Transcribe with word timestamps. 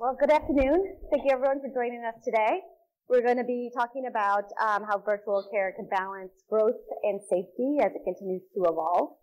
Well, 0.00 0.16
good 0.18 0.30
afternoon. 0.32 0.96
Thank 1.10 1.24
you 1.26 1.30
everyone 1.30 1.60
for 1.60 1.68
joining 1.68 2.00
us 2.08 2.16
today. 2.24 2.64
We're 3.10 3.20
going 3.20 3.36
to 3.36 3.44
be 3.44 3.68
talking 3.76 4.06
about 4.08 4.44
um, 4.56 4.82
how 4.88 4.96
virtual 4.96 5.46
care 5.52 5.74
can 5.76 5.90
balance 5.92 6.32
growth 6.48 6.80
and 7.02 7.20
safety 7.28 7.76
as 7.84 7.92
it 7.92 8.00
continues 8.08 8.40
to 8.56 8.64
evolve. 8.64 9.18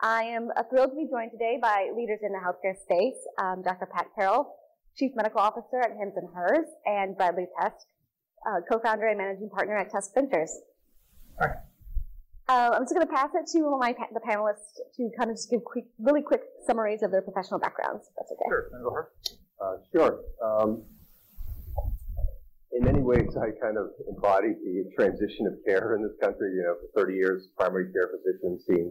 I 0.00 0.22
am 0.22 0.50
uh, 0.56 0.62
thrilled 0.70 0.90
to 0.90 0.94
be 0.94 1.10
joined 1.10 1.32
today 1.32 1.58
by 1.60 1.90
leaders 1.90 2.20
in 2.22 2.30
the 2.30 2.38
healthcare 2.38 2.78
space, 2.78 3.18
um, 3.42 3.64
Dr. 3.64 3.90
Pat 3.92 4.14
Carroll, 4.14 4.46
Chief 4.96 5.10
Medical 5.16 5.40
Officer 5.40 5.82
at 5.82 5.90
Hims 5.98 6.14
and 6.14 6.28
Hers, 6.32 6.70
and 6.86 7.16
Bradley 7.16 7.48
Tusk, 7.58 7.82
uh, 8.46 8.60
co-founder 8.70 9.08
and 9.08 9.18
managing 9.18 9.50
partner 9.50 9.76
at 9.76 9.90
Tusk 9.90 10.14
Ventures. 10.14 10.54
All 11.42 11.48
right. 11.48 11.58
Uh, 12.46 12.70
I'm 12.76 12.82
just 12.82 12.94
going 12.94 13.04
to 13.04 13.12
pass 13.12 13.30
it 13.34 13.50
to 13.58 13.76
my 13.76 13.92
the 14.14 14.20
panelists 14.20 14.78
to 14.98 15.10
kind 15.18 15.30
of 15.30 15.36
just 15.36 15.50
give 15.50 15.64
quick, 15.64 15.86
really 15.98 16.22
quick 16.22 16.42
summaries 16.64 17.02
of 17.02 17.10
their 17.10 17.22
professional 17.22 17.58
backgrounds. 17.58 18.06
If 18.06 18.14
that's 18.14 18.30
okay. 18.30 18.46
Sure. 18.70 19.10
Uh, 19.62 19.76
sure. 19.94 20.18
Um, 20.42 20.82
in 22.72 22.84
many 22.84 23.00
ways, 23.00 23.36
I 23.36 23.54
kind 23.62 23.78
of 23.78 23.90
embodied 24.08 24.56
the 24.64 24.90
transition 24.96 25.46
of 25.46 25.54
care 25.64 25.94
in 25.94 26.02
this 26.02 26.16
country. 26.20 26.50
You 26.56 26.64
know, 26.66 26.74
for 26.94 27.06
30 27.06 27.14
years, 27.14 27.48
primary 27.56 27.92
care 27.92 28.10
physician, 28.10 28.58
seeing, 28.66 28.90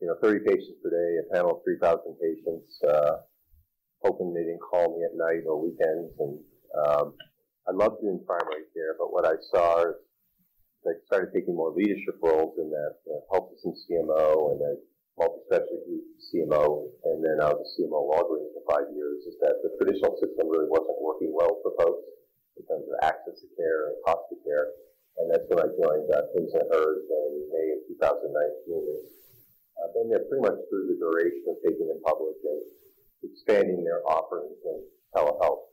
you 0.00 0.06
know, 0.08 0.14
30 0.22 0.40
patients 0.46 0.78
per 0.82 0.88
day, 0.88 1.10
a 1.20 1.34
panel 1.34 1.58
of 1.58 1.64
3,000 1.64 2.16
patients, 2.16 2.80
uh, 2.88 3.16
hoping 4.02 4.32
they 4.32 4.40
didn't 4.40 4.64
call 4.64 4.96
me 4.96 5.04
at 5.04 5.12
night 5.18 5.44
or 5.46 5.60
weekends. 5.60 6.14
And 6.18 6.38
um, 6.86 7.14
I 7.68 7.72
loved 7.72 8.00
doing 8.00 8.24
primary 8.24 8.64
care, 8.72 8.96
but 8.98 9.12
what 9.12 9.26
I 9.26 9.36
saw 9.52 9.82
is 9.82 9.96
I 10.86 10.96
started 11.06 11.34
taking 11.34 11.54
more 11.54 11.74
leadership 11.76 12.16
roles 12.22 12.56
in 12.56 12.70
that 12.70 12.94
uh, 13.04 13.20
health 13.32 13.52
system 13.52 13.74
CMO 13.84 14.52
and 14.52 14.60
then 14.62 14.76
multi-specialty 15.20 16.00
CMO, 16.32 16.88
and 17.04 17.20
then 17.20 17.44
I 17.44 17.52
was 17.52 17.60
a 17.60 17.68
CMO 17.76 18.08
Walgreens 18.08 18.56
for 18.56 18.64
five 18.64 18.88
years, 18.96 19.28
is 19.28 19.36
that 19.44 19.60
the 19.60 19.76
traditional 19.76 20.16
system 20.16 20.48
really 20.48 20.72
wasn't 20.72 20.96
working 20.96 21.36
well 21.36 21.60
for 21.60 21.76
folks 21.76 22.08
in 22.56 22.64
terms 22.64 22.88
of 22.88 22.96
access 23.04 23.36
to 23.44 23.48
care 23.52 23.92
and 23.92 24.00
cost 24.08 24.24
of 24.32 24.40
care. 24.40 24.72
And 25.20 25.28
that's 25.28 25.44
when 25.52 25.60
I 25.60 25.68
joined 25.76 26.08
uh, 26.08 26.24
Hims 26.32 26.56
and 26.56 26.64
Hers 26.72 27.04
in 27.04 27.30
May 27.52 27.68
of 27.76 27.80
2019. 28.00 28.80
And 28.80 29.04
I've 29.84 29.92
been 29.92 30.08
there 30.08 30.24
pretty 30.24 30.48
much 30.48 30.56
through 30.72 30.88
the 30.88 30.96
duration 30.96 31.44
of 31.52 31.60
taking 31.60 31.84
them 31.84 32.00
public 32.00 32.40
and 32.40 32.64
expanding 33.20 33.84
their 33.84 34.00
offerings 34.08 34.56
in 34.64 34.80
telehealth. 35.12 35.68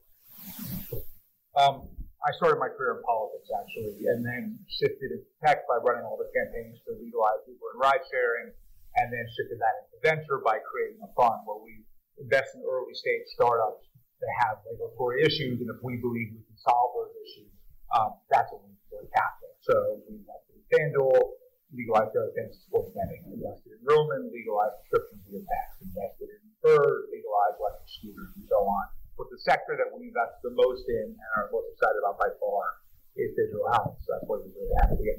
Um, 1.56 1.88
I 2.20 2.36
started 2.36 2.60
my 2.60 2.68
career 2.68 3.00
in 3.00 3.02
politics 3.08 3.48
actually, 3.48 4.12
and 4.12 4.20
then 4.20 4.60
shifted 4.68 5.16
into 5.16 5.32
tech 5.40 5.64
by 5.72 5.80
running 5.80 6.04
all 6.04 6.20
the 6.20 6.28
campaigns 6.36 6.84
to 6.84 7.00
legalize 7.00 7.40
Uber 7.48 7.72
and 7.72 7.80
ride 7.80 8.04
sharing, 8.12 8.52
and 8.98 9.14
then 9.14 9.26
shifted 9.38 9.62
that 9.62 9.74
into 9.86 9.98
venture 10.02 10.42
by 10.42 10.58
creating 10.66 11.02
a 11.06 11.10
fund 11.14 11.46
where 11.46 11.62
we 11.62 11.86
invest 12.18 12.58
in 12.58 12.66
early 12.66 12.94
stage 12.98 13.26
startups 13.34 13.86
that 14.18 14.34
have 14.46 14.58
regulatory 14.66 15.22
issues, 15.22 15.62
and 15.62 15.70
if 15.70 15.78
we 15.86 16.02
believe 16.02 16.34
we 16.34 16.42
can 16.42 16.58
solve 16.58 16.98
those 16.98 17.14
issues, 17.22 17.54
um, 17.94 18.18
that's 18.34 18.50
what 18.50 18.66
we 18.66 18.74
deploy 18.90 19.06
capital. 19.14 19.54
So 19.62 19.74
we 20.10 20.18
invested 20.18 20.58
in 20.58 20.66
FanDuel, 20.74 21.22
legalized 21.70 22.18
their 22.18 22.34
fantasy 22.34 22.66
sports 22.66 22.90
betting, 22.98 23.30
invested 23.30 23.78
in 23.78 23.82
Roman, 23.86 24.34
legalized 24.34 24.82
prescriptions 24.90 25.22
via 25.30 25.46
text, 25.46 25.86
invested 25.86 26.30
in 26.34 26.42
Bird, 26.66 27.14
legalized 27.14 27.62
electric 27.62 27.90
scooters, 27.94 28.34
and 28.34 28.46
so 28.50 28.66
on. 28.66 28.86
But 29.14 29.30
the 29.30 29.38
sector 29.46 29.78
that 29.78 29.94
we 29.94 30.10
invest 30.10 30.42
the 30.42 30.54
most 30.58 30.90
in 30.90 31.14
and 31.14 31.30
are 31.38 31.54
most 31.54 31.70
excited 31.78 32.02
about 32.02 32.18
by 32.18 32.34
far 32.42 32.82
is 33.14 33.34
digital 33.38 33.70
health. 33.70 34.02
So 34.02 34.18
that's 34.18 34.26
what 34.26 34.42
we're 34.42 34.54
really 34.58 34.74
happy 34.82 34.98
to 34.98 35.06
get 35.06 35.18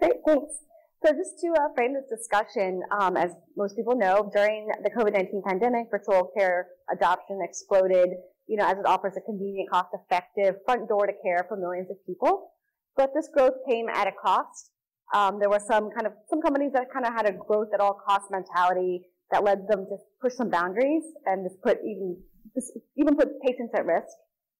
Great, 0.00 0.20
thanks. 0.28 0.65
So 1.06 1.12
just 1.12 1.38
to 1.38 1.52
uh, 1.52 1.72
frame 1.76 1.94
this 1.94 2.08
discussion, 2.10 2.82
um, 2.90 3.16
as 3.16 3.30
most 3.56 3.76
people 3.76 3.94
know, 3.94 4.28
during 4.34 4.66
the 4.82 4.90
COVID-19 4.90 5.44
pandemic, 5.44 5.86
virtual 5.88 6.32
care 6.36 6.66
adoption 6.92 7.38
exploded, 7.44 8.08
you 8.48 8.56
know, 8.56 8.66
as 8.66 8.76
it 8.76 8.86
offers 8.86 9.12
a 9.16 9.20
convenient, 9.20 9.70
cost-effective 9.70 10.56
front 10.64 10.88
door 10.88 11.06
to 11.06 11.12
care 11.22 11.46
for 11.46 11.56
millions 11.56 11.88
of 11.92 11.96
people. 12.06 12.50
But 12.96 13.12
this 13.14 13.28
growth 13.32 13.54
came 13.68 13.88
at 13.88 14.08
a 14.08 14.12
cost. 14.20 14.72
Um, 15.14 15.38
there 15.38 15.48
were 15.48 15.60
some 15.64 15.90
kind 15.92 16.08
of, 16.08 16.14
some 16.28 16.42
companies 16.42 16.72
that 16.72 16.92
kind 16.92 17.06
of 17.06 17.12
had 17.12 17.28
a 17.28 17.32
growth 17.32 17.68
at 17.72 17.78
all 17.78 18.00
cost 18.04 18.24
mentality 18.32 19.02
that 19.30 19.44
led 19.44 19.68
them 19.68 19.86
to 19.86 19.96
push 20.20 20.34
some 20.34 20.50
boundaries 20.50 21.04
and 21.26 21.48
just 21.48 21.62
put 21.62 21.78
even 21.84 22.16
this 22.56 22.72
even 22.96 23.14
put 23.14 23.40
patients 23.42 23.72
at 23.76 23.86
risk. 23.86 24.08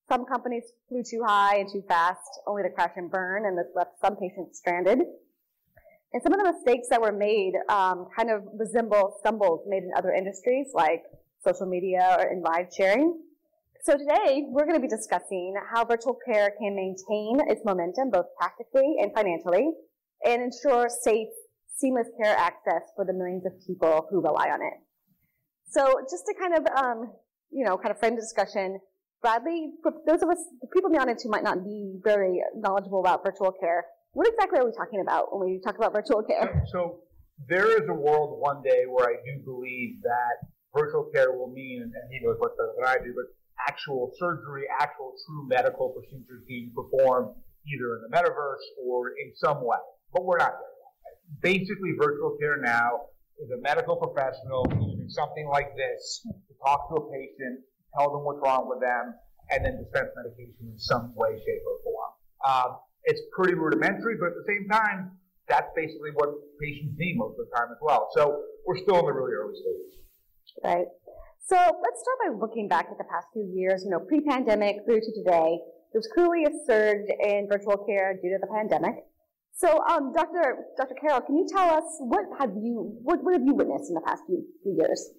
Some 0.09 0.25
companies 0.27 0.63
flew 0.89 1.03
too 1.03 1.25
high 1.27 1.57
and 1.57 1.69
too 1.69 1.83
fast, 1.89 2.39
only 2.47 2.63
to 2.63 2.71
crash 2.71 2.93
and 2.95 3.11
burn, 3.11 3.47
and 3.47 3.59
this 3.59 3.67
left 3.75 3.99
some 4.01 4.15
patients 4.15 4.59
stranded. 4.59 5.01
And 6.17 6.23
some 6.23 6.33
of 6.33 6.41
the 6.41 6.51
mistakes 6.51 6.89
that 6.89 6.99
were 6.99 7.13
made 7.13 7.53
um, 7.69 8.07
kind 8.17 8.31
of 8.31 8.43
resemble 8.55 9.19
stumbles 9.21 9.67
made 9.69 9.83
in 9.83 9.91
other 9.95 10.15
industries, 10.15 10.69
like 10.73 11.03
social 11.45 11.67
media 11.67 12.17
or 12.19 12.33
in 12.33 12.41
live 12.41 12.69
sharing. 12.75 13.21
So 13.83 13.99
today, 13.99 14.45
we're 14.49 14.65
going 14.65 14.81
to 14.81 14.81
be 14.81 14.89
discussing 14.89 15.55
how 15.71 15.85
virtual 15.85 16.17
care 16.27 16.55
can 16.59 16.75
maintain 16.75 17.47
its 17.51 17.61
momentum, 17.67 18.09
both 18.09 18.25
practically 18.39 18.97
and 18.99 19.13
financially, 19.15 19.73
and 20.25 20.41
ensure 20.41 20.89
safe, 20.89 21.29
seamless 21.77 22.09
care 22.17 22.35
access 22.35 22.81
for 22.97 23.05
the 23.05 23.13
millions 23.13 23.45
of 23.45 23.53
people 23.67 24.07
who 24.09 24.23
rely 24.23 24.49
on 24.49 24.63
it. 24.63 24.81
So 25.69 26.01
just 26.11 26.25
to 26.25 26.35
kind 26.41 26.55
of 26.57 26.67
um, 26.83 27.13
you 27.51 27.63
know, 27.63 27.77
kind 27.77 27.91
of 27.91 27.99
frame 27.99 28.15
the 28.15 28.23
discussion. 28.23 28.81
Bradley, 29.21 29.69
for 29.83 29.93
those 30.07 30.23
of 30.23 30.31
us, 30.31 30.39
the 30.63 30.69
people 30.73 30.89
the 30.91 30.99
audience 30.99 31.25
who 31.25 31.29
might 31.29 31.45
not 31.45 31.63
be 31.63 32.01
very 32.03 32.41
knowledgeable 32.55 33.01
about 33.01 33.23
virtual 33.23 33.53
care, 33.53 33.85
what 34.17 34.27
exactly 34.33 34.59
are 34.59 34.65
we 34.65 34.73
talking 34.73 35.05
about 35.05 35.29
when 35.29 35.45
we 35.45 35.61
talk 35.61 35.77
about 35.77 35.93
virtual 35.93 36.25
care? 36.25 36.65
So 36.73 37.05
there 37.53 37.69
is 37.77 37.87
a 37.87 37.93
world 37.93 38.41
one 38.41 38.63
day 38.65 38.89
where 38.89 39.05
I 39.13 39.21
do 39.21 39.45
believe 39.45 40.01
that 40.01 40.49
virtual 40.73 41.05
care 41.13 41.37
will 41.37 41.53
mean, 41.53 41.85
and 41.85 42.05
he 42.09 42.25
knows 42.25 42.41
what 42.41 42.57
I 42.81 42.97
do, 42.97 43.13
but 43.13 43.29
actual 43.69 44.13
surgery, 44.17 44.65
actual 44.81 45.13
true 45.21 45.47
medical 45.47 45.93
procedures 45.93 46.41
being 46.49 46.73
performed 46.73 47.37
either 47.69 48.01
in 48.01 48.09
the 48.09 48.13
metaverse 48.17 48.65
or 48.81 49.11
in 49.21 49.37
some 49.37 49.61
way. 49.61 49.77
But 50.15 50.25
we're 50.25 50.39
not 50.39 50.57
there 50.65 50.77
yet. 50.81 51.43
Basically, 51.45 51.93
virtual 52.01 52.39
care 52.41 52.57
now 52.57 53.13
is 53.37 53.51
a 53.53 53.61
medical 53.61 53.97
professional 53.97 54.65
using 54.81 55.11
something 55.11 55.47
like 55.53 55.77
this 55.77 56.25
to 56.25 56.55
talk 56.65 56.89
to 56.89 57.05
a 57.05 57.13
patient, 57.13 57.61
tell 57.93 58.09
them 58.17 58.25
what's 58.25 58.41
wrong 58.41 58.65
with 58.65 58.81
them, 58.81 59.13
and 59.51 59.63
then 59.63 59.77
dispense 59.77 60.09
medication 60.17 60.73
in 60.73 60.79
some 60.79 61.13
way, 61.15 61.37
shape, 61.37 61.63
or 61.69 61.77
form. 61.85 62.13
Um, 62.49 62.79
it's 63.07 63.23
pretty 63.33 63.55
rudimentary, 63.55 64.17
but 64.19 64.27
at 64.27 64.35
the 64.35 64.47
same 64.47 64.69
time, 64.69 65.13
that's 65.49 65.71
basically 65.75 66.11
what 66.15 66.31
patients 66.61 66.95
need 66.99 67.17
most 67.17 67.39
of 67.39 67.47
the 67.47 67.57
time 67.57 67.71
as 67.71 67.79
well. 67.81 68.09
So 68.13 68.43
we're 68.67 68.77
still 68.79 68.99
in 68.99 69.07
the 69.07 69.13
really 69.13 69.33
early 69.33 69.55
stages. 69.55 70.03
Right. 70.63 70.87
So 71.47 71.57
let's 71.57 72.03
start 72.03 72.19
by 72.27 72.35
looking 72.35 72.67
back 72.67 72.89
at 72.91 72.99
the 72.99 73.05
past 73.05 73.29
few 73.33 73.47
years, 73.55 73.83
you 73.85 73.91
know, 73.91 74.01
pre-pandemic 74.01 74.83
through 74.85 75.01
to 75.01 75.13
today. 75.15 75.59
There's 75.93 76.09
clearly 76.13 76.45
a 76.45 76.51
surge 76.67 77.07
in 77.23 77.47
virtual 77.51 77.79
care 77.87 78.19
due 78.21 78.31
to 78.31 78.39
the 78.41 78.51
pandemic. 78.53 79.07
So, 79.55 79.81
um, 79.89 80.13
Dr. 80.13 80.67
Dr. 80.77 80.95
Carroll, 81.01 81.23
can 81.23 81.37
you 81.37 81.47
tell 81.49 81.71
us 81.71 81.85
what 82.01 82.27
have 82.39 82.51
you 82.61 82.99
what, 83.03 83.23
what 83.23 83.33
have 83.33 83.47
you 83.47 83.55
witnessed 83.55 83.89
in 83.89 83.95
the 83.95 84.03
past 84.03 84.25
few, 84.27 84.45
few 84.63 84.77
years? 84.77 85.11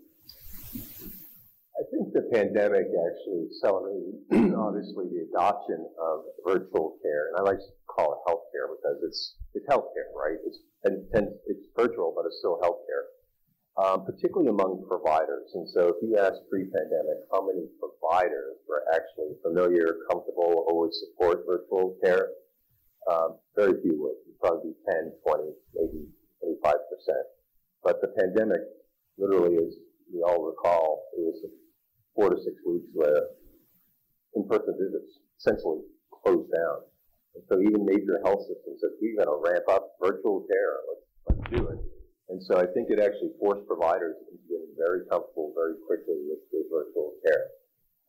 The 2.27 2.43
pandemic 2.43 2.87
actually 2.91 3.47
accelerated, 3.47 4.19
obviously, 4.59 5.07
the 5.15 5.31
adoption 5.31 5.79
of 6.01 6.27
virtual 6.45 6.97
care, 7.01 7.29
and 7.29 7.39
I 7.39 7.41
like 7.41 7.59
to 7.59 7.71
call 7.87 8.19
it 8.19 8.19
healthcare 8.27 8.67
because 8.75 8.99
it's 9.03 9.35
it's 9.53 9.65
healthcare, 9.67 10.11
right? 10.11 10.35
It's 10.45 10.59
and, 10.83 11.07
and 11.13 11.27
it's 11.47 11.67
virtual, 11.75 12.13
but 12.15 12.25
it's 12.25 12.39
still 12.39 12.59
healthcare, 12.59 13.07
um, 13.79 14.05
particularly 14.05 14.49
among 14.49 14.83
providers. 14.89 15.51
And 15.55 15.69
so, 15.69 15.87
if 15.87 15.95
you 16.01 16.17
ask 16.17 16.35
pre-pandemic, 16.49 17.31
how 17.31 17.47
many 17.47 17.63
providers 17.79 18.59
were 18.67 18.83
actually 18.93 19.39
familiar, 19.41 20.03
comfortable, 20.11 20.65
or 20.67 20.79
would 20.79 20.93
support 20.93 21.45
virtual 21.47 21.95
care? 22.03 22.27
Um, 23.07 23.39
very 23.55 23.79
few 23.81 24.03
would 24.03 24.19
probably 24.41 24.71
be 24.71 24.91
10, 24.91 25.13
20, 25.23 25.43
maybe 25.75 26.07
25%. 26.43 26.75
But 27.83 28.01
the 28.01 28.11
pandemic, 28.19 28.59
literally, 29.17 29.55
as 29.63 29.79
we 30.11 30.21
all 30.23 30.43
recall, 30.43 31.07
it 31.15 31.21
was 31.21 31.39
four 32.17 32.33
to 32.33 32.37
six 32.41 32.57
weeks 32.65 32.89
where 32.97 33.37
in-person 34.33 34.73
visits 34.73 35.21
essentially 35.37 35.85
closed 36.09 36.49
down. 36.49 36.81
And 37.37 37.45
so 37.45 37.61
even 37.61 37.85
major 37.85 38.17
health 38.25 38.41
systems 38.49 38.81
said, 38.81 38.97
we've 38.97 39.13
got 39.21 39.29
to 39.29 39.37
ramp 39.37 39.69
up 39.69 39.93
virtual 40.01 40.41
care. 40.49 40.73
Let's, 40.89 41.05
let's 41.29 41.45
do 41.53 41.61
it. 41.69 41.79
And 42.33 42.41
so 42.41 42.57
I 42.57 42.65
think 42.73 42.89
it 42.89 42.97
actually 42.97 43.37
forced 43.39 43.69
providers 43.69 44.17
into 44.27 44.41
getting 44.49 44.73
very 44.73 45.05
comfortable 45.07 45.53
very 45.53 45.77
quickly 45.85 46.17
with, 46.25 46.41
with 46.49 46.65
virtual 46.73 47.13
care. 47.21 47.45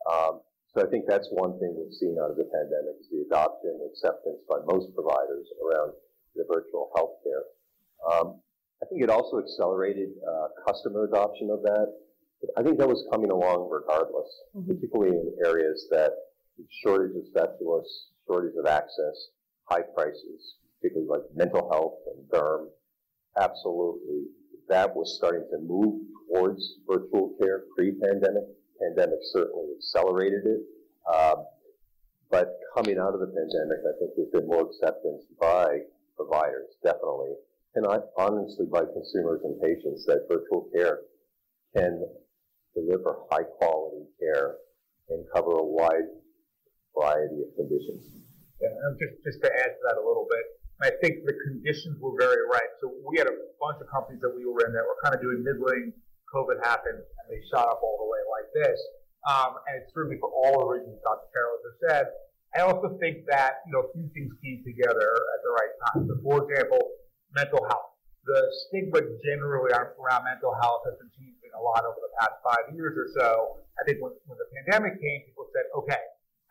Um, 0.09 0.41
so 0.73 0.81
I 0.81 0.89
think 0.89 1.05
that's 1.07 1.29
one 1.37 1.61
thing 1.61 1.77
we've 1.77 1.95
seen 1.95 2.17
out 2.17 2.33
of 2.33 2.41
the 2.41 2.49
pandemic 2.49 2.97
is 3.05 3.09
the 3.13 3.29
adoption, 3.29 3.77
acceptance 3.93 4.41
by 4.49 4.65
most 4.67 4.89
providers 4.97 5.47
around 5.61 5.93
the 6.35 6.49
virtual 6.49 6.89
healthcare. 6.97 7.45
Um, 8.09 8.41
I 8.83 8.87
think 8.87 9.03
it 9.03 9.11
also 9.11 9.39
accelerated 9.39 10.17
uh, 10.25 10.49
customer 10.67 11.05
adoption 11.05 11.51
of 11.51 11.63
that. 11.63 11.89
I 12.57 12.63
think 12.63 12.79
that 12.79 12.89
was 12.89 13.07
coming 13.13 13.31
along 13.31 13.69
regardless, 13.71 14.31
mm-hmm. 14.57 14.73
particularly 14.73 15.17
in 15.17 15.35
areas 15.45 15.87
that 15.91 16.13
shortage 16.83 17.17
of 17.17 17.27
specialists, 17.27 18.09
shortage 18.27 18.55
of 18.59 18.67
access, 18.67 19.31
high 19.65 19.83
prices, 19.95 20.57
particularly 20.81 21.09
like 21.09 21.23
mental 21.35 21.69
health 21.71 21.99
and 22.15 22.29
derm. 22.31 22.69
Absolutely, 23.41 24.27
that 24.69 24.95
was 24.95 25.17
starting 25.17 25.47
to 25.51 25.59
move 25.59 26.03
towards 26.29 26.77
virtual 26.87 27.35
care 27.41 27.65
pre-pandemic. 27.75 28.45
pandemic 28.81 29.19
certainly 29.33 29.75
accelerated 29.77 30.45
it. 30.47 30.61
Um, 31.13 31.45
but 32.31 32.59
coming 32.77 32.99
out 32.99 33.15
of 33.15 33.21
the 33.21 33.33
pandemic, 33.33 33.79
I 33.83 33.93
think 33.99 34.11
there's 34.17 34.31
been 34.31 34.47
more 34.47 34.69
acceptance 34.69 35.25
by 35.41 35.81
providers, 36.17 36.77
definitely, 36.85 37.35
and 37.75 37.87
honestly 38.19 38.67
by 38.71 38.83
consumers 38.85 39.41
and 39.45 39.61
patients 39.63 40.05
that 40.07 40.27
virtual 40.29 40.69
care 40.75 40.99
can 41.75 42.05
deliver 42.75 43.25
high 43.31 43.47
quality 43.59 44.05
care 44.21 44.57
and 45.09 45.25
cover 45.35 45.53
a 45.59 45.65
wide 45.65 46.09
variety 46.97 47.45
of 47.47 47.51
conditions. 47.57 48.05
Yeah, 48.61 48.75
just, 48.99 49.23
just 49.25 49.39
to 49.47 49.49
add 49.49 49.71
to 49.79 49.81
that 49.87 49.97
a 49.97 50.05
little 50.05 50.27
bit, 50.27 50.45
I 50.83 50.91
think 51.03 51.27
the 51.27 51.35
conditions 51.47 51.99
were 51.99 52.15
very 52.19 52.43
right. 52.47 52.71
So 52.83 52.91
we 53.07 53.19
had 53.19 53.27
a 53.27 53.37
bunch 53.59 53.83
of 53.83 53.91
companies 53.91 54.23
that 54.23 54.31
we 54.31 54.47
were 54.47 54.63
in 54.67 54.71
that 54.75 54.87
were 54.87 54.99
kind 55.03 55.15
of 55.15 55.23
doing 55.23 55.43
middling. 55.43 55.95
COVID 56.31 56.63
happened 56.63 57.03
and 57.03 57.25
they 57.27 57.41
shot 57.51 57.67
up 57.67 57.81
all 57.83 57.99
the 57.99 58.07
way 58.07 58.21
like 58.31 58.49
this. 58.55 58.79
Um, 59.27 59.59
and 59.67 59.83
it's 59.83 59.91
certainly 59.91 60.19
for 60.23 60.31
all 60.31 60.63
the 60.63 60.79
reasons 60.79 61.03
Dr. 61.03 61.27
Carroll 61.35 61.59
has 61.67 61.77
said. 61.83 62.05
I 62.55 62.65
also 62.65 62.97
think 63.03 63.27
that, 63.29 63.61
you 63.67 63.75
know, 63.75 63.85
a 63.85 63.91
few 63.93 64.07
things 64.15 64.31
came 64.41 64.63
together 64.65 65.11
at 65.11 65.41
the 65.43 65.53
right 65.53 65.75
time. 65.89 66.01
So 66.07 66.15
for 66.23 66.47
example, 66.47 66.81
mental 67.35 67.61
health. 67.67 67.93
The 68.25 68.41
stigma 68.69 69.03
generally 69.25 69.73
around 69.73 70.25
mental 70.25 70.53
health 70.61 70.85
has 70.85 70.95
been 71.01 71.11
a 71.59 71.63
lot 71.63 71.83
over 71.83 71.99
the 71.99 72.13
past 72.23 72.39
five 72.47 72.71
years 72.73 72.95
or 72.95 73.11
so. 73.19 73.59
I 73.79 73.85
think 73.85 73.99
when, 73.99 74.15
when 74.31 74.39
the 74.39 74.49
pandemic 74.55 75.03
came, 75.03 75.27
people 75.27 75.51
said, 75.51 75.67
okay, 75.83 76.03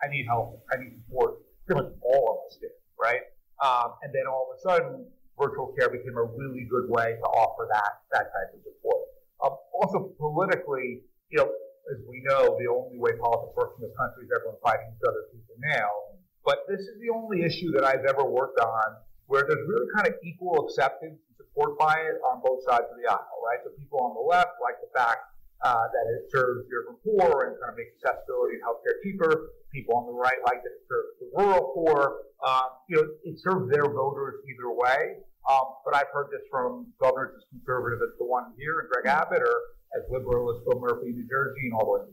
I 0.04 0.12
need 0.12 0.28
help. 0.28 0.62
I 0.72 0.78
need 0.78 1.00
support. 1.08 1.40
Pretty 1.66 1.82
much 1.82 1.92
all 2.04 2.24
of 2.36 2.38
us 2.48 2.60
did, 2.60 2.76
right? 3.00 3.24
Um, 3.64 3.98
and 4.04 4.14
then 4.14 4.28
all 4.30 4.48
of 4.48 4.56
a 4.56 4.60
sudden, 4.62 5.08
virtual 5.40 5.74
care 5.78 5.90
became 5.90 6.16
a 6.16 6.28
really 6.28 6.68
good 6.70 6.90
way 6.90 7.18
to 7.18 7.28
offer 7.34 7.68
that, 7.72 8.04
that 8.14 8.30
type 8.32 8.50
of 8.54 8.62
support. 8.64 9.02
Um, 9.44 9.54
also, 9.74 10.14
politically, 10.18 11.04
you 11.30 11.38
know, 11.38 11.50
as 11.92 12.00
we 12.08 12.24
know, 12.28 12.58
the 12.60 12.68
only 12.68 13.00
way 13.00 13.16
politics 13.20 13.56
works 13.56 13.80
in 13.80 13.88
this 13.88 13.96
country 13.96 14.28
is 14.28 14.32
everyone 14.36 14.60
fighting 14.64 14.92
each 14.92 15.06
other 15.08 15.24
tooth 15.32 15.48
and 15.56 15.62
nail. 15.72 16.20
But 16.44 16.64
this 16.68 16.80
is 16.80 16.96
the 17.00 17.12
only 17.12 17.44
issue 17.44 17.72
that 17.76 17.84
I've 17.84 18.08
ever 18.08 18.24
worked 18.24 18.60
on 18.60 18.88
where 19.28 19.44
there's 19.44 19.64
really 19.68 19.88
kind 19.92 20.08
of 20.08 20.16
equal 20.24 20.68
acceptance 20.68 21.20
support 21.58 21.78
by 21.80 21.96
it 22.06 22.22
on 22.22 22.42
both 22.46 22.62
sides 22.64 22.86
of 22.92 22.98
the 23.02 23.10
aisle, 23.10 23.42
right? 23.42 23.58
So 23.66 23.72
people 23.78 24.00
on 24.06 24.14
the 24.14 24.22
left 24.22 24.62
like 24.62 24.78
the 24.82 24.90
fact 24.94 25.26
uh, 25.66 25.90
that 25.90 26.06
it 26.14 26.30
serves 26.30 26.70
the 26.70 26.74
urban 26.78 27.02
poor 27.02 27.50
and 27.50 27.58
kind 27.58 27.74
of 27.74 27.78
makes 27.78 27.98
accessibility 27.98 28.62
and 28.62 28.64
healthcare 28.64 29.02
cheaper. 29.02 29.58
People 29.74 29.98
on 29.98 30.06
the 30.06 30.14
right 30.14 30.38
like 30.46 30.62
that 30.62 30.70
it 30.70 30.86
serves 30.86 31.10
the 31.18 31.28
rural 31.34 31.74
poor. 31.74 32.30
Um, 32.46 32.78
you 32.90 33.02
know, 33.02 33.06
it 33.26 33.42
serves 33.42 33.66
their 33.74 33.90
voters 33.90 34.38
either 34.46 34.70
way. 34.70 35.26
Um, 35.50 35.82
but 35.82 35.96
I've 35.96 36.12
heard 36.14 36.30
this 36.30 36.46
from 36.52 36.94
governors 37.02 37.34
as 37.34 37.44
conservative 37.50 38.04
as 38.04 38.14
the 38.20 38.26
one 38.26 38.54
here, 38.60 38.84
and 38.84 38.90
Greg 38.92 39.08
Abbott, 39.08 39.42
or 39.42 39.58
as 39.96 40.04
liberal 40.12 40.52
as 40.52 40.60
Phil 40.68 40.80
Murphy, 40.80 41.10
in 41.10 41.16
New 41.16 41.28
Jersey, 41.28 41.72
and 41.72 41.74
all 41.74 41.88
the 41.88 41.94
way. 42.04 42.06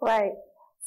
Right. 0.00 0.32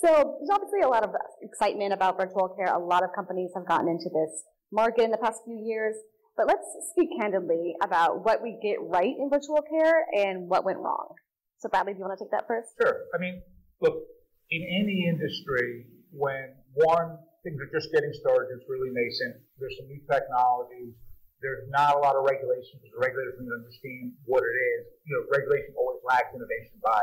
So 0.01 0.09
there's 0.09 0.49
obviously 0.49 0.81
a 0.81 0.89
lot 0.89 1.03
of 1.03 1.13
excitement 1.41 1.93
about 1.93 2.17
virtual 2.17 2.49
care. 2.57 2.73
A 2.73 2.81
lot 2.81 3.03
of 3.03 3.13
companies 3.13 3.51
have 3.53 3.67
gotten 3.67 3.87
into 3.87 4.09
this 4.09 4.43
market 4.71 5.05
in 5.05 5.11
the 5.11 5.21
past 5.21 5.45
few 5.45 5.61
years. 5.61 5.95
But 6.37 6.47
let's 6.47 6.65
speak 6.91 7.09
candidly 7.19 7.75
about 7.83 8.23
what 8.23 8.41
we 8.41 8.57
get 8.63 8.77
right 8.81 9.13
in 9.19 9.29
virtual 9.29 9.61
care 9.61 10.05
and 10.13 10.47
what 10.47 10.65
went 10.65 10.79
wrong. 10.79 11.15
So 11.59 11.69
Bradley, 11.69 11.93
do 11.93 11.99
you 11.99 12.05
want 12.05 12.17
to 12.17 12.25
take 12.25 12.31
that 12.31 12.47
first? 12.47 12.73
Sure. 12.81 13.05
I 13.13 13.19
mean, 13.19 13.41
look, 13.81 14.01
in 14.49 14.61
any 14.63 15.05
industry, 15.07 15.85
when 16.11 16.55
one, 16.73 17.19
things 17.43 17.59
are 17.59 17.69
just 17.71 17.91
getting 17.93 18.11
started, 18.13 18.49
it's 18.55 18.65
really 18.69 18.89
nascent, 18.89 19.41
there's 19.59 19.75
some 19.77 19.87
new 19.87 20.01
technologies, 20.09 20.93
there's 21.41 21.65
not 21.73 21.97
a 21.97 21.99
lot 21.99 22.15
of 22.15 22.23
regulation 22.23 22.77
because 22.77 22.93
the 22.93 23.01
regulators 23.01 23.33
to 23.33 23.45
understand 23.49 24.13
what 24.29 24.45
it 24.45 24.55
is. 24.77 24.81
You 25.09 25.17
know, 25.17 25.21
regulation 25.33 25.73
always 25.73 25.97
lags 26.05 26.29
innovation 26.37 26.77
by 26.85 27.01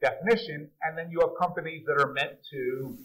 definition. 0.00 0.72
And 0.82 0.96
then 0.96 1.12
you 1.12 1.20
have 1.20 1.36
companies 1.36 1.84
that 1.84 2.00
are 2.00 2.12
meant 2.12 2.40
to 2.56 2.96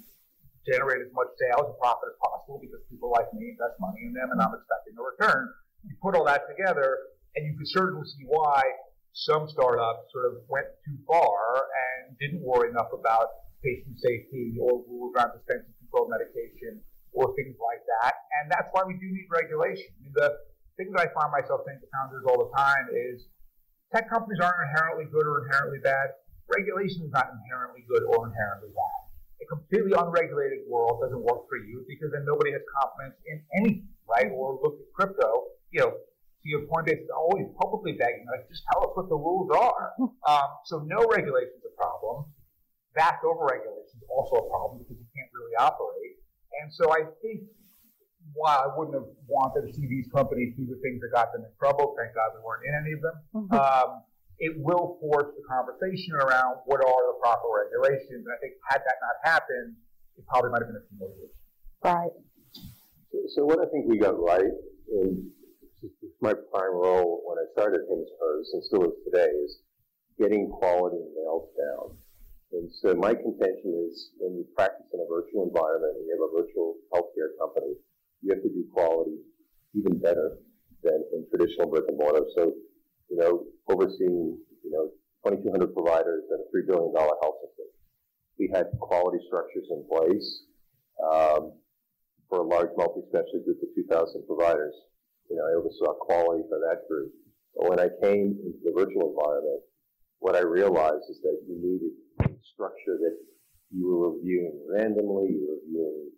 generate 0.68 1.02
as 1.02 1.12
much 1.14 1.30
sales 1.42 1.70
and 1.70 1.78
profit 1.82 2.14
as 2.14 2.18
possible 2.22 2.62
because 2.62 2.82
people 2.90 3.10
like 3.10 3.28
me 3.34 3.54
invest 3.54 3.78
money 3.82 4.06
in 4.06 4.14
them 4.14 4.30
and 4.30 4.40
I'm 4.40 4.54
expecting 4.54 4.94
a 4.98 5.04
return. 5.04 5.50
You 5.86 5.98
put 6.02 6.14
all 6.14 6.26
that 6.30 6.46
together 6.46 7.18
and 7.36 7.48
you 7.48 7.58
can 7.58 7.66
certainly 7.66 8.06
see 8.06 8.26
why 8.30 8.62
some 9.14 9.50
startups 9.50 10.08
sort 10.14 10.30
of 10.30 10.46
went 10.48 10.70
too 10.86 10.96
far 11.10 11.68
and 11.68 12.16
didn't 12.22 12.46
worry 12.46 12.70
enough 12.70 12.94
about 12.94 13.50
patient 13.66 13.98
safety 14.00 14.56
or 14.62 14.82
rules 14.88 15.12
around 15.18 15.36
dispensing 15.36 15.74
controlled 15.82 16.10
medication 16.10 16.80
or 17.12 17.34
things 17.36 17.58
like 17.60 17.84
that. 18.00 18.14
And 18.40 18.50
that's 18.50 18.70
why 18.72 18.88
we 18.88 18.96
do 18.96 19.10
need 19.12 19.28
regulation. 19.28 19.92
I 19.92 20.00
mean, 20.02 20.16
the, 20.16 20.32
thing 20.82 20.92
that 20.98 21.06
I 21.06 21.08
find 21.14 21.30
myself 21.30 21.62
saying 21.68 21.78
to 21.84 21.90
founders 21.94 22.26
all 22.26 22.50
the 22.50 22.52
time 22.58 22.90
is 22.90 23.28
tech 23.94 24.10
companies 24.10 24.42
aren't 24.42 24.66
inherently 24.66 25.06
good 25.12 25.30
or 25.30 25.46
inherently 25.46 25.78
bad. 25.84 26.18
Regulation 26.50 27.06
is 27.06 27.14
not 27.14 27.30
inherently 27.32 27.86
good 27.86 28.02
or 28.10 28.26
inherently 28.26 28.74
bad. 28.74 29.01
Completely 29.52 29.92
unregulated 29.92 30.64
world 30.72 31.04
doesn't 31.04 31.20
work 31.20 31.44
for 31.52 31.60
you 31.60 31.84
because 31.92 32.08
then 32.16 32.24
nobody 32.24 32.56
has 32.56 32.64
confidence 32.80 33.20
in 33.28 33.44
anything, 33.60 33.92
right? 34.08 34.32
Or 34.32 34.56
look 34.64 34.80
at 34.80 34.88
crypto, 34.96 35.52
you 35.76 35.84
know, 35.84 35.92
to 35.92 36.48
your 36.48 36.64
point, 36.72 36.88
it's 36.88 37.06
always 37.12 37.46
publicly 37.60 37.94
begging, 37.94 38.26
like, 38.32 38.48
just 38.48 38.64
tell 38.72 38.88
us 38.88 38.96
what 38.96 39.10
the 39.12 39.20
rules 39.20 39.52
are. 39.52 39.94
Um, 40.00 40.50
so 40.66 40.82
no 40.88 41.04
regulation 41.06 41.54
is 41.60 41.68
a 41.68 41.76
problem. 41.76 42.32
Vast 42.96 43.22
overregulation 43.22 44.00
is 44.00 44.08
also 44.10 44.42
a 44.42 44.46
problem 44.50 44.80
because 44.80 44.98
you 44.98 45.10
can't 45.14 45.30
really 45.36 45.54
operate. 45.60 46.18
And 46.64 46.74
so 46.74 46.90
I 46.92 47.06
think 47.22 47.46
while 48.34 48.58
I 48.58 48.70
wouldn't 48.74 48.96
have 48.96 49.10
wanted 49.28 49.68
to 49.68 49.74
see 49.74 49.86
these 49.86 50.08
companies 50.16 50.56
do 50.58 50.66
the 50.66 50.80
things 50.82 51.02
that 51.02 51.12
got 51.14 51.32
them 51.34 51.44
in 51.44 51.52
trouble, 51.60 51.94
thank 52.00 52.16
God 52.16 52.32
we 52.34 52.42
weren't 52.42 52.66
in 52.66 52.74
any 52.74 52.94
of 52.96 53.02
them. 53.04 53.18
Mm-hmm. 53.36 53.54
Um, 53.54 53.90
it 54.42 54.58
will 54.58 54.98
force 54.98 55.30
the 55.38 55.46
conversation 55.46 56.18
around 56.18 56.66
what 56.66 56.82
are 56.82 57.04
the 57.14 57.18
proper 57.22 57.46
regulations. 57.62 58.26
And 58.26 58.34
I 58.34 58.42
think 58.42 58.58
had 58.66 58.82
that 58.82 58.98
not 58.98 59.16
happened, 59.22 59.78
it 60.18 60.26
probably 60.26 60.50
might 60.50 60.66
have 60.66 60.74
been 60.74 60.82
a 60.82 60.88
few 60.90 60.98
more 60.98 61.14
years. 61.14 61.34
Right. 61.86 62.16
So, 63.14 63.18
so 63.38 63.40
what 63.46 63.62
I 63.62 63.70
think 63.70 63.86
we 63.86 64.02
got 64.02 64.18
right 64.18 64.50
in 64.90 65.30
my 66.26 66.34
prime 66.34 66.74
role 66.74 67.22
when 67.30 67.38
I 67.38 67.46
started 67.54 67.86
Hims 67.86 68.10
and 68.54 68.64
still 68.66 68.90
is 68.90 68.98
today 69.06 69.30
is 69.30 69.62
getting 70.18 70.50
quality 70.50 70.98
nailed 71.14 71.54
down. 71.54 71.98
And 72.58 72.66
so 72.82 72.98
my 72.98 73.14
contention 73.14 73.78
is 73.90 74.10
when 74.18 74.42
you 74.42 74.46
practice 74.58 74.90
in 74.90 75.00
a 75.00 75.08
virtual 75.08 75.46
environment 75.46 76.02
and 76.02 76.04
you 76.10 76.18
have 76.18 76.26
a 76.26 76.34
virtual 76.34 76.82
healthcare 76.90 77.38
company, 77.38 77.78
you 78.26 78.34
have 78.34 78.42
to 78.42 78.50
do 78.50 78.66
quality 78.74 79.22
even 79.78 80.02
better 80.02 80.42
than 80.84 80.98
in 81.14 81.30
traditional 81.30 81.70
brick 81.70 81.86
and 81.88 81.98
mortar. 81.98 82.26
So, 82.36 82.54
you 83.12 83.18
know, 83.20 83.44
overseeing, 83.68 84.40
you 84.64 84.72
know, 84.72 84.88
2,200 85.28 85.76
providers 85.76 86.24
and 86.32 86.40
a 86.40 86.48
$3 86.48 86.66
billion 86.66 86.96
health 86.96 87.44
system. 87.44 87.68
We 88.40 88.50
had 88.56 88.72
quality 88.80 89.20
structures 89.28 89.68
in 89.70 89.84
place 89.86 90.48
um, 91.04 91.52
for 92.30 92.40
a 92.40 92.48
large 92.48 92.72
multi-specialty 92.78 93.44
group 93.44 93.60
of 93.62 93.70
2,000 93.76 94.26
providers. 94.26 94.74
You 95.30 95.36
know, 95.36 95.44
I 95.44 95.60
oversaw 95.60 95.94
quality 96.00 96.48
for 96.50 96.58
that 96.64 96.88
group. 96.88 97.12
But 97.54 97.70
when 97.70 97.80
I 97.80 97.92
came 98.02 98.40
into 98.40 98.64
the 98.64 98.72
virtual 98.72 99.12
environment, 99.12 99.62
what 100.20 100.36
I 100.36 100.42
realized 100.42 101.12
is 101.12 101.20
that 101.22 101.38
you 101.46 101.60
needed 101.60 101.92
structure 102.54 102.96
that 102.98 103.18
you 103.76 103.88
were 103.88 104.16
reviewing 104.16 104.56
randomly, 104.72 105.36
you 105.36 105.48
were 105.48 105.60
reviewing 105.68 106.12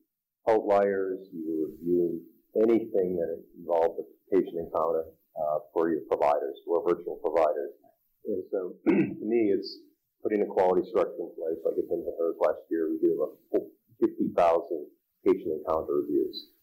outliers, 0.48 1.20
you 1.34 1.42
were 1.50 1.74
reviewing 1.74 2.22
anything 2.56 3.18
that 3.18 3.42
involved 3.58 4.00
a 4.00 4.36
patient 4.36 4.60
encounter 4.60 5.06
uh, 5.36 5.60
for 5.74 5.90
your 5.90 6.02
providers, 6.10 6.58
or 6.68 6.84
virtual 6.84 7.18
providers. 7.22 7.74
And 8.26 8.44
so, 8.52 8.74
to 8.88 9.26
me, 9.26 9.52
it's 9.52 9.80
putting 10.22 10.42
a 10.42 10.48
quality 10.48 10.88
structure 10.90 11.20
in 11.20 11.32
place. 11.36 11.60
Like 11.66 11.78
at 11.78 11.92
and 11.92 12.06
Hers 12.20 12.40
last 12.40 12.64
year, 12.72 12.90
we 12.90 12.98
did 13.02 13.18
about 13.18 13.36
50,000 14.00 14.34
patient 15.26 15.52
encounter 15.60 16.04
reviews 16.04 16.54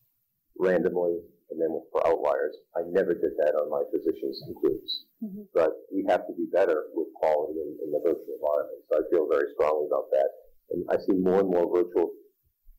randomly, 0.58 1.20
and 1.50 1.60
then 1.60 1.72
for 1.92 2.06
outliers. 2.06 2.56
I 2.76 2.84
never 2.88 3.14
did 3.14 3.32
that 3.42 3.56
on 3.56 3.70
my 3.70 3.82
physicians 3.90 4.40
and 4.46 4.54
groups. 4.56 5.04
Mm-hmm. 5.24 5.44
But 5.54 5.72
we 5.92 6.04
have 6.08 6.26
to 6.28 6.34
do 6.36 6.46
better 6.52 6.92
with 6.94 7.08
quality 7.16 7.58
in, 7.58 7.68
in 7.84 7.88
the 7.90 8.00
virtual 8.04 8.38
environment. 8.38 8.80
So 8.88 9.00
I 9.00 9.02
feel 9.10 9.26
very 9.28 9.50
strongly 9.56 9.88
about 9.88 10.08
that. 10.12 10.30
And 10.70 10.84
I 10.88 10.96
see 11.02 11.16
more 11.18 11.40
and 11.40 11.50
more 11.50 11.66
virtual 11.66 12.12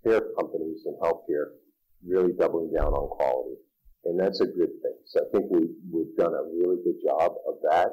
care 0.05 0.21
companies 0.39 0.81
in 0.85 0.95
healthcare 1.03 1.59
really 2.05 2.33
doubling 2.33 2.71
down 2.73 2.93
on 2.93 3.09
quality. 3.09 3.57
And 4.05 4.19
that's 4.19 4.41
a 4.41 4.45
good 4.45 4.73
thing. 4.81 4.90
So 5.05 5.21
I 5.21 5.31
think 5.31 5.51
we, 5.51 5.67
we've 5.91 6.15
done 6.17 6.33
a 6.33 6.43
really 6.43 6.77
good 6.83 7.01
job 7.03 7.33
of 7.47 7.55
that. 7.69 7.89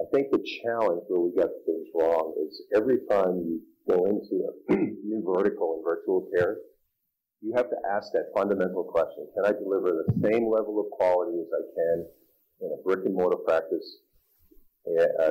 I 0.00 0.04
think 0.14 0.30
the 0.30 0.44
challenge 0.62 1.02
where 1.08 1.20
we 1.20 1.32
get 1.34 1.50
things 1.66 1.88
wrong 1.94 2.34
is 2.46 2.62
every 2.74 2.98
time 3.10 3.42
you 3.42 3.60
go 3.88 4.04
into 4.06 4.46
a 4.46 4.76
new 4.76 5.22
vertical 5.26 5.78
in 5.78 5.84
virtual 5.84 6.28
care, 6.34 6.56
you 7.40 7.52
have 7.56 7.70
to 7.70 7.76
ask 7.90 8.12
that 8.12 8.30
fundamental 8.34 8.84
question. 8.84 9.26
Can 9.34 9.44
I 9.44 9.52
deliver 9.52 10.04
the 10.06 10.28
same 10.28 10.50
level 10.50 10.80
of 10.80 10.90
quality 10.90 11.38
as 11.40 11.48
I 11.52 11.62
can 11.74 12.06
in 12.60 12.70
a 12.78 12.82
brick 12.82 13.04
and 13.04 13.14
mortar 13.14 13.36
practice 13.36 13.98
uh, 14.86 15.30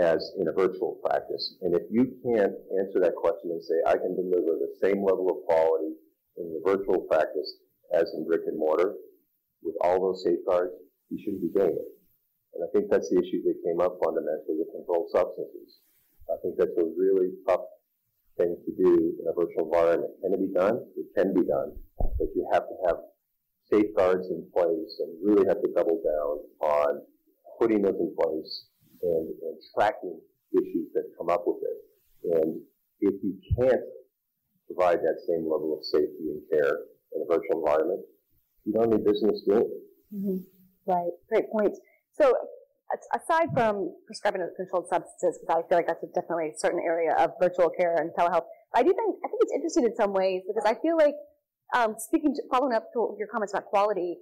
as 0.00 0.32
in 0.38 0.48
a 0.48 0.52
virtual 0.52 0.98
practice. 1.04 1.56
And 1.62 1.74
if 1.74 1.82
you 1.90 2.04
can't 2.24 2.54
answer 2.78 2.98
that 3.00 3.14
question 3.14 3.50
and 3.50 3.62
say, 3.62 3.74
I 3.86 3.94
can 3.94 4.16
deliver 4.16 4.58
the 4.58 4.74
same 4.82 5.04
level 5.04 5.30
of 5.30 5.46
quality 5.46 5.94
in 6.36 6.52
the 6.52 6.62
virtual 6.64 7.00
practice 7.02 7.58
as 7.92 8.10
in 8.14 8.26
brick 8.26 8.42
and 8.46 8.58
mortar 8.58 8.94
with 9.64 9.74
all 9.80 10.00
those 10.00 10.22
safeguards, 10.22 10.72
you 11.10 11.18
shouldn't 11.18 11.42
be 11.42 11.52
doing 11.52 11.74
it. 11.74 11.90
And 12.54 12.62
I 12.62 12.68
think 12.70 12.90
that's 12.90 13.10
the 13.10 13.18
issue 13.18 13.42
that 13.48 13.58
came 13.64 13.80
up 13.80 13.98
fundamentally 13.98 14.60
with 14.62 14.70
controlled 14.70 15.10
substances. 15.10 15.82
I 16.30 16.36
think 16.42 16.54
that's 16.56 16.76
a 16.78 16.86
really 16.96 17.34
tough 17.48 17.66
thing 18.36 18.54
to 18.54 18.72
do 18.76 19.16
in 19.18 19.24
a 19.26 19.34
virtual 19.34 19.66
environment. 19.66 20.12
Can 20.22 20.34
it 20.34 20.40
be 20.40 20.52
done? 20.52 20.84
It 20.96 21.06
can 21.16 21.34
be 21.34 21.42
done, 21.42 21.74
but 21.98 22.28
you 22.34 22.46
have 22.52 22.68
to 22.68 22.76
have 22.86 22.98
safeguards 23.70 24.28
in 24.30 24.46
place 24.52 24.92
and 25.00 25.10
really 25.22 25.46
have 25.48 25.60
to 25.62 25.70
double 25.74 25.98
down 26.04 26.34
on 26.60 27.02
putting 27.58 27.82
those 27.82 27.98
in 27.98 28.14
place 28.14 28.66
and, 29.02 29.28
and 29.28 29.56
tracking 29.74 30.20
issues 30.52 30.88
that 30.94 31.10
come 31.18 31.28
up 31.30 31.44
with 31.46 31.58
it. 31.62 32.38
And 32.38 32.60
if 33.00 33.14
you 33.22 33.34
can't 33.58 33.82
provide 34.66 35.00
that 35.00 35.20
same 35.26 35.44
level 35.44 35.76
of 35.76 35.84
safety 35.84 36.30
and 36.30 36.42
care 36.50 36.86
in 37.14 37.22
a 37.22 37.26
virtual 37.28 37.60
environment, 37.60 38.00
you 38.64 38.72
don't 38.72 38.90
need 38.90 39.04
business 39.04 39.42
it. 39.46 39.66
Mm-hmm. 40.14 40.38
Right. 40.86 41.12
Great 41.28 41.50
point. 41.50 41.74
So 42.12 42.34
aside 43.14 43.48
from 43.54 43.94
prescribing 44.06 44.46
controlled 44.56 44.88
substances, 44.88 45.40
because 45.40 45.64
I 45.64 45.68
feel 45.68 45.78
like 45.78 45.86
that's 45.86 46.04
definitely 46.14 46.52
a 46.54 46.58
certain 46.58 46.80
area 46.80 47.14
of 47.18 47.32
virtual 47.40 47.70
care 47.70 47.96
and 47.96 48.10
telehealth, 48.18 48.46
I 48.74 48.82
do 48.82 48.92
think 48.92 49.16
I 49.24 49.28
think 49.28 49.40
it's 49.42 49.52
interesting 49.54 49.84
in 49.84 49.96
some 49.96 50.12
ways 50.12 50.42
because 50.46 50.64
I 50.64 50.74
feel 50.80 50.96
like 50.96 51.14
um, 51.74 51.96
speaking, 51.98 52.34
to, 52.34 52.42
following 52.50 52.74
up 52.74 52.92
to 52.92 53.16
your 53.18 53.28
comments 53.28 53.52
about 53.52 53.66
quality, 53.66 54.16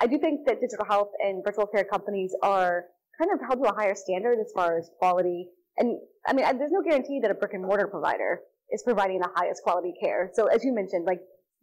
I 0.00 0.06
do 0.06 0.18
think 0.18 0.46
that 0.46 0.60
digital 0.60 0.86
health 0.86 1.10
and 1.20 1.42
virtual 1.44 1.66
care 1.66 1.84
companies 1.84 2.34
are 2.42 2.84
kind 3.18 3.30
of 3.32 3.40
held 3.46 3.62
to 3.62 3.70
a 3.70 3.74
higher 3.74 3.94
standard 3.94 4.38
as 4.40 4.50
far 4.54 4.78
as 4.78 4.90
quality. 4.98 5.48
And 5.76 5.98
I 6.26 6.32
mean, 6.32 6.44
there's 6.58 6.72
no 6.72 6.82
guarantee 6.82 7.20
that 7.20 7.30
a 7.30 7.34
brick 7.34 7.52
and 7.52 7.62
mortar 7.62 7.88
provider 7.88 8.40
is 8.70 8.82
providing 8.82 9.20
the 9.20 9.28
highest 9.34 9.62
quality 9.62 9.92
care. 10.00 10.30
So 10.34 10.46
as 10.46 10.64
you 10.64 10.74
mentioned, 10.74 11.04
like 11.04 11.20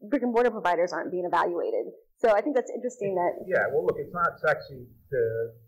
brick 0.10 0.22
and 0.22 0.32
mortar 0.32 0.52
providers 0.52 0.94
aren't 0.94 1.12
being 1.12 1.26
evaluated. 1.26 1.92
So 2.22 2.30
I 2.30 2.40
think 2.46 2.54
that's 2.54 2.70
interesting 2.70 3.18
that. 3.18 3.42
Yeah, 3.50 3.66
well, 3.74 3.82
look, 3.82 3.98
it's 3.98 4.14
not 4.14 4.38
sexy 4.38 4.86
to 4.86 5.22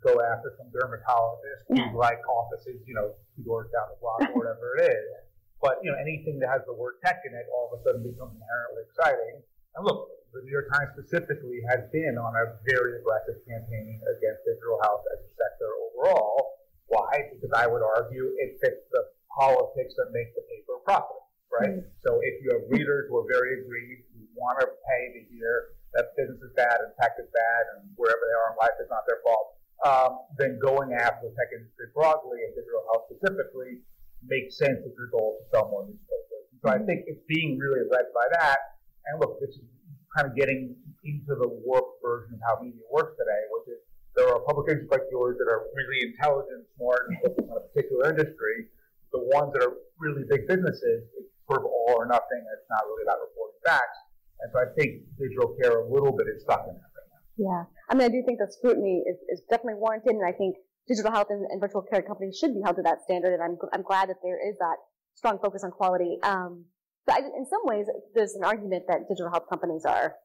go 0.05 0.21
after 0.21 0.53
some 0.53 0.69
dermatologist 0.69 1.65
who 1.65 1.97
like 1.97 2.21
offices, 2.29 2.77
you 2.85 2.93
know, 2.93 3.17
two 3.33 3.41
doors 3.41 3.73
down 3.73 3.89
the 3.89 3.97
block 3.97 4.21
or 4.29 4.37
whatever 4.45 4.77
it 4.77 4.93
is. 4.93 5.33
But, 5.57 5.81
you 5.81 5.89
know, 5.89 5.97
anything 5.97 6.37
that 6.45 6.53
has 6.53 6.61
the 6.69 6.77
word 6.77 7.01
tech 7.01 7.25
in 7.25 7.33
it 7.33 7.49
all 7.49 7.73
of 7.73 7.81
a 7.81 7.81
sudden 7.81 8.05
becomes 8.05 8.37
inherently 8.37 8.85
exciting. 8.85 9.41
And 9.73 9.81
look, 9.81 10.13
the 10.29 10.45
New 10.45 10.53
York 10.53 10.69
Times 10.69 10.93
specifically 10.93 11.57
has 11.73 11.89
been 11.89 12.21
on 12.21 12.37
a 12.37 12.45
very 12.69 13.01
aggressive 13.01 13.41
campaign 13.49 13.97
against 14.13 14.45
digital 14.45 14.77
health 14.85 15.01
as 15.09 15.25
a 15.25 15.31
sector 15.33 15.69
overall. 15.89 16.61
Why? 16.85 17.33
Because 17.33 17.49
I 17.57 17.65
would 17.65 17.81
argue 17.81 18.29
it 18.37 18.61
fits 18.61 18.85
the 18.93 19.09
politics 19.33 19.97
that 19.97 20.13
make 20.13 20.29
the 20.37 20.45
paper 20.53 20.77
profitable, 20.85 21.33
right? 21.49 21.81
Mm-hmm. 21.81 21.97
So 22.05 22.21
if 22.21 22.45
you 22.45 22.53
have 22.53 22.69
readers 22.69 23.09
who 23.09 23.17
are 23.17 23.25
very 23.25 23.65
aggrieved, 23.65 24.05
who 24.13 24.21
want 24.37 24.61
to 24.61 24.69
pay 24.69 25.17
to 25.17 25.21
hear 25.33 25.73
that 25.93 26.17
business 26.17 26.41
is 26.41 26.53
bad 26.57 26.77
and 26.81 26.89
tech 26.97 27.15
is 27.21 27.29
bad 27.29 27.63
and 27.77 27.89
wherever 27.95 28.21
they 28.21 28.35
are 28.35 28.47
in 28.53 28.57
life 28.57 28.77
is 28.81 28.89
not 28.89 29.05
their 29.05 29.21
fault, 29.21 29.47
um, 29.85 30.11
then 30.37 30.57
going 30.57 30.93
after 30.93 31.29
the 31.29 31.33
tech 31.37 31.53
industry 31.53 31.91
broadly 31.93 32.41
and 32.45 32.51
digital 32.57 32.81
health 32.89 33.09
specifically 33.11 33.81
makes 34.25 34.57
sense 34.57 34.79
if 34.81 34.93
your 34.95 35.11
goal 35.11 35.37
is 35.37 35.45
to 35.45 35.59
sell 35.59 35.67
more 35.69 35.85
newspapers. 35.85 36.45
So 36.63 36.71
I 36.71 36.79
think 36.79 37.05
it's 37.11 37.21
being 37.27 37.59
really 37.59 37.83
led 37.91 38.07
by 38.15 38.23
that. 38.39 38.79
And 39.05 39.19
look, 39.19 39.37
this 39.43 39.51
is 39.51 39.67
kind 40.15 40.29
of 40.29 40.33
getting 40.37 40.75
into 41.03 41.35
the 41.35 41.49
warped 41.49 41.99
version 41.99 42.39
of 42.39 42.41
how 42.47 42.61
media 42.63 42.87
works 42.87 43.19
today, 43.19 43.43
which 43.51 43.75
is 43.75 43.81
there 44.15 44.29
are 44.29 44.39
publications 44.45 44.87
like 44.93 45.03
yours 45.09 45.35
that 45.41 45.49
are 45.49 45.67
really 45.73 46.13
intelligent, 46.13 46.69
smart, 46.77 47.09
and 47.09 47.17
focused 47.25 47.49
on 47.49 47.57
a 47.57 47.65
particular 47.73 48.13
industry. 48.13 48.69
The 49.11 49.25
ones 49.33 49.53
that 49.57 49.65
are 49.65 49.73
really 49.97 50.23
big 50.29 50.45
businesses, 50.47 51.09
it's 51.17 51.33
sort 51.49 51.65
of 51.65 51.69
all 51.69 51.97
or 51.97 52.05
nothing, 52.05 52.41
it's 52.53 52.69
not 52.69 52.85
really 52.85 53.03
about 53.03 53.25
reporting 53.25 53.57
facts. 53.65 53.99
And 54.43 54.51
so 54.51 54.59
I 54.59 54.67
think 54.75 55.07
digital 55.17 55.55
care 55.55 55.79
a 55.79 55.87
little 55.87 56.11
bit 56.11 56.27
is 56.27 56.43
stuck 56.43 56.67
in 56.67 56.75
that 56.75 56.91
right 56.91 57.09
now. 57.15 57.23
Yeah. 57.39 57.63
I 57.89 57.95
mean, 57.95 58.05
I 58.05 58.11
do 58.11 58.21
think 58.27 58.39
the 58.39 58.51
scrutiny 58.51 59.03
is, 59.07 59.17
is 59.31 59.41
definitely 59.49 59.79
warranted. 59.79 60.19
And 60.19 60.25
I 60.27 60.35
think 60.35 60.59
digital 60.87 61.11
health 61.11 61.27
and, 61.31 61.47
and, 61.49 61.61
virtual 61.61 61.81
care 61.81 62.01
companies 62.01 62.37
should 62.37 62.53
be 62.53 62.61
held 62.61 62.75
to 62.75 62.83
that 62.83 63.01
standard. 63.07 63.33
And 63.33 63.41
I'm, 63.41 63.55
I'm 63.71 63.83
glad 63.83 64.09
that 64.09 64.19
there 64.21 64.35
is 64.35 64.59
that 64.59 64.75
strong 65.15 65.39
focus 65.39 65.63
on 65.63 65.71
quality. 65.71 66.19
Um, 66.23 66.65
but 67.07 67.15
I, 67.15 67.19
in 67.19 67.47
some 67.47 67.63
ways, 67.63 67.87
there's 68.13 68.35
an 68.35 68.43
argument 68.43 68.83
that 68.89 69.07
digital 69.07 69.31
health 69.31 69.47
companies 69.49 69.85
are 69.85 70.15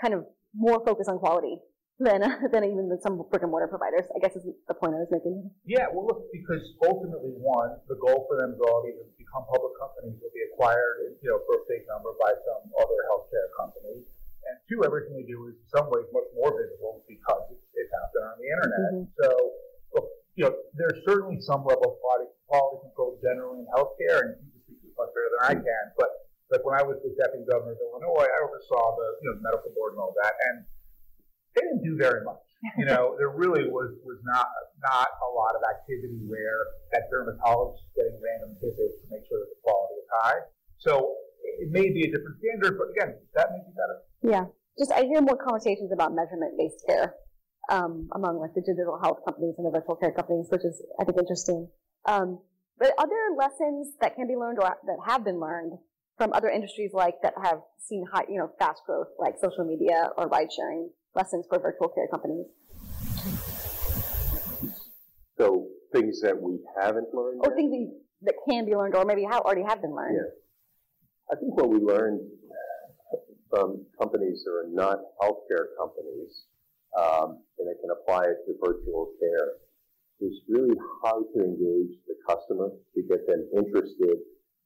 kind 0.00 0.14
of 0.14 0.24
more 0.54 0.82
focused 0.84 1.10
on 1.10 1.18
quality 1.18 1.58
than 2.00 2.20
than 2.52 2.62
even 2.64 2.90
some 3.02 3.22
brick 3.30 3.42
and 3.42 3.50
mortar 3.50 3.68
providers. 3.68 4.06
I 4.14 4.18
guess 4.18 4.34
is 4.34 4.46
the 4.66 4.74
point 4.74 4.94
I 4.94 5.02
was 5.02 5.10
making. 5.10 5.50
Yeah, 5.66 5.86
well, 5.92 6.06
look, 6.06 6.26
because 6.34 6.62
ultimately, 6.82 7.34
one, 7.38 7.78
the 7.86 7.98
goal 7.98 8.26
for 8.26 8.38
them 8.38 8.54
is 8.54 8.60
all 8.62 8.82
either 8.86 9.06
become 9.14 9.46
public 9.46 9.74
companies 9.78 10.18
will 10.18 10.34
be 10.34 10.42
acquired, 10.50 11.18
you 11.22 11.28
know, 11.30 11.38
for 11.46 11.62
a 11.62 11.64
big 11.70 11.86
number 11.90 12.14
by 12.18 12.34
some 12.46 12.62
other 12.78 12.98
healthcare 13.10 13.50
company. 13.58 14.02
And 14.44 14.60
two, 14.68 14.84
everything 14.84 15.16
they 15.16 15.26
do 15.26 15.48
is 15.48 15.56
in 15.56 15.68
some 15.72 15.88
ways 15.88 16.04
much 16.12 16.28
more 16.36 16.52
visible 16.52 17.00
because 17.08 17.48
it's, 17.48 17.64
it's 17.74 17.92
out 17.96 18.12
there 18.12 18.28
on 18.28 18.36
the 18.36 18.48
internet. 18.52 18.90
Mm-hmm. 18.92 19.08
So, 19.16 19.28
look, 19.96 20.06
you 20.36 20.44
know, 20.44 20.52
there's 20.76 21.00
certainly 21.08 21.40
some 21.40 21.64
level 21.64 21.96
of 21.96 21.96
quality, 22.04 22.28
quality 22.44 22.84
control 22.84 23.16
generally 23.24 23.64
in 23.64 23.68
healthcare, 23.72 24.20
and 24.28 24.36
you 24.36 24.52
can 24.52 24.62
speak 24.68 24.92
much 25.00 25.10
better 25.16 25.30
than 25.32 25.42
I 25.48 25.54
can. 25.64 25.84
But 25.96 26.28
like 26.52 26.60
when 26.60 26.76
I 26.76 26.84
was 26.84 27.00
the 27.00 27.16
deputy 27.16 27.48
governor 27.48 27.72
of 27.72 27.80
Illinois, 27.80 28.28
I 28.28 28.38
oversaw 28.44 28.94
the 29.00 29.08
you 29.24 29.26
know 29.32 29.40
medical 29.40 29.72
board 29.72 29.96
and 29.96 30.00
all 30.04 30.12
that, 30.20 30.36
and 30.52 30.68
they 31.54 31.62
didn't 31.62 31.84
do 31.84 31.96
very 31.96 32.24
much. 32.24 32.40
You 32.80 32.86
know, 32.88 33.12
there 33.20 33.28
really 33.28 33.68
was 33.68 33.92
was 34.08 34.16
not 34.24 34.48
not 34.80 35.08
a 35.20 35.28
lot 35.36 35.52
of 35.52 35.60
activity 35.68 36.16
where 36.24 36.64
that 36.96 37.12
dermatologist 37.12 37.84
is 37.84 37.92
getting 37.92 38.16
random 38.16 38.56
visits 38.56 39.04
to 39.04 39.06
make 39.12 39.20
sure 39.28 39.36
that 39.36 39.52
the 39.52 39.60
quality 39.60 40.00
is 40.00 40.08
high. 40.16 40.40
So 40.80 41.12
it 41.60 41.68
may 41.68 41.92
be 41.92 42.08
a 42.08 42.10
different 42.10 42.40
standard, 42.40 42.80
but 42.80 42.88
again, 42.96 43.20
that 43.36 43.52
may 43.52 43.60
be 43.68 43.72
better. 43.76 43.96
Yeah, 44.24 44.44
just 44.78 44.96
I 44.96 45.04
hear 45.04 45.20
more 45.20 45.36
conversations 45.36 45.92
about 45.92 46.16
measurement 46.16 46.56
based 46.56 46.80
care 46.88 47.12
um, 47.68 48.08
among 48.16 48.40
like 48.40 48.54
the 48.54 48.60
digital 48.60 48.96
health 48.96 49.20
companies 49.24 49.54
and 49.58 49.66
the 49.66 49.70
virtual 49.70 49.96
care 49.96 50.12
companies, 50.12 50.48
which 50.48 50.64
is 50.64 50.80
I 51.00 51.04
think 51.04 51.18
interesting. 51.18 51.68
Um, 52.06 52.40
but 52.78 52.92
are 52.98 53.08
there 53.08 53.36
lessons 53.36 53.94
that 54.00 54.16
can 54.16 54.26
be 54.26 54.36
learned 54.36 54.58
or 54.58 54.72
that 54.72 54.98
have 55.06 55.24
been 55.24 55.38
learned 55.38 55.78
from 56.18 56.32
other 56.32 56.48
industries 56.48 56.92
like 56.92 57.14
that 57.22 57.34
have 57.42 57.60
seen 57.78 58.04
high, 58.12 58.24
you 58.28 58.38
know, 58.38 58.50
fast 58.58 58.82
growth, 58.86 59.08
like 59.18 59.34
social 59.40 59.64
media 59.64 60.10
or 60.16 60.28
ride 60.28 60.48
sharing? 60.52 60.90
Lessons 61.14 61.46
for 61.48 61.58
virtual 61.58 61.88
care 61.88 62.08
companies? 62.08 62.46
So 65.38 65.68
things 65.92 66.20
that 66.22 66.40
we 66.40 66.58
haven't 66.80 67.12
learned? 67.14 67.40
Or 67.44 67.54
things 67.54 67.90
that, 68.22 68.34
can 68.48 68.64
be 68.66 68.74
learned 68.74 68.94
or 68.94 69.04
maybe 69.04 69.24
have 69.24 69.42
already 69.42 69.62
have 69.62 69.82
been 69.82 69.94
learned? 69.94 70.16
Yeah. 70.16 71.32
I 71.32 71.36
think 71.36 71.56
what 71.56 71.68
we 71.68 71.78
learned 71.78 72.20
from 73.50 73.86
companies 73.98 74.42
that 74.44 74.50
are 74.50 74.68
not 74.70 74.98
healthcare 75.22 75.74
companies, 75.78 76.44
um, 76.98 77.42
and 77.58 77.68
it 77.68 77.78
can 77.80 77.90
apply 77.90 78.24
it 78.24 78.38
to 78.46 78.54
virtual 78.64 79.12
care, 79.20 79.62
is 80.20 80.34
really 80.48 80.76
how 81.02 81.24
to 81.34 81.44
engage 81.44 81.98
the 82.06 82.14
customer 82.28 82.70
to 82.94 83.02
get 83.08 83.26
them 83.26 83.48
interested 83.56 84.18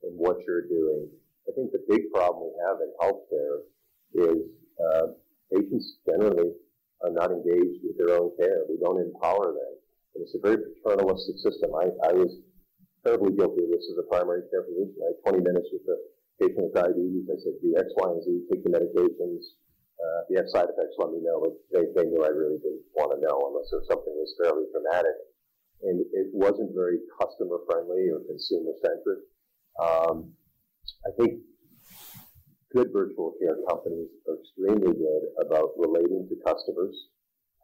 in 0.05 0.13
what 0.17 0.37
you're 0.47 0.69
doing. 0.69 1.09
I 1.49 1.53
think 1.55 1.73
the 1.73 1.85
big 1.89 2.11
problem 2.13 2.53
we 2.53 2.61
have 2.69 2.79
in 2.85 2.93
healthcare 3.01 3.65
is 4.15 4.43
uh, 4.79 5.07
patients 5.53 5.99
generally 6.07 6.53
are 7.03 7.15
not 7.15 7.31
engaged 7.31 7.81
with 7.85 7.97
their 7.99 8.19
own 8.19 8.35
care. 8.37 8.67
We 8.69 8.79
don't 8.83 9.01
empower 9.01 9.55
them. 9.55 9.73
And 10.15 10.27
it's 10.27 10.35
a 10.35 10.43
very 10.43 10.59
paternalistic 10.59 11.39
system. 11.39 11.71
I, 11.75 11.95
I 12.11 12.13
was 12.13 12.43
terribly 13.07 13.33
guilty 13.37 13.63
of 13.65 13.71
this 13.71 13.87
as 13.93 13.99
a 14.03 14.07
primary 14.11 14.43
care 14.51 14.67
physician. 14.67 14.99
I 14.99 15.15
had 15.15 15.23
20 15.23 15.47
minutes 15.47 15.71
with 15.71 15.87
a 15.87 15.99
patient 16.43 16.67
with 16.67 16.75
diabetes. 16.75 17.31
I 17.31 17.39
said, 17.39 17.55
do 17.63 17.71
X, 17.79 17.87
Y, 17.95 18.09
and 18.11 18.23
Z, 18.25 18.27
take 18.51 18.63
the 18.67 18.75
medications. 18.75 19.55
Uh, 19.99 20.19
if 20.23 20.27
you 20.31 20.37
have 20.39 20.51
side 20.51 20.71
effects, 20.71 20.99
let 20.99 21.15
me 21.15 21.23
know. 21.23 21.39
But 21.43 21.55
they, 21.71 21.85
they 21.95 22.07
knew 22.11 22.23
I 22.23 22.35
really 22.35 22.59
didn't 22.59 22.87
want 22.95 23.15
to 23.15 23.19
know 23.23 23.37
unless 23.51 23.71
if 23.71 23.87
something 23.87 24.15
was 24.15 24.35
fairly 24.43 24.67
dramatic. 24.75 25.15
And 25.87 26.03
it 26.03 26.35
wasn't 26.35 26.75
very 26.75 26.99
customer 27.23 27.63
friendly 27.71 28.11
or 28.11 28.19
consumer 28.27 28.75
centric. 28.83 29.23
Um, 29.79 30.35
I 31.07 31.15
think 31.15 31.39
good 32.75 32.89
virtual 32.93 33.35
care 33.41 33.57
companies 33.69 34.09
are 34.29 34.37
extremely 34.37 34.93
good 34.93 35.23
about 35.41 35.71
relating 35.77 36.29
to 36.29 36.37
customers, 36.45 37.09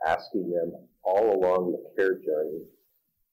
asking 0.07 0.51
them 0.51 0.73
all 1.03 1.37
along 1.37 1.73
the 1.73 1.83
care 1.97 2.15
journey, 2.15 2.65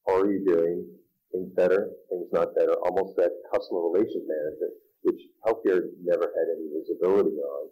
how 0.08 0.20
are 0.20 0.32
you 0.32 0.44
doing? 0.46 0.86
Things 1.32 1.52
better, 1.56 1.92
things 2.10 2.28
not 2.34 2.56
better, 2.56 2.76
almost 2.84 3.16
that 3.16 3.32
customer 3.54 3.88
relationship 3.88 4.28
management, 4.28 4.74
which 5.04 5.22
healthcare 5.48 5.88
never 6.04 6.28
had 6.28 6.48
any 6.58 6.68
visibility 6.76 7.38
on, 7.40 7.70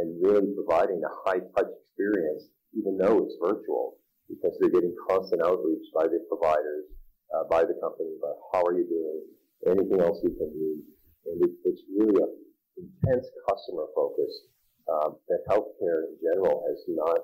and 0.00 0.24
really 0.24 0.48
providing 0.56 1.02
a 1.04 1.12
high 1.28 1.40
touch 1.52 1.68
experience, 1.84 2.48
even 2.72 2.96
though 2.96 3.24
it's 3.24 3.36
virtual, 3.42 3.98
because 4.28 4.56
they're 4.58 4.72
getting 4.72 4.96
constant 5.08 5.42
outreach 5.44 5.84
by 5.92 6.04
the 6.08 6.24
providers, 6.32 6.88
uh, 7.36 7.44
by 7.50 7.60
the 7.60 7.76
company 7.82 8.16
about 8.16 8.40
how 8.52 8.64
are 8.64 8.72
you 8.72 8.88
doing, 8.88 9.20
anything 9.68 10.00
else 10.00 10.18
we 10.24 10.32
can 10.32 10.48
do. 10.48 10.80
And 11.26 11.44
it, 11.44 11.52
it's 11.64 11.82
really 11.92 12.16
a 12.22 12.28
intense 12.76 13.26
customer 13.48 13.86
focus 13.94 14.32
um, 14.90 15.16
that 15.28 15.40
healthcare 15.48 16.08
in 16.10 16.14
general 16.22 16.64
has 16.68 16.78
not 16.88 17.18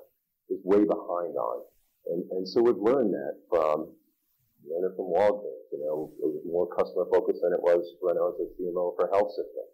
is 0.49 0.59
way 0.63 0.83
behind 0.83 1.35
on, 1.37 1.63
and 2.07 2.23
and 2.31 2.47
so 2.47 2.61
we've 2.61 2.81
learned 2.81 3.13
that 3.13 3.35
from 3.49 3.91
learned 4.65 4.91
it 4.91 4.95
from 4.95 5.09
Walgreens. 5.09 5.67
You 5.71 5.79
know, 5.85 6.11
it 6.19 6.27
was 6.27 6.43
more 6.45 6.67
customer 6.75 7.05
focused 7.09 7.41
than 7.41 7.53
it 7.53 7.63
was 7.63 7.81
when 8.01 8.17
I 8.17 8.25
was 8.27 8.37
a 8.41 8.47
CMO 8.59 8.95
for 8.97 9.09
health 9.13 9.31
system. 9.31 9.65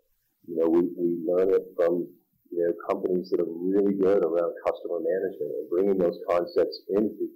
You 0.48 0.56
know, 0.60 0.68
we 0.70 0.82
we 0.96 1.10
learn 1.26 1.52
it 1.54 1.66
from 1.76 2.08
you 2.52 2.60
know 2.64 2.74
companies 2.88 3.30
that 3.32 3.42
are 3.42 3.50
really 3.50 3.94
good 3.96 4.24
around 4.24 4.54
customer 4.64 5.00
management 5.04 5.52
and 5.58 5.70
bringing 5.70 5.98
those 5.98 6.20
concepts 6.30 6.80
into 6.90 7.28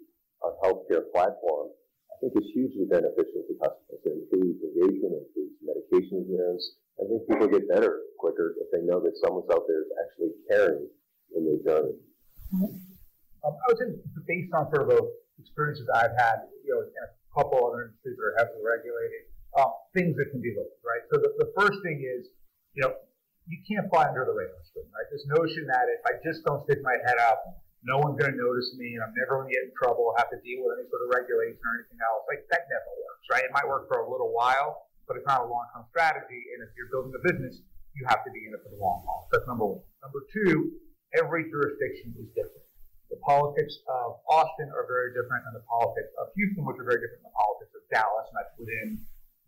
a 0.43 0.50
healthcare 0.63 1.10
platform. 1.12 1.71
I 2.12 2.15
think 2.21 2.38
is 2.38 2.51
hugely 2.53 2.86
beneficial 2.86 3.41
to 3.50 3.53
customers. 3.57 4.01
It 4.05 4.13
improves 4.13 4.62
engagement, 4.62 5.25
improves 5.25 5.57
medication 5.65 6.21
adherence. 6.21 6.63
I 7.01 7.10
think 7.10 7.25
people 7.25 7.50
get 7.50 7.65
better 7.65 8.05
quicker 8.22 8.53
if 8.62 8.70
they 8.70 8.86
know 8.86 9.01
that 9.01 9.17
someone's 9.25 9.50
out 9.50 9.65
there 9.65 9.81
is 9.81 9.91
actually 10.05 10.31
caring 10.46 10.86
in 11.34 11.41
their 11.50 11.60
journey. 11.65 11.98
Um, 12.53 13.58
I 13.58 13.65
would 13.74 13.79
say 13.81 13.89
based 14.29 14.53
on 14.53 14.70
sort 14.70 14.86
of 14.86 14.89
the 14.93 15.01
experiences 15.41 15.89
I've 15.89 16.13
had, 16.13 16.46
you 16.62 16.70
know, 16.70 16.86
in 16.86 16.93
a 17.01 17.10
couple 17.34 17.58
other 17.58 17.89
industries 17.89 18.22
that 18.22 18.25
are 18.29 18.36
heavily 18.38 18.62
regulated, 18.62 19.34
um, 19.58 19.74
things 19.98 20.13
that 20.22 20.29
can 20.29 20.46
be 20.46 20.53
looked 20.53 20.77
right? 20.86 21.03
So 21.10 21.17
the, 21.20 21.29
the 21.41 21.50
first 21.58 21.81
thing 21.81 22.05
is, 22.05 22.29
you 22.77 22.86
know, 22.86 22.93
you 23.50 23.58
can't 23.65 23.89
fly 23.89 24.05
under 24.05 24.22
the 24.22 24.36
radar 24.38 24.62
screen, 24.70 24.86
right? 24.93 25.10
This 25.10 25.25
notion 25.25 25.65
that 25.74 25.89
if 25.89 26.05
I 26.05 26.22
just 26.22 26.46
don't 26.46 26.62
stick 26.70 26.79
my 26.86 26.96
head 27.03 27.17
up, 27.17 27.41
no 27.81 27.98
one's 27.98 28.22
going 28.22 28.29
to 28.29 28.38
notice 28.38 28.70
me, 28.77 28.93
and 28.93 29.01
I'm 29.01 29.15
never 29.17 29.41
going 29.41 29.50
to 29.50 29.53
get 29.58 29.65
in 29.65 29.74
trouble, 29.74 30.13
have 30.22 30.29
to 30.29 30.38
deal 30.46 30.62
with 30.62 30.77
any 30.77 30.86
sort 30.93 31.01
of 31.01 31.10
regulation 31.10 31.58
or 31.58 31.81
anything 31.81 31.98
else. 31.98 32.22
Like 32.29 32.46
that 32.53 32.70
never 32.70 32.91
works, 33.01 33.25
right? 33.34 33.41
It 33.41 33.50
might 33.50 33.65
work 33.65 33.89
for 33.89 34.05
a 34.05 34.08
little 34.08 34.29
while, 34.29 34.90
but 35.12 35.20
it's 35.20 35.27
not 35.27 35.44
a 35.44 35.48
long-term 35.51 35.84
strategy. 35.91 36.39
And 36.56 36.63
if 36.63 36.72
you're 36.80 36.88
building 36.88 37.12
a 37.12 37.20
business, 37.20 37.60
you 37.91 38.08
have 38.08 38.24
to 38.24 38.32
be 38.32 38.48
in 38.48 38.56
it 38.56 38.63
for 38.63 38.72
the 38.72 38.80
long 38.80 39.03
haul. 39.03 39.27
That's 39.27 39.44
number 39.44 39.68
one. 39.68 39.84
Number 40.00 40.24
two, 40.32 40.80
every 41.20 41.51
jurisdiction 41.51 42.15
is 42.15 42.32
different. 42.32 42.63
The 43.12 43.20
politics 43.20 43.75
of 43.91 44.24
Austin 44.32 44.72
are 44.72 44.88
very 44.88 45.12
different 45.12 45.44
than 45.44 45.60
the 45.60 45.68
politics 45.68 46.08
of 46.15 46.32
Houston, 46.39 46.63
which 46.63 46.80
are 46.80 46.88
very 46.88 47.03
different 47.03 47.27
than 47.27 47.36
the 47.36 47.39
politics 47.44 47.75
of 47.75 47.84
Dallas, 47.91 48.24
and 48.32 48.36
that's 48.39 48.56
within 48.56 48.88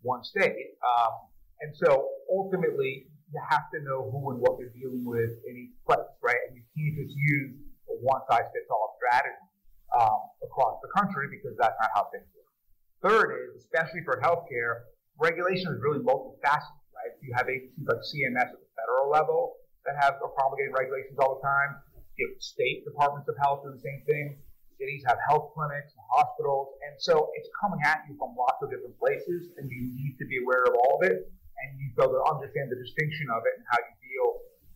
one 0.04 0.20
state. 0.20 0.76
Um, 0.84 1.32
and 1.64 1.72
so 1.72 2.12
ultimately, 2.28 3.08
you 3.32 3.40
have 3.40 3.72
to 3.72 3.80
know 3.80 4.12
who 4.12 4.36
and 4.36 4.44
what 4.44 4.60
you're 4.60 4.76
dealing 4.76 5.00
with 5.00 5.32
in 5.48 5.56
each 5.56 5.72
place, 5.88 6.12
right? 6.20 6.44
And 6.44 6.60
you 6.60 6.64
can't 6.76 6.92
just 6.92 7.16
use 7.16 7.56
a 7.88 7.96
one 8.04 8.20
size 8.28 8.52
fits 8.52 8.68
all 8.68 9.00
strategy 9.00 9.48
um, 9.96 10.28
across 10.44 10.76
the 10.84 10.92
country 10.92 11.32
because 11.32 11.56
that's 11.56 11.80
not 11.80 11.88
how 11.96 12.12
things 12.12 12.28
work. 12.36 12.52
Third 13.00 13.32
is, 13.48 13.64
especially 13.64 14.04
for 14.04 14.20
healthcare, 14.20 14.92
regulation 15.18 15.72
is 15.72 15.78
really 15.80 16.02
multifaceted, 16.02 16.78
right? 16.94 17.12
You 17.22 17.32
have 17.36 17.48
agencies 17.48 17.86
like 17.86 18.02
CMS 18.02 18.50
at 18.50 18.60
the 18.60 18.72
federal 18.74 19.10
level 19.10 19.58
that 19.86 19.96
have 20.00 20.18
are 20.22 20.32
promulgating 20.34 20.72
regulations 20.74 21.18
all 21.20 21.38
the 21.38 21.44
time. 21.44 21.78
You 22.16 22.30
have 22.30 22.38
state 22.42 22.84
departments 22.86 23.28
of 23.28 23.36
health 23.42 23.66
do 23.66 23.74
the 23.74 23.82
same 23.82 24.02
thing. 24.06 24.38
Cities 24.78 25.06
have 25.06 25.18
health 25.30 25.54
clinics 25.54 25.94
and 25.94 26.02
hospitals, 26.10 26.74
and 26.82 26.98
so 26.98 27.30
it's 27.38 27.46
coming 27.62 27.78
at 27.86 28.02
you 28.10 28.18
from 28.18 28.34
lots 28.34 28.58
of 28.58 28.74
different 28.74 28.98
places, 28.98 29.54
and 29.54 29.70
you 29.70 29.86
need 29.94 30.18
to 30.18 30.26
be 30.26 30.42
aware 30.42 30.66
of 30.66 30.74
all 30.74 30.98
of 30.98 31.06
it, 31.06 31.30
and 31.30 31.68
you 31.78 31.94
got 31.94 32.10
to 32.10 32.18
understand 32.26 32.74
the 32.74 32.78
distinction 32.82 33.30
of 33.30 33.46
it 33.46 33.54
and 33.54 33.64
how 33.70 33.78
you 33.78 33.94
deal 34.02 34.26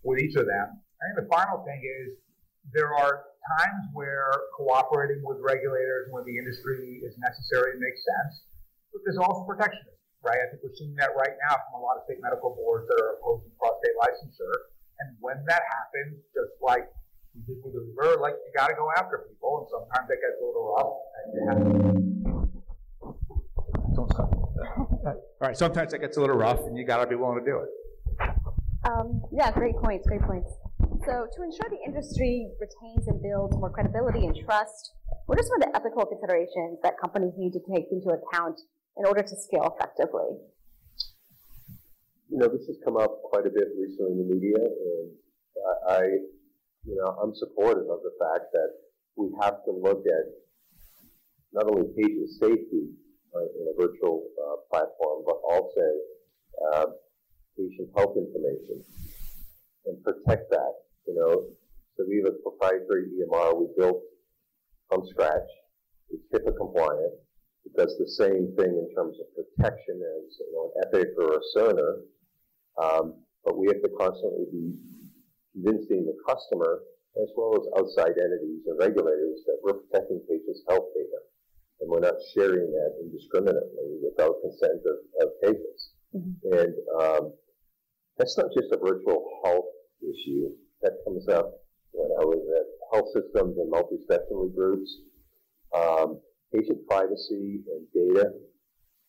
with 0.06 0.22
each 0.22 0.38
of 0.38 0.46
them. 0.46 0.66
I 0.70 1.02
think 1.10 1.26
the 1.26 1.30
final 1.34 1.66
thing 1.66 1.82
is 1.82 2.14
there 2.70 2.94
are 2.94 3.26
times 3.58 3.90
where 3.90 4.30
cooperating 4.54 5.18
with 5.26 5.42
regulators 5.42 6.14
with 6.14 6.22
the 6.30 6.38
industry 6.38 7.02
is 7.02 7.18
necessary 7.18 7.74
and 7.74 7.82
makes 7.82 7.98
sense, 7.98 8.46
but 8.94 9.02
there's 9.02 9.18
also 9.18 9.42
protectionism, 9.50 9.97
right? 10.28 10.44
I 10.44 10.46
think 10.52 10.60
we're 10.60 10.76
seeing 10.76 10.94
that 11.00 11.16
right 11.16 11.32
now 11.48 11.56
from 11.64 11.80
a 11.80 11.82
lot 11.82 11.96
of 11.96 12.04
state 12.04 12.20
medical 12.20 12.52
boards 12.52 12.84
that 12.92 13.00
are 13.00 13.16
opposing 13.16 13.48
cross-state 13.56 13.96
licensure. 13.96 14.68
And 15.00 15.16
when 15.24 15.40
that 15.48 15.62
happens, 15.64 16.20
just 16.36 16.52
like 16.60 16.84
we 17.32 17.40
did 17.48 17.64
with 17.64 17.72
Uber, 17.72 18.20
like 18.20 18.36
you 18.44 18.52
got 18.52 18.68
to 18.68 18.76
go 18.76 18.92
after 18.98 19.24
people, 19.24 19.64
and 19.64 19.66
sometimes 19.72 20.06
that 20.10 20.18
gets 20.20 20.36
a 20.36 20.44
little 20.44 20.66
rough, 20.76 20.96
and 21.16 21.26
you 21.32 21.42
have 21.48 21.58
to. 21.64 21.70
Don't 23.94 24.10
stop. 24.12 24.30
All 25.06 25.46
right, 25.46 25.56
sometimes 25.56 25.94
it 25.94 26.00
gets 26.00 26.16
a 26.16 26.20
little 26.20 26.36
rough, 26.36 26.60
and 26.66 26.76
you 26.76 26.84
got 26.84 26.98
to 26.98 27.06
be 27.06 27.14
willing 27.14 27.38
to 27.38 27.46
do 27.46 27.62
it. 27.62 27.70
Um, 28.84 29.22
yeah, 29.32 29.50
great 29.52 29.76
points, 29.76 30.06
great 30.06 30.22
points. 30.22 30.50
So 31.06 31.26
to 31.30 31.42
ensure 31.42 31.70
the 31.70 31.78
industry 31.86 32.50
retains 32.60 33.06
and 33.06 33.22
builds 33.22 33.56
more 33.56 33.70
credibility 33.70 34.26
and 34.26 34.36
trust, 34.44 34.92
what 35.26 35.38
are 35.38 35.42
some 35.42 35.62
of 35.62 35.68
the 35.68 35.76
ethical 35.76 36.06
considerations 36.06 36.78
that 36.82 36.98
companies 37.00 37.34
need 37.36 37.52
to 37.52 37.60
take 37.72 37.86
into 37.92 38.10
account 38.10 38.58
in 38.98 39.06
order 39.06 39.22
to 39.22 39.36
scale 39.36 39.74
effectively? 39.74 40.36
You 42.30 42.38
know, 42.38 42.48
this 42.48 42.66
has 42.66 42.76
come 42.84 42.96
up 42.96 43.22
quite 43.24 43.46
a 43.46 43.50
bit 43.50 43.68
recently 43.78 44.12
in 44.12 44.28
the 44.28 44.34
media, 44.34 44.60
and 44.60 45.10
I, 45.88 46.02
you 46.84 46.96
know, 46.96 47.16
I'm 47.22 47.34
supportive 47.34 47.88
of 47.88 48.00
the 48.02 48.12
fact 48.20 48.52
that 48.52 48.70
we 49.16 49.30
have 49.40 49.64
to 49.64 49.72
look 49.72 50.04
at 50.06 50.26
not 51.52 51.70
only 51.70 51.88
patient 51.96 52.28
safety 52.38 52.92
uh, 53.34 53.48
in 53.56 53.72
a 53.72 53.74
virtual 53.80 54.24
uh, 54.36 54.56
platform, 54.70 55.24
but 55.24 55.40
also 55.48 55.86
uh, 56.72 56.86
patient 57.56 57.88
health 57.96 58.16
information 58.16 58.84
and 59.86 60.04
protect 60.04 60.50
that 60.50 60.74
you 61.08 61.14
know, 61.16 61.48
so 61.96 62.04
we 62.06 62.20
have 62.20 62.28
a 62.28 62.36
proprietary 62.44 63.08
EMR 63.16 63.58
we 63.58 63.66
built 63.76 64.02
from 64.88 65.06
scratch. 65.08 65.48
It's 66.10 66.22
HIPAA 66.32 66.54
compliant. 66.56 67.14
It 67.68 67.76
does 67.76 67.94
the 67.98 68.08
same 68.08 68.56
thing 68.56 68.72
in 68.72 68.88
terms 68.96 69.20
of 69.20 69.28
protection 69.36 70.00
as 70.00 70.40
you 70.40 70.48
know, 70.56 70.72
an 70.72 70.88
Epic 70.88 71.08
or 71.20 71.36
a 71.36 71.42
Cerner. 71.52 72.00
Um, 72.80 73.20
but 73.44 73.58
we 73.58 73.66
have 73.68 73.82
to 73.82 73.92
constantly 73.98 74.46
be 74.50 74.72
convincing 75.52 76.06
the 76.06 76.16
customer 76.24 76.80
as 77.20 77.28
well 77.36 77.60
as 77.60 77.66
outside 77.76 78.16
entities 78.16 78.64
and 78.66 78.78
regulators 78.78 79.44
that 79.46 79.58
we're 79.62 79.84
protecting 79.84 80.20
patients' 80.28 80.62
health 80.68 80.86
data. 80.94 81.20
And 81.80 81.90
we're 81.90 82.00
not 82.00 82.16
sharing 82.34 82.72
that 82.72 82.92
indiscriminately 83.02 84.00
without 84.02 84.40
consent 84.40 84.80
of, 84.86 84.96
of 85.20 85.28
patients. 85.42 85.90
Mm-hmm. 86.16 86.52
And 86.56 86.74
um, 87.00 87.32
that's 88.16 88.36
not 88.38 88.48
just 88.56 88.72
a 88.72 88.78
virtual 88.78 89.28
health 89.44 89.70
issue 90.00 90.50
that 90.82 91.04
comes 91.04 91.28
up 91.28 91.52
when 91.92 92.08
I 92.20 92.24
was 92.24 92.40
at 92.56 92.66
health 92.92 93.08
systems 93.12 93.58
and 93.58 93.70
multi-specialty 93.70 94.54
groups. 94.56 94.90
Um, 95.74 96.20
patient 96.54 96.78
privacy 96.88 97.60
and 97.68 97.82
data 97.94 98.32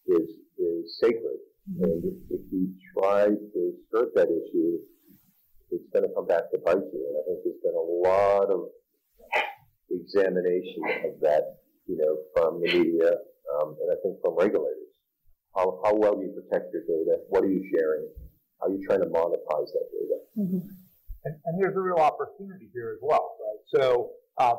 is 0.07 0.27
is 0.57 0.99
sacred, 0.99 1.39
mm-hmm. 1.71 1.83
and 1.83 2.03
if, 2.03 2.39
if 2.39 2.41
you 2.51 2.73
try 2.97 3.27
to 3.27 3.61
skirt 3.87 4.13
that 4.15 4.27
issue, 4.27 4.77
it's 5.71 5.87
going 5.93 6.03
to 6.07 6.13
come 6.15 6.27
back 6.27 6.51
to 6.51 6.57
bite 6.59 6.83
you. 6.91 7.01
And 7.07 7.15
I 7.17 7.21
think 7.27 7.39
there's 7.43 7.61
been 7.63 7.77
a 7.77 7.89
lot 8.07 8.49
of 8.49 8.69
examination 9.89 10.83
of 11.05 11.19
that, 11.21 11.61
you 11.87 11.97
know, 11.97 12.17
from 12.35 12.61
the 12.61 12.67
media, 12.67 13.11
um, 13.55 13.75
and 13.81 13.91
I 13.91 13.95
think 14.03 14.17
from 14.23 14.35
regulators. 14.37 14.75
How, 15.55 15.81
how 15.83 15.95
well 15.95 16.15
do 16.15 16.21
you 16.21 16.33
protect 16.33 16.71
your 16.73 16.83
data? 16.83 17.17
What 17.29 17.43
are 17.43 17.49
you 17.49 17.65
sharing? 17.73 18.07
How 18.61 18.67
are 18.67 18.71
you 18.71 18.85
trying 18.85 19.01
to 19.01 19.07
monetize 19.07 19.69
that 19.73 19.87
data? 19.91 20.17
Mm-hmm. 20.37 20.61
And, 21.25 21.35
and 21.45 21.61
there's 21.61 21.75
a 21.75 21.79
real 21.79 21.97
opportunity 21.97 22.69
here 22.73 22.91
as 22.93 22.99
well, 23.01 23.35
right? 23.41 23.81
So 23.81 24.11
um, 24.37 24.57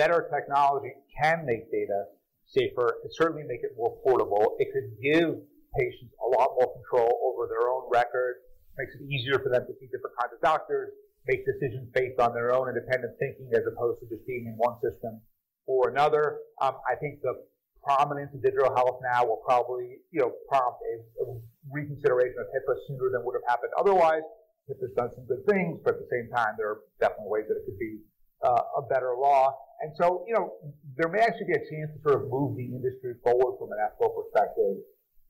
better 0.00 0.24
technology 0.32 0.96
can 1.12 1.44
make 1.44 1.68
data 1.68 2.08
safer. 2.48 2.96
It 3.04 3.12
certainly 3.12 3.44
make 3.44 3.60
it 3.60 3.76
more 3.76 4.00
portable. 4.00 4.56
It 4.56 4.72
could 4.72 4.96
give 4.96 5.36
patients 5.76 6.16
a 6.24 6.28
lot 6.40 6.56
more 6.56 6.72
control 6.72 7.12
over 7.28 7.44
their 7.52 7.68
own 7.68 7.84
record. 7.92 8.40
Makes 8.80 8.96
it 8.96 9.04
easier 9.04 9.36
for 9.44 9.52
them 9.52 9.68
to 9.68 9.72
see 9.76 9.92
different 9.92 10.16
kinds 10.16 10.32
of 10.32 10.40
doctors, 10.40 10.88
make 11.28 11.44
decisions 11.44 11.92
based 11.92 12.16
on 12.16 12.32
their 12.32 12.56
own 12.56 12.72
independent 12.72 13.12
thinking 13.20 13.52
as 13.52 13.60
opposed 13.68 14.00
to 14.00 14.08
just 14.08 14.24
being 14.24 14.48
in 14.48 14.56
one 14.56 14.80
system 14.80 15.20
or 15.68 15.92
another. 15.92 16.40
Um, 16.64 16.80
I 16.88 16.96
think 16.96 17.20
the 17.20 17.36
prominence 17.84 18.32
of 18.32 18.40
digital 18.40 18.72
health 18.72 19.04
now 19.04 19.28
will 19.28 19.44
probably, 19.44 20.00
you 20.08 20.24
know, 20.24 20.32
prompt 20.48 20.80
a, 20.80 21.28
a 21.28 21.36
reconsideration 21.68 22.40
of 22.40 22.48
HIPAA 22.56 22.74
sooner 22.88 23.12
than 23.12 23.20
would 23.28 23.36
have 23.36 23.44
happened 23.44 23.76
otherwise 23.76 24.24
it 24.70 24.78
has 24.80 24.94
done 24.94 25.10
some 25.14 25.26
good 25.26 25.42
things, 25.50 25.80
but 25.82 25.98
at 25.98 26.00
the 26.00 26.10
same 26.14 26.30
time, 26.30 26.54
there 26.56 26.70
are 26.70 26.80
definitely 27.00 27.26
ways 27.26 27.44
that 27.50 27.58
it 27.58 27.66
could 27.66 27.78
be 27.78 27.98
uh, 28.46 28.78
a 28.78 28.82
better 28.86 29.18
law. 29.18 29.50
And 29.80 29.92
so, 29.96 30.24
you 30.28 30.34
know, 30.34 30.60
there 30.96 31.08
may 31.08 31.20
actually 31.20 31.48
be 31.48 31.56
a 31.56 31.64
chance 31.64 31.88
to 31.96 31.98
sort 32.04 32.20
of 32.20 32.28
move 32.28 32.56
the 32.56 32.68
industry 32.68 33.16
forward 33.24 33.56
from 33.56 33.72
an 33.72 33.80
ethical 33.80 34.12
perspective 34.12 34.76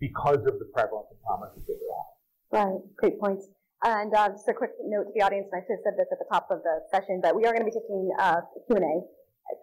because 0.02 0.42
of 0.42 0.58
the 0.58 0.66
prevalence 0.74 1.06
of 1.10 1.22
promise 1.22 1.54
of 1.54 1.62
digital 1.62 1.94
health. 1.94 2.18
Right, 2.50 2.80
great 2.98 3.20
points. 3.20 3.46
And 3.86 4.12
uh, 4.12 4.28
just 4.34 4.48
a 4.48 4.52
quick 4.52 4.74
note 4.82 5.08
to 5.08 5.12
the 5.14 5.22
audience, 5.22 5.48
and 5.52 5.62
I 5.62 5.64
should 5.64 5.78
have 5.80 5.86
said 5.86 5.96
this 5.96 6.10
at 6.10 6.18
the 6.18 6.28
top 6.28 6.50
of 6.50 6.60
the 6.66 6.82
session, 6.90 7.22
but 7.22 7.32
we 7.32 7.46
are 7.46 7.54
going 7.54 7.64
to 7.64 7.70
be 7.70 7.72
taking 7.72 8.10
uh, 8.18 8.42
Q&A 8.66 9.06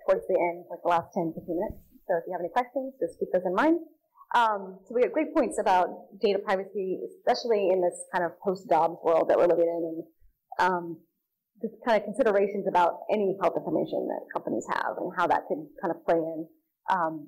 towards 0.08 0.26
the 0.26 0.40
end, 0.40 0.66
like 0.72 0.80
the 0.82 0.90
last 0.90 1.14
10, 1.14 1.36
15 1.36 1.44
minutes. 1.52 1.84
So 2.08 2.16
if 2.18 2.24
you 2.26 2.34
have 2.34 2.42
any 2.42 2.50
questions, 2.50 2.96
just 2.98 3.20
keep 3.20 3.30
those 3.36 3.46
in 3.46 3.54
mind. 3.54 3.84
Um, 4.36 4.80
so 4.88 4.96
we 4.96 5.04
have 5.04 5.12
great 5.12 5.36
points 5.36 5.60
about 5.60 6.18
data 6.20 6.40
privacy, 6.40 7.00
especially 7.06 7.70
in 7.70 7.84
this 7.84 7.96
kind 8.12 8.24
of 8.24 8.40
post-Dobbs 8.40 9.04
world 9.04 9.30
that 9.30 9.38
we're 9.38 9.52
living 9.52 9.68
in, 9.68 9.84
and 9.84 10.00
um, 10.60 10.98
just 11.62 11.74
kind 11.86 11.98
of 11.98 12.04
considerations 12.06 12.68
about 12.68 13.02
any 13.12 13.36
health 13.42 13.58
information 13.58 14.08
that 14.08 14.22
companies 14.34 14.66
have 14.70 14.98
and 14.98 15.12
how 15.18 15.28
that 15.28 15.48
could 15.48 15.66
kind 15.82 15.94
of 15.94 16.04
play 16.06 16.18
in. 16.18 16.48
Um, 16.90 17.28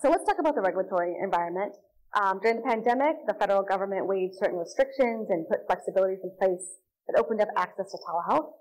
so 0.00 0.10
let's 0.10 0.24
talk 0.24 0.36
about 0.38 0.54
the 0.54 0.60
regulatory 0.60 1.16
environment. 1.22 1.74
Um, 2.14 2.40
during 2.40 2.56
the 2.56 2.62
pandemic, 2.62 3.16
the 3.26 3.34
federal 3.34 3.62
government 3.62 4.06
waived 4.06 4.34
certain 4.38 4.58
restrictions 4.58 5.28
and 5.30 5.46
put 5.48 5.66
flexibilities 5.68 6.22
in 6.22 6.30
place 6.38 6.80
that 7.08 7.18
opened 7.18 7.40
up 7.40 7.48
access 7.56 7.90
to 7.90 7.98
telehealth. 8.06 8.52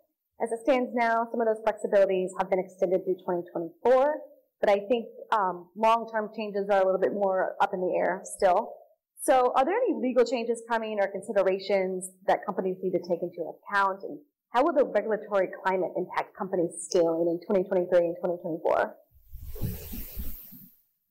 As 0.42 0.52
it 0.52 0.60
stands 0.64 0.92
now, 0.94 1.28
some 1.32 1.40
of 1.40 1.48
those 1.48 1.64
flexibilities 1.64 2.30
have 2.38 2.50
been 2.50 2.60
extended 2.60 3.06
through 3.06 3.16
2024. 3.24 4.16
But 4.60 4.70
I 4.70 4.80
think 4.88 5.08
um, 5.32 5.70
long-term 5.76 6.32
changes 6.36 6.68
are 6.70 6.82
a 6.82 6.86
little 6.86 7.00
bit 7.00 7.14
more 7.14 7.56
up 7.62 7.74
in 7.74 7.82
the 7.82 7.96
air 7.96 8.22
still. 8.24 8.74
So 9.22 9.54
are 9.56 9.66
there 9.66 9.76
any 9.76 9.96
legal 10.02 10.26
changes 10.26 10.62
coming 10.70 10.98
or 11.00 11.08
considerations 11.08 12.12
that 12.28 12.40
companies 12.46 12.78
need 12.82 12.92
to 12.92 13.00
take 13.00 13.22
into 13.22 13.42
account? 13.42 14.04
And 14.04 14.20
how 14.56 14.64
will 14.64 14.72
the 14.72 14.86
regulatory 14.86 15.50
climate 15.52 15.92
impact 15.98 16.34
companies 16.34 16.72
scaling 16.80 17.28
in 17.28 17.44
2023 17.44 17.92
and 18.08 18.16
2024? 18.24 18.96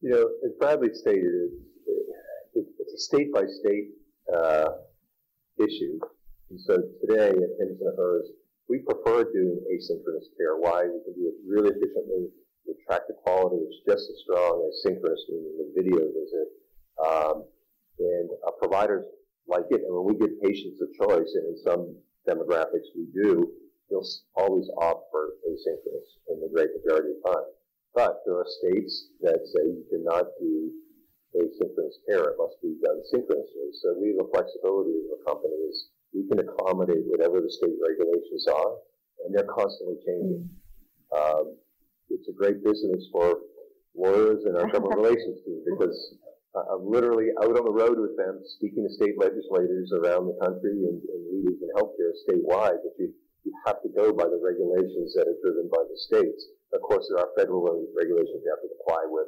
You 0.00 0.10
know, 0.10 0.24
as 0.48 0.52
Bradley 0.58 0.88
stated, 0.94 1.52
it's, 2.54 2.72
it's 2.80 2.94
a 2.94 2.98
state 3.04 3.34
by 3.34 3.44
state 3.44 3.92
issue. 5.60 6.00
And 6.48 6.58
so 6.58 6.88
today 7.04 7.28
at 7.36 7.52
Hims 7.60 7.80
and 7.84 7.92
Hers, 7.98 8.32
we 8.66 8.78
prefer 8.78 9.28
doing 9.28 9.60
asynchronous 9.68 10.24
care. 10.40 10.56
Why? 10.56 10.88
We 10.88 11.04
can 11.04 11.12
do 11.12 11.28
it 11.28 11.36
really 11.46 11.68
efficiently. 11.68 12.32
We 12.66 12.72
track 12.88 13.02
the 13.08 13.14
quality 13.28 13.60
is 13.60 13.76
just 13.84 14.08
as 14.08 14.24
strong 14.24 14.64
as 14.72 14.80
synchronous, 14.82 15.20
meaning 15.28 15.52
the 15.60 15.82
video 15.82 16.00
visit. 16.00 16.48
Um, 16.96 17.44
and 17.98 18.30
our 18.46 18.52
providers 18.52 19.04
like 19.46 19.68
it. 19.70 19.82
And 19.84 19.92
when 19.94 20.04
we 20.08 20.14
give 20.16 20.32
patients 20.40 20.80
a 20.80 20.88
choice, 20.96 21.28
and 21.36 21.44
in 21.52 21.58
some 21.62 21.94
demographics 22.28 22.88
we 22.96 23.06
do, 23.12 23.50
you'll 23.90 24.06
always 24.36 24.68
opt 24.80 25.10
for 25.10 25.36
asynchronous 25.48 26.08
in 26.28 26.40
the 26.40 26.48
great 26.52 26.70
majority 26.76 27.14
of 27.16 27.32
time. 27.32 27.48
But 27.94 28.22
there 28.26 28.34
are 28.34 28.46
states 28.60 29.08
that 29.20 29.38
say 29.54 29.62
you 29.64 29.84
cannot 29.90 30.26
do 30.40 30.72
asynchronous 31.36 31.98
care. 32.08 32.30
It 32.30 32.38
must 32.38 32.60
be 32.62 32.76
done 32.82 33.00
synchronously. 33.10 33.70
So 33.82 33.94
we 34.00 34.14
have 34.14 34.26
a 34.26 34.30
flexibility 34.30 34.94
as 35.04 35.18
a 35.18 35.24
company 35.24 35.54
is 35.70 35.88
we 36.14 36.26
can 36.28 36.38
accommodate 36.38 37.04
whatever 37.06 37.40
the 37.40 37.50
state 37.50 37.74
regulations 37.82 38.46
are, 38.48 38.78
and 39.24 39.34
they're 39.34 39.50
constantly 39.50 39.98
changing. 40.06 40.48
Mm-hmm. 40.48 41.14
Um, 41.14 41.56
it's 42.10 42.28
a 42.28 42.32
great 42.32 42.62
business 42.62 43.08
for 43.10 43.38
lawyers 43.96 44.44
and 44.44 44.56
our 44.56 44.66
government 44.72 44.96
relations 44.96 45.38
team 45.44 45.62
because 45.66 46.14
Uh, 46.54 46.62
I'm 46.70 46.86
literally 46.86 47.34
out 47.42 47.50
on 47.50 47.66
the 47.66 47.74
road 47.74 47.98
with 47.98 48.14
them, 48.14 48.38
speaking 48.46 48.86
to 48.86 48.92
state 48.94 49.18
legislators 49.18 49.90
around 49.90 50.30
the 50.30 50.38
country 50.38 50.86
and, 50.86 51.02
and 51.02 51.22
leaders 51.34 51.58
in 51.58 51.66
healthcare 51.74 52.14
statewide. 52.22 52.78
But 52.78 52.94
you, 52.94 53.10
you 53.42 53.52
have 53.66 53.82
to 53.82 53.90
go 53.90 54.14
by 54.14 54.30
the 54.30 54.38
regulations 54.38 55.18
that 55.18 55.26
are 55.26 55.38
driven 55.42 55.66
by 55.66 55.82
the 55.82 55.98
states. 55.98 56.46
Of 56.70 56.80
course, 56.86 57.10
there 57.10 57.18
are 57.18 57.34
federal 57.34 57.66
regulations 57.98 58.38
you 58.38 58.50
have 58.54 58.62
to 58.62 58.70
comply 58.70 59.02
with. 59.10 59.26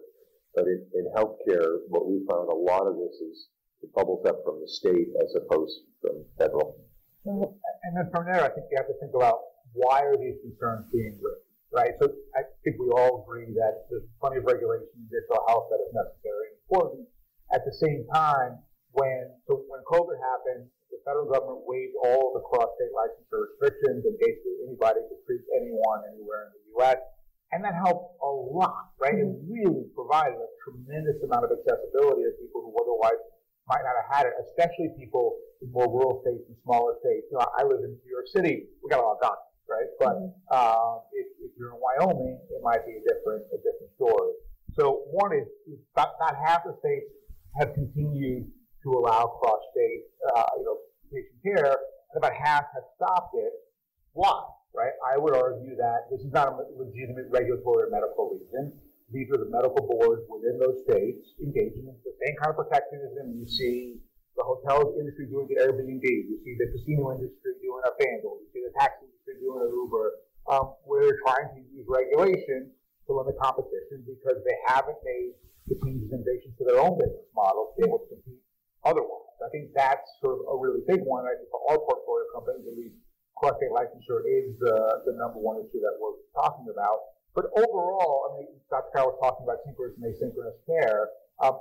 But 0.55 0.71
in, 0.71 0.87
in 0.95 1.05
healthcare, 1.19 1.83
what 1.91 2.07
we 2.07 2.23
found 2.31 2.47
a 2.47 2.55
lot 2.55 2.87
of 2.87 2.95
this 2.95 3.19
is 3.19 3.51
it 3.83 3.93
bubbles 3.93 4.25
up 4.25 4.47
from 4.47 4.63
the 4.63 4.71
state 4.71 5.11
as 5.19 5.35
opposed 5.35 5.83
from 6.01 6.23
federal. 6.39 6.79
And 7.27 7.93
then 7.93 8.07
from 8.15 8.31
there, 8.31 8.39
I 8.39 8.55
think 8.55 8.71
you 8.71 8.79
have 8.79 8.87
to 8.87 8.95
think 9.03 9.13
about 9.19 9.67
why 9.75 10.07
are 10.07 10.17
these 10.17 10.39
concerns 10.47 10.87
being 10.95 11.19
raised, 11.19 11.51
right? 11.75 11.93
So 12.01 12.07
I 12.39 12.47
think 12.63 12.79
we 12.79 12.87
all 12.95 13.27
agree 13.27 13.51
that 13.59 13.91
there's 13.91 14.07
plenty 14.23 14.39
of 14.39 14.47
regulation 14.47 14.87
in 14.95 15.11
digital 15.11 15.43
health 15.51 15.67
that 15.75 15.83
is 15.83 15.91
necessary 15.91 16.55
and 16.55 16.59
important. 16.71 17.03
At 17.55 17.63
the 17.65 17.75
same 17.75 18.07
time, 18.13 18.59
when 18.97 19.31
so 19.47 19.63
when 19.69 19.85
COVID 19.87 20.17
happened, 20.19 20.67
the 20.91 20.99
federal 21.05 21.29
government 21.29 21.63
waived 21.69 21.95
all 22.03 22.33
the 22.33 22.43
cross-state 22.49 22.93
licensure 22.97 23.47
restrictions 23.53 24.03
and 24.09 24.17
basically 24.19 24.67
anybody 24.67 25.05
could 25.07 25.21
treat 25.29 25.45
anyone 25.55 26.03
anywhere 26.11 26.49
in 26.49 26.51
the 26.57 26.63
U.S. 26.81 26.99
And 27.55 27.63
that 27.63 27.79
helped 27.79 28.19
a 28.19 28.27
lot, 28.27 28.91
right? 28.99 29.15
It 29.15 29.31
really 29.47 29.87
provided 29.95 30.35
a 30.35 30.51
tremendous 30.67 31.23
amount 31.23 31.47
of 31.47 31.55
accessibility 31.55 32.27
to 32.27 32.35
people 32.43 32.67
who 32.67 32.75
otherwise 32.75 33.23
might 33.71 33.87
not 33.87 33.95
have 33.95 34.11
had 34.11 34.25
it, 34.27 34.35
especially 34.51 34.91
people 34.99 35.39
in 35.63 35.71
more 35.71 35.87
rural 35.87 36.23
states 36.27 36.43
and 36.47 36.59
smaller 36.67 36.99
states. 37.03 37.27
You 37.31 37.39
know, 37.39 37.47
I 37.55 37.63
live 37.63 37.83
in 37.87 37.95
New 37.95 38.11
York 38.11 38.27
City. 38.31 38.67
We 38.83 38.91
got 38.91 38.99
a 38.99 39.07
lot 39.07 39.19
of 39.19 39.23
doctors, 39.23 39.63
right? 39.71 39.91
But 39.99 40.15
mm-hmm. 40.19 40.31
uh, 40.51 41.07
if, 41.15 41.27
if, 41.47 41.51
you're 41.55 41.75
in 41.75 41.79
Wyoming, 41.79 42.39
it 42.51 42.61
might 42.63 42.83
be 42.83 42.99
a 42.99 43.03
different 43.07 43.47
a 43.55 43.59
different 43.63 43.95
story. 43.95 44.35
So 44.75 45.07
one 45.15 45.33
is 45.33 45.47
about, 45.95 46.19
not 46.21 46.35
half 46.37 46.67
the 46.67 46.75
states 46.83 47.09
have 47.59 47.75
continued 47.75 48.47
to 48.83 48.89
allow 48.93 49.39
cross-state, 49.41 50.05
uh, 50.37 50.47
you 50.59 50.65
know, 50.65 50.77
patient 51.13 51.41
care, 51.43 51.77
and 52.13 52.17
about 52.17 52.33
half 52.33 52.65
have 52.75 52.85
stopped 52.97 53.35
it. 53.35 53.53
Why? 54.13 54.45
Right? 54.75 54.93
I 55.01 55.17
would 55.17 55.35
argue 55.35 55.75
that 55.77 56.09
this 56.11 56.21
is 56.21 56.33
not 56.33 56.53
a 56.53 56.65
legitimate 56.77 57.33
regulatory 57.33 57.89
or 57.89 57.91
medical 57.91 58.37
reason. 58.37 58.73
These 59.13 59.31
are 59.33 59.39
the 59.39 59.49
medical 59.49 59.87
boards 59.87 60.23
within 60.29 60.59
those 60.59 60.83
states 60.85 61.33
engaging 61.41 61.89
in 61.89 61.97
the 62.05 62.15
same 62.21 62.37
kind 62.43 62.53
of 62.53 62.57
protectionism 62.61 63.39
you 63.39 63.47
see 63.47 64.03
the 64.37 64.45
hotel 64.45 64.93
industry 65.01 65.27
doing 65.27 65.49
the 65.49 65.57
Airbnb, 65.57 66.05
you 66.05 66.37
see 66.45 66.57
the 66.61 66.69
casino 66.77 67.17
industry 67.17 67.57
doing 67.65 67.81
a 67.89 67.93
FanDuel, 67.97 68.45
you 68.45 68.49
see 68.53 68.61
the 68.61 68.73
taxi 68.77 69.09
industry 69.09 69.41
doing 69.41 69.65
an 69.65 69.73
Uber, 69.73 70.07
um, 70.53 70.77
where 70.85 71.09
they're 71.09 71.25
trying 71.25 71.49
to 71.57 71.61
use 71.73 71.89
regulation 71.89 72.71
to 73.07 73.15
limit 73.15 73.39
competition 73.39 74.03
because 74.03 74.43
they 74.43 74.59
haven't 74.67 74.99
made 75.07 75.35
the 75.67 75.75
and 75.83 76.07
innovations 76.11 76.55
to 76.59 76.65
their 76.65 76.79
own 76.79 76.95
business 76.95 77.27
model 77.35 77.75
to 77.75 77.83
be 77.83 77.89
able 77.89 77.99
to 78.07 78.09
compete 78.15 78.43
otherwise. 78.87 79.35
I 79.43 79.51
think 79.51 79.75
that's 79.75 80.07
sort 80.23 80.39
of 80.39 80.47
a 80.47 80.57
really 80.57 80.83
big 80.87 81.03
one. 81.03 81.27
I 81.27 81.35
think 81.35 81.51
for 81.51 81.63
our 81.67 81.79
portfolio 81.79 82.27
companies, 82.31 82.67
at 82.71 82.75
least 82.79 82.95
cross-state 83.35 83.75
licensure 83.75 84.25
is 84.25 84.55
the, 84.63 85.05
the 85.05 85.15
number 85.19 85.43
one 85.43 85.59
issue 85.61 85.83
that 85.83 85.95
we're 85.99 86.17
talking 86.33 86.71
about. 86.71 87.19
But 87.35 87.53
overall, 87.53 88.33
I 88.33 88.41
mean, 88.41 88.49
Dr. 88.71 88.89
Carroll 88.95 89.13
was 89.13 89.21
talking 89.21 89.45
about 89.45 89.61
synchronous 89.67 89.99
and 90.01 90.07
asynchronous 90.09 90.57
care. 90.65 91.13
Um, 91.43 91.61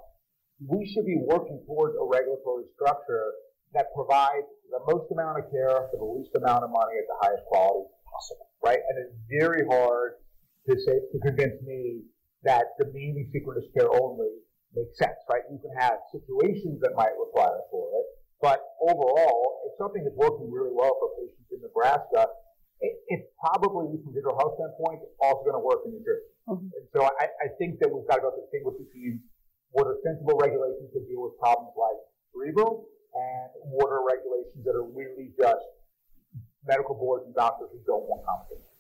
we 0.63 0.88
should 0.88 1.03
be 1.03 1.19
working 1.19 1.60
towards 1.67 1.99
a 1.99 2.05
regulatory 2.05 2.63
structure 2.79 3.36
that 3.75 3.91
provides 3.91 4.47
the 4.71 4.79
most 4.88 5.12
amount 5.12 5.43
of 5.43 5.51
care 5.51 5.91
for 5.91 5.97
the 5.99 6.08
least 6.08 6.31
amount 6.39 6.63
of 6.63 6.71
money 6.71 6.95
at 6.95 7.03
the 7.12 7.17
highest 7.19 7.43
quality 7.51 7.91
possible, 8.08 8.47
right? 8.63 8.79
And 8.79 8.95
it's 9.03 9.15
very 9.27 9.67
hard 9.67 10.15
to 10.69 10.73
say 10.80 10.97
to 11.12 11.17
convince 11.21 11.62
me 11.62 12.01
that 12.43 12.78
the 12.78 12.86
meaning 12.93 13.30
synchronous 13.34 13.65
care 13.73 13.89
only 13.89 14.30
makes 14.73 14.97
sense, 14.97 15.17
right? 15.30 15.41
You 15.49 15.60
can 15.62 15.73
have 15.80 15.97
situations 16.12 16.82
that 16.82 16.93
might 16.95 17.13
require 17.17 17.62
for 17.71 17.89
it, 17.95 18.06
but 18.41 18.62
overall, 18.82 19.65
if 19.65 19.78
something 19.78 20.04
is 20.06 20.13
working 20.15 20.51
really 20.51 20.73
well 20.73 20.93
for 20.99 21.10
patients 21.17 21.49
in 21.49 21.62
Nebraska, 21.63 22.28
it, 22.84 22.93
it's 23.08 23.28
probably, 23.39 23.95
from 24.04 24.12
a 24.12 24.15
digital 24.15 24.36
health 24.36 24.60
standpoint, 24.60 24.99
also 25.23 25.41
going 25.47 25.58
to 25.58 25.63
work 25.63 25.82
in 25.88 25.95
New 25.95 26.04
Jersey. 26.04 26.32
Mm-hmm. 26.45 26.69
And 26.75 26.86
so 26.91 27.08
I, 27.08 27.25
I, 27.41 27.47
think 27.58 27.80
that 27.80 27.89
we've 27.89 28.06
got 28.06 28.21
to 28.21 28.30
distinguish 28.38 28.78
between 28.78 29.23
what 29.71 29.88
are 29.88 29.97
sensible 30.06 30.38
regulations 30.38 30.93
to 30.93 31.01
deal 31.10 31.25
with 31.25 31.39
problems 31.41 31.73
like 31.73 31.97
Cerebral 32.30 32.86
and 33.15 33.49
what 33.71 33.89
are 33.89 34.06
regulations 34.06 34.62
that 34.62 34.75
are 34.75 34.86
really 34.86 35.34
just 35.39 35.65
medical 36.67 36.93
boards 36.93 37.25
and 37.25 37.34
doctors 37.34 37.71
who 37.71 37.80
don't 37.88 38.06
want 38.06 38.21
competition. 38.28 38.75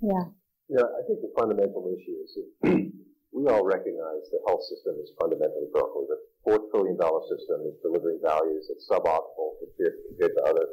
Yeah. 0.00 0.26
Yeah, 0.70 0.86
I 0.86 1.02
think 1.02 1.18
the 1.18 1.34
fundamental 1.34 1.82
issue 1.90 2.14
is 2.22 2.30
that 2.38 2.46
we 3.34 3.42
all 3.50 3.66
recognize 3.66 4.22
the 4.30 4.38
health 4.46 4.62
system 4.70 4.94
is 5.02 5.10
fundamentally 5.18 5.66
broken. 5.74 6.06
The 6.06 6.22
four 6.46 6.62
trillion 6.70 6.94
dollar 6.94 7.26
system 7.26 7.66
is 7.66 7.74
delivering 7.82 8.22
values 8.22 8.70
that's 8.70 8.86
suboptimal 8.86 9.58
compared, 9.58 9.98
compared 10.06 10.34
to 10.38 10.42
other 10.46 10.66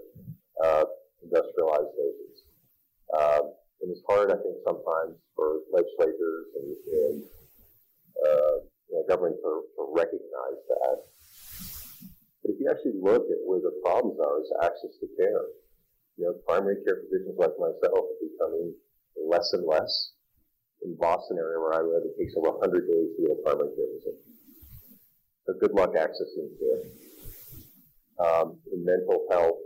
uh, 0.61 0.85
industrialized 1.25 1.97
nations. 1.97 2.37
Um, 3.09 3.57
and 3.81 3.89
it's 3.89 4.05
hard, 4.05 4.29
I 4.29 4.37
think, 4.37 4.61
sometimes 4.61 5.17
for 5.33 5.65
legislators 5.73 6.45
and, 6.61 6.69
and 6.77 7.17
uh, 8.21 8.55
you 8.93 9.01
know, 9.01 9.03
government 9.09 9.41
to, 9.41 9.65
to 9.65 9.81
recognize 9.97 10.61
that. 10.77 10.97
But 12.45 12.53
if 12.53 12.61
you 12.61 12.69
actually 12.69 13.01
look 13.01 13.25
at 13.33 13.41
where 13.49 13.65
the 13.65 13.73
problems 13.81 14.21
are, 14.21 14.45
is 14.45 14.53
access 14.61 14.93
to 15.01 15.09
care. 15.17 15.41
You 16.21 16.29
know, 16.29 16.33
primary 16.45 16.85
care 16.85 17.01
physicians 17.01 17.33
like 17.33 17.57
myself 17.57 18.05
are 18.05 18.21
becoming 18.21 18.77
less 19.25 19.53
and 19.53 19.65
less 19.65 20.11
in 20.83 20.95
Boston 20.95 21.37
area 21.37 21.59
where 21.59 21.73
I 21.73 21.81
live, 21.81 22.03
it 22.05 22.17
takes 22.19 22.35
over 22.37 22.51
100 22.57 22.87
days 22.87 23.09
to 23.15 23.19
get 23.21 23.33
a 23.33 23.41
primary 23.41 23.73
care 23.73 23.89
visit. 23.97 24.17
So 25.45 25.53
good 25.59 25.73
luck 25.73 25.95
accessing 25.95 26.53
care. 26.59 26.83
Um, 28.17 28.57
in 28.73 28.83
mental 28.83 29.25
health, 29.29 29.61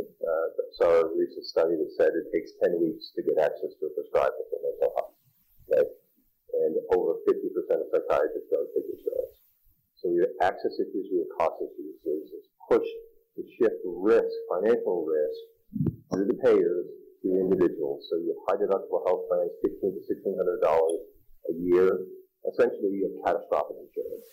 uh, 0.00 0.46
saw 0.78 1.02
a 1.02 1.10
recent 1.16 1.44
study 1.44 1.74
that 1.74 1.90
said 1.96 2.14
it 2.14 2.30
takes 2.32 2.54
10 2.62 2.78
weeks 2.80 3.10
to 3.16 3.22
get 3.22 3.36
access 3.36 3.74
to 3.78 3.86
a 3.86 3.92
prescriber 3.92 4.42
for 4.48 4.58
mental 4.62 4.90
health. 4.96 5.14
Okay? 5.68 5.84
And 6.64 6.72
over 6.94 7.18
50% 7.26 7.36
of 7.82 7.88
psychiatrists 7.90 8.50
don't 8.50 8.70
take 8.74 8.88
insurance. 8.90 9.36
So 9.98 10.08
we 10.08 10.24
have 10.24 10.36
access 10.40 10.72
issues, 10.80 11.10
we 11.12 11.26
have 11.26 11.32
cost 11.36 11.60
issues. 11.60 11.94
There's 12.04 12.30
this 12.30 12.46
push 12.64 12.88
to 13.36 13.40
shift 13.58 13.80
risk, 13.84 14.32
financial 14.48 15.04
risk, 15.04 15.40
to 16.14 16.24
the 16.24 16.34
payers 16.42 16.86
to 17.22 17.28
individuals. 17.38 18.06
So 18.10 18.16
you 18.16 18.32
have 18.34 18.42
high 18.48 18.58
deductible 18.60 19.04
health 19.06 19.28
plans, 19.28 19.52
fifteen 19.62 19.92
to 19.94 20.02
sixteen 20.06 20.36
hundred 20.36 20.60
dollars 20.60 21.00
a 21.48 21.54
year. 21.56 22.06
Essentially, 22.48 22.96
you 22.96 23.08
have 23.08 23.36
catastrophic 23.36 23.76
insurance. 23.76 24.24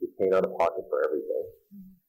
You're 0.00 0.12
paying 0.18 0.32
out 0.32 0.44
of 0.44 0.56
pocket 0.56 0.84
for 0.88 1.04
everything. 1.04 1.44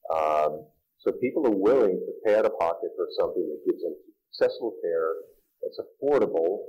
Um, 0.07 0.51
so 0.99 1.11
people 1.19 1.45
are 1.47 1.55
willing 1.55 1.99
to 1.99 2.11
pay 2.25 2.35
out 2.35 2.45
of 2.45 2.57
pocket 2.59 2.89
for 2.95 3.07
something 3.19 3.43
that 3.43 3.59
gives 3.67 3.83
them 3.83 3.95
accessible 4.31 4.73
care 4.81 5.11
that's 5.61 5.79
affordable, 5.79 6.63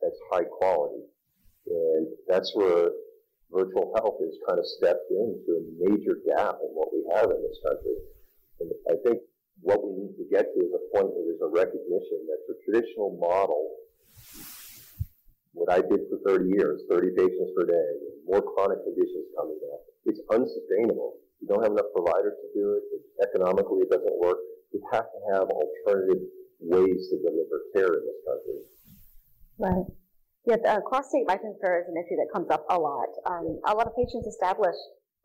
that's 0.00 0.18
high 0.32 0.44
quality, 0.44 1.04
and 1.68 2.06
that's 2.28 2.52
where 2.54 2.90
virtual 3.52 3.92
health 3.96 4.16
has 4.20 4.36
kind 4.46 4.58
of 4.58 4.66
stepped 4.66 5.10
into 5.10 5.50
a 5.56 5.62
major 5.88 6.20
gap 6.28 6.56
in 6.64 6.70
what 6.72 6.92
we 6.92 7.04
have 7.14 7.28
in 7.30 7.40
this 7.42 7.58
country. 7.64 7.96
And 8.60 8.70
I 8.88 8.96
think 9.04 9.20
what 9.62 9.82
we 9.82 9.90
need 9.94 10.14
to 10.18 10.26
get 10.30 10.46
to 10.54 10.58
is 10.62 10.72
a 10.74 10.82
point 10.94 11.10
where 11.10 11.24
there's 11.26 11.42
a 11.42 11.50
recognition 11.50 12.18
that 12.30 12.40
the 12.46 12.56
traditional 12.62 13.18
model, 13.18 13.58
what 15.52 15.70
I 15.72 15.82
did 15.82 16.06
for 16.06 16.18
30 16.26 16.54
years, 16.54 16.82
30 16.90 17.14
patients 17.16 17.50
per 17.56 17.66
day, 17.66 17.90
more 18.26 18.42
chronic 18.42 18.78
conditions 18.84 19.26
coming 19.34 19.58
up, 19.74 19.82
it's 20.06 20.20
unsustainable. 20.30 21.18
You 21.40 21.48
don't 21.48 21.62
have 21.62 21.72
enough 21.72 21.90
providers 21.94 22.34
to 22.38 22.48
do 22.54 22.78
it. 22.78 22.82
It's, 22.94 23.08
economically, 23.18 23.82
it 23.82 23.90
doesn't 23.90 24.18
work. 24.18 24.38
We 24.72 24.80
have 24.92 25.06
to 25.10 25.20
have 25.34 25.50
alternative 25.50 26.22
ways 26.60 27.10
to 27.10 27.16
deliver 27.18 27.58
care 27.74 27.92
in 27.98 28.02
this 28.06 28.20
country. 28.26 28.58
Right. 29.58 29.86
Yeah, 30.46 30.56
uh, 30.64 30.80
cross-state 30.80 31.26
licensure 31.26 31.82
is 31.82 31.88
an 31.90 31.98
issue 31.98 32.16
that 32.16 32.30
comes 32.32 32.48
up 32.50 32.64
a 32.70 32.78
lot. 32.78 33.10
Um, 33.26 33.60
a 33.66 33.74
lot 33.74 33.86
of 33.86 33.94
patients 33.96 34.26
establish 34.26 34.76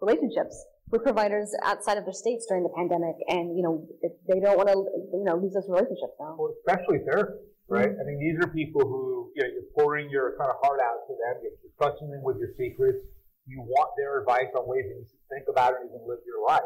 relationships 0.02 0.66
with 0.90 1.04
providers 1.04 1.52
outside 1.64 1.98
of 1.98 2.06
their 2.06 2.14
states 2.14 2.46
during 2.48 2.64
the 2.64 2.74
pandemic, 2.76 3.16
and 3.28 3.58
you 3.58 3.64
know 3.64 3.88
they 4.28 4.40
don't 4.40 4.58
want 4.58 4.70
to 4.70 4.78
you 5.14 5.26
know 5.26 5.38
lose 5.38 5.54
those 5.54 5.68
relationships 5.70 6.16
now. 6.20 6.36
Well, 6.38 6.54
especially 6.62 7.00
therapists, 7.06 7.50
right? 7.68 7.90
Mm-hmm. 7.90 8.02
I 8.02 8.04
mean, 8.06 8.20
these 8.20 8.38
are 8.44 8.50
people 8.50 8.82
who 8.82 9.32
you 9.36 9.42
know, 9.44 9.50
you're 9.50 9.72
pouring 9.76 10.10
your 10.10 10.38
kind 10.38 10.52
of 10.52 10.58
heart 10.62 10.80
out 10.80 11.08
to 11.08 11.14
them, 11.14 11.42
you're 11.42 11.74
trusting 11.78 12.10
them 12.10 12.22
with 12.24 12.38
your 12.38 12.54
secrets. 12.58 13.00
You 13.46 13.60
want 13.60 13.92
their 14.00 14.24
advice 14.24 14.48
on 14.56 14.64
ways 14.72 14.88
that 14.88 14.96
you 14.96 15.04
should 15.04 15.28
think 15.28 15.52
about 15.52 15.76
it 15.76 15.84
and 15.84 15.92
even 15.92 16.08
live 16.08 16.24
your 16.24 16.48
life. 16.48 16.64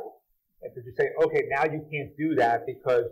And 0.61 0.69
to 0.77 0.79
just 0.85 0.97
say, 0.97 1.09
okay, 1.25 1.49
now 1.49 1.65
you 1.65 1.81
can't 1.89 2.13
do 2.13 2.37
that 2.37 2.69
because 2.69 3.09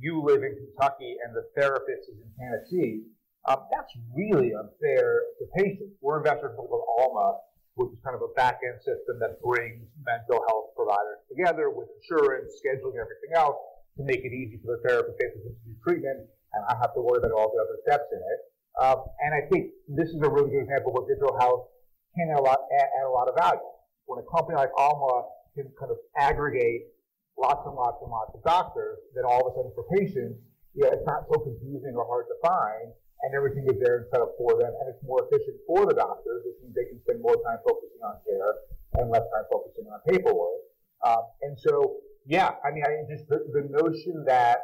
you 0.00 0.24
live 0.24 0.40
in 0.40 0.56
Kentucky 0.56 1.16
and 1.20 1.36
the 1.36 1.44
therapist 1.52 2.08
is 2.08 2.16
in 2.16 2.30
Tennessee, 2.40 3.04
um, 3.44 3.68
that's 3.70 3.92
really 4.16 4.52
unfair 4.56 5.20
to 5.38 5.44
patients. 5.56 5.92
We're 6.00 6.18
investors 6.18 6.56
in 6.56 6.56
called 6.56 6.84
Alma, 6.98 7.44
which 7.74 7.90
is 7.90 7.98
kind 8.04 8.14
of 8.14 8.22
a 8.22 8.30
back-end 8.38 8.78
system 8.82 9.18
that 9.18 9.40
brings 9.42 9.82
mental 10.06 10.42
health 10.46 10.74
providers 10.78 11.20
together 11.26 11.70
with 11.70 11.90
insurance, 12.00 12.54
scheduling, 12.62 12.96
everything 12.96 13.34
else 13.34 13.58
to 13.98 14.02
make 14.06 14.22
it 14.22 14.32
easy 14.34 14.58
for 14.62 14.78
the 14.78 14.80
therapist 14.86 15.18
to 15.18 15.50
do 15.66 15.74
treatment 15.82 16.26
and 16.54 16.62
I 16.70 16.74
have 16.78 16.94
to 16.94 17.02
worry 17.02 17.18
about 17.18 17.34
all 17.34 17.50
the 17.50 17.60
other 17.60 17.78
steps 17.82 18.06
in 18.14 18.22
it. 18.22 18.40
Um, 18.78 18.98
and 19.22 19.30
I 19.34 19.42
think 19.50 19.74
this 19.86 20.10
is 20.10 20.22
a 20.22 20.30
really 20.30 20.50
good 20.50 20.66
example 20.66 20.94
where 20.94 21.06
digital 21.06 21.34
health 21.38 21.70
can 22.14 22.30
add 22.30 22.38
a 22.38 22.42
lot, 22.42 22.58
add, 22.70 22.88
add 23.02 23.06
a 23.06 23.14
lot 23.14 23.28
of 23.28 23.34
value. 23.34 23.62
When 24.06 24.22
a 24.22 24.26
company 24.30 24.58
like 24.58 24.70
Alma 24.78 25.30
can 25.54 25.70
kind 25.78 25.90
of 25.90 25.98
aggregate 26.18 26.90
lots 27.38 27.66
and 27.66 27.74
lots 27.74 27.98
and 28.02 28.10
lots 28.10 28.30
of 28.34 28.42
doctors, 28.42 28.98
then 29.14 29.26
all 29.26 29.46
of 29.46 29.50
a 29.50 29.52
sudden 29.54 29.72
for 29.74 29.86
patients, 29.94 30.38
yeah, 30.74 30.90
it's 30.90 31.06
not 31.06 31.26
so 31.30 31.38
confusing 31.38 31.94
or 31.94 32.06
hard 32.06 32.26
to 32.30 32.36
find, 32.42 32.94
and 33.22 33.34
everything 33.34 33.64
is 33.70 33.78
there 33.80 34.02
and 34.02 34.06
set 34.10 34.20
up 34.20 34.34
for 34.36 34.58
them, 34.58 34.68
and 34.68 34.86
it's 34.90 35.02
more 35.06 35.22
efficient 35.28 35.56
for 35.66 35.86
the 35.86 35.94
doctors, 35.94 36.42
which 36.44 36.58
means 36.62 36.74
they 36.74 36.88
can 36.90 37.00
spend 37.06 37.22
more 37.22 37.36
time 37.46 37.58
focusing 37.62 38.02
on 38.02 38.18
care 38.26 38.52
and 39.00 39.10
less 39.10 39.24
time 39.32 39.46
focusing 39.50 39.86
on 39.88 40.00
paperwork. 40.08 40.60
Um, 41.06 41.24
and 41.42 41.54
so, 41.58 42.00
yeah, 42.26 42.56
I 42.64 42.72
mean, 42.72 42.84
I 42.84 43.04
just 43.08 43.28
the, 43.28 43.44
the 43.52 43.64
notion 43.70 44.24
that 44.26 44.58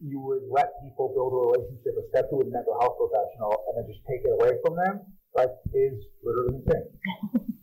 you 0.00 0.20
would 0.20 0.48
let 0.48 0.72
people 0.82 1.12
build 1.12 1.32
a 1.34 1.40
relationship, 1.52 1.92
especially 2.08 2.40
with 2.40 2.48
a 2.48 2.54
mental 2.56 2.76
health 2.80 2.96
professional, 2.96 3.52
and 3.68 3.72
then 3.76 3.84
just 3.88 4.00
take 4.08 4.24
it 4.24 4.32
away 4.32 4.56
from 4.64 4.76
them, 4.76 5.04
like, 5.36 5.52
is 5.74 5.96
literally 6.24 6.56
insane. 6.62 7.50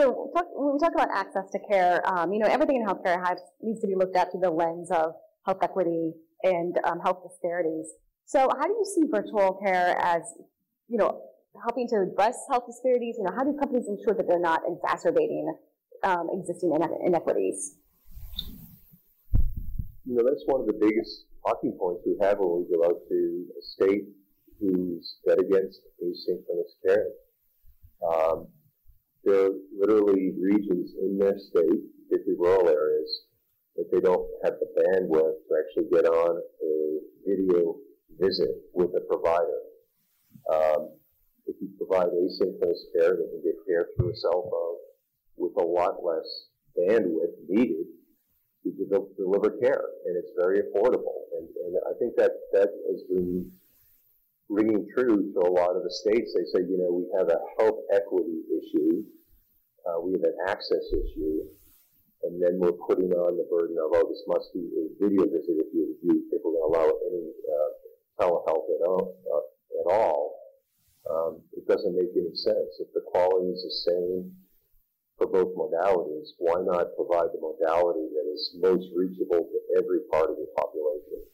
So 0.00 0.30
talk, 0.34 0.46
when 0.54 0.72
we 0.72 0.78
talk 0.78 0.94
about 0.94 1.08
access 1.12 1.50
to 1.50 1.58
care, 1.68 2.00
um, 2.08 2.32
you 2.32 2.38
know, 2.38 2.46
everything 2.46 2.76
in 2.76 2.86
healthcare 2.86 3.20
has, 3.26 3.38
needs 3.60 3.80
to 3.80 3.86
be 3.86 3.94
looked 3.94 4.16
at 4.16 4.30
through 4.30 4.40
the 4.40 4.50
lens 4.50 4.90
of 4.90 5.12
health 5.44 5.58
equity 5.62 6.12
and 6.42 6.78
um, 6.84 7.00
health 7.00 7.18
disparities. 7.28 7.86
So 8.30 8.46
how 8.56 8.62
do 8.62 8.74
you 8.78 8.84
see 8.84 9.02
virtual 9.10 9.58
care 9.60 9.98
as, 10.00 10.22
you 10.86 10.98
know, 10.98 11.20
helping 11.60 11.88
to 11.88 12.06
address 12.06 12.38
health 12.48 12.62
disparities? 12.64 13.16
You 13.18 13.24
know, 13.24 13.32
how 13.34 13.42
do 13.42 13.58
companies 13.58 13.88
ensure 13.88 14.14
that 14.14 14.28
they're 14.28 14.38
not 14.38 14.62
exacerbating 14.70 15.52
um, 16.04 16.28
existing 16.32 16.70
inequities? 17.04 17.74
You 20.06 20.14
know, 20.14 20.22
that's 20.22 20.44
one 20.46 20.60
of 20.60 20.68
the 20.68 20.78
biggest 20.78 21.26
talking 21.44 21.76
points 21.76 22.02
we 22.06 22.14
have 22.22 22.38
when 22.38 22.62
we 22.62 22.76
go 22.76 22.84
out 22.84 23.02
to 23.08 23.46
a 23.50 23.62
state 23.66 24.04
who's 24.60 25.16
dead 25.26 25.40
against 25.40 25.80
asynchronous 25.98 26.78
care. 26.86 27.06
Um, 28.06 28.46
there 29.24 29.46
are 29.46 29.50
literally 29.76 30.34
regions 30.40 30.92
in 31.02 31.18
their 31.18 31.36
state, 31.36 31.82
particularly 32.08 32.38
rural 32.38 32.68
areas, 32.68 33.22
that 33.74 33.90
they 33.90 33.98
don't 33.98 34.24
have 34.44 34.54
the 34.60 34.70
bandwidth 34.78 35.34
to 35.34 35.52
actually 35.58 35.90
get 35.90 36.06
on 36.06 36.40
a 36.62 37.00
video 37.26 37.74
visit 38.20 38.54
with 38.74 38.90
a 38.96 39.00
provider. 39.00 39.60
Um, 40.52 40.90
if 41.46 41.56
you 41.60 41.68
provide 41.78 42.08
asynchronous 42.08 42.82
care, 42.94 43.16
they 43.16 43.28
can 43.30 43.42
get 43.42 43.56
care 43.66 43.86
through 43.96 44.12
a 44.12 44.16
cell 44.16 44.46
phone 44.50 44.78
with 45.36 45.52
a 45.56 45.66
lot 45.66 46.04
less 46.04 46.28
bandwidth 46.78 47.34
needed 47.48 47.86
to 48.62 48.70
deliver 49.16 49.56
care, 49.58 49.84
and 50.06 50.16
it's 50.16 50.30
very 50.36 50.60
affordable. 50.60 51.26
And, 51.38 51.48
and 51.66 51.76
I 51.88 51.98
think 51.98 52.14
that 52.16 52.32
that 52.52 52.68
has 52.92 53.02
been 53.08 53.50
ringing 54.48 54.86
true 54.94 55.32
to 55.32 55.40
a 55.40 55.50
lot 55.50 55.76
of 55.76 55.82
the 55.82 55.90
states. 55.90 56.34
They 56.36 56.44
say, 56.52 56.66
you 56.68 56.76
know, 56.76 56.92
we 56.92 57.06
have 57.16 57.28
a 57.28 57.40
health 57.58 57.80
equity 57.94 58.44
issue, 58.52 59.02
uh, 59.88 60.00
we 60.00 60.12
have 60.12 60.24
an 60.24 60.36
access 60.46 60.84
issue, 60.92 61.40
and 62.24 62.42
then 62.42 62.60
we're 62.60 62.76
putting 62.84 63.10
on 63.12 63.38
the 63.38 63.48
burden 63.48 63.76
of, 63.80 63.96
oh, 63.96 64.06
this 64.12 64.22
must 64.28 64.52
be 64.52 64.60
a 64.60 64.84
video 65.00 65.24
visit 65.24 65.56
if 65.56 65.72
you 65.72 65.96
if 66.30 66.40
we're 66.44 66.52
going 66.52 66.60
to 66.60 66.76
allow 66.76 66.88
any 67.08 67.32
uh, 67.48 67.70
telehealth 68.18 68.66
at 68.70 68.86
all. 68.86 69.16
Uh, 69.26 69.46
at 69.80 69.86
all. 69.92 70.36
Um, 71.08 71.40
it 71.56 71.66
doesn't 71.66 71.96
make 71.96 72.12
any 72.14 72.34
sense. 72.36 72.78
If 72.78 72.92
the 72.94 73.00
quality 73.00 73.50
is 73.50 73.62
the 73.64 73.76
same 73.90 74.32
for 75.18 75.26
both 75.26 75.56
modalities, 75.56 76.36
why 76.38 76.60
not 76.62 76.94
provide 76.94 77.32
the 77.34 77.40
modality 77.40 78.06
that 78.14 78.26
is 78.30 78.56
most 78.60 78.86
reachable 78.94 79.48
to 79.48 79.58
every 79.76 80.06
part 80.12 80.30
of 80.30 80.36
the 80.36 80.46
population? 80.56 81.24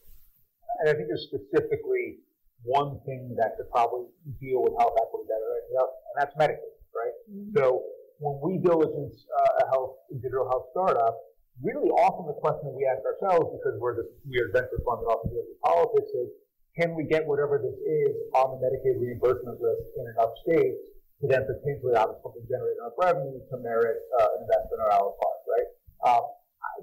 And 0.81 0.89
I 0.89 0.93
think 0.93 1.07
there's 1.07 1.27
specifically 1.29 2.23
one 2.63 2.99
thing 3.05 3.35
that 3.37 3.57
could 3.57 3.69
probably 3.69 4.09
deal 4.41 4.63
with 4.63 4.73
health 4.79 4.97
equity 4.97 5.29
better, 5.29 5.49
and 5.61 6.15
that's 6.17 6.33
Medicaid, 6.35 6.73
right? 6.95 7.15
Mm-hmm. 7.29 7.57
So 7.57 7.83
when 8.19 8.41
we 8.41 8.57
diligence 8.57 9.25
uh, 9.29 9.61
a 9.61 9.69
health 9.69 10.01
digital 10.09 10.49
health 10.49 10.73
startup, 10.73 11.15
really 11.61 11.89
often 11.89 12.25
the 12.25 12.37
question 12.41 12.73
we 12.73 12.85
ask 12.89 13.01
ourselves, 13.05 13.53
because 13.53 13.77
we're 13.79 13.95
the, 13.95 14.09
we 14.25 14.41
are 14.41 14.49
venture 14.49 14.81
funded 14.85 15.05
off 15.05 15.25
of 15.25 15.31
the 15.31 15.45
politics, 15.61 16.09
is 16.17 16.29
can 16.77 16.93
we 16.93 17.03
get 17.09 17.25
whatever 17.25 17.57
this 17.57 17.73
is 17.81 18.13
on 18.37 18.53
the 18.53 18.59
Medicaid 18.61 19.01
reimbursement 19.01 19.57
list 19.57 19.81
in 19.97 20.05
enough 20.13 20.37
states 20.45 20.77
to 21.19 21.25
then 21.25 21.41
potentially 21.49 21.97
obviously 21.97 22.45
generate 22.45 22.77
enough 22.77 22.93
revenue 23.01 23.41
to 23.49 23.55
merit 23.57 23.97
uh, 24.21 24.29
an 24.37 24.45
investment 24.45 24.79
or 24.85 24.89
our 24.93 25.09
part, 25.17 25.39
right? 25.49 25.69
Um, 26.05 26.23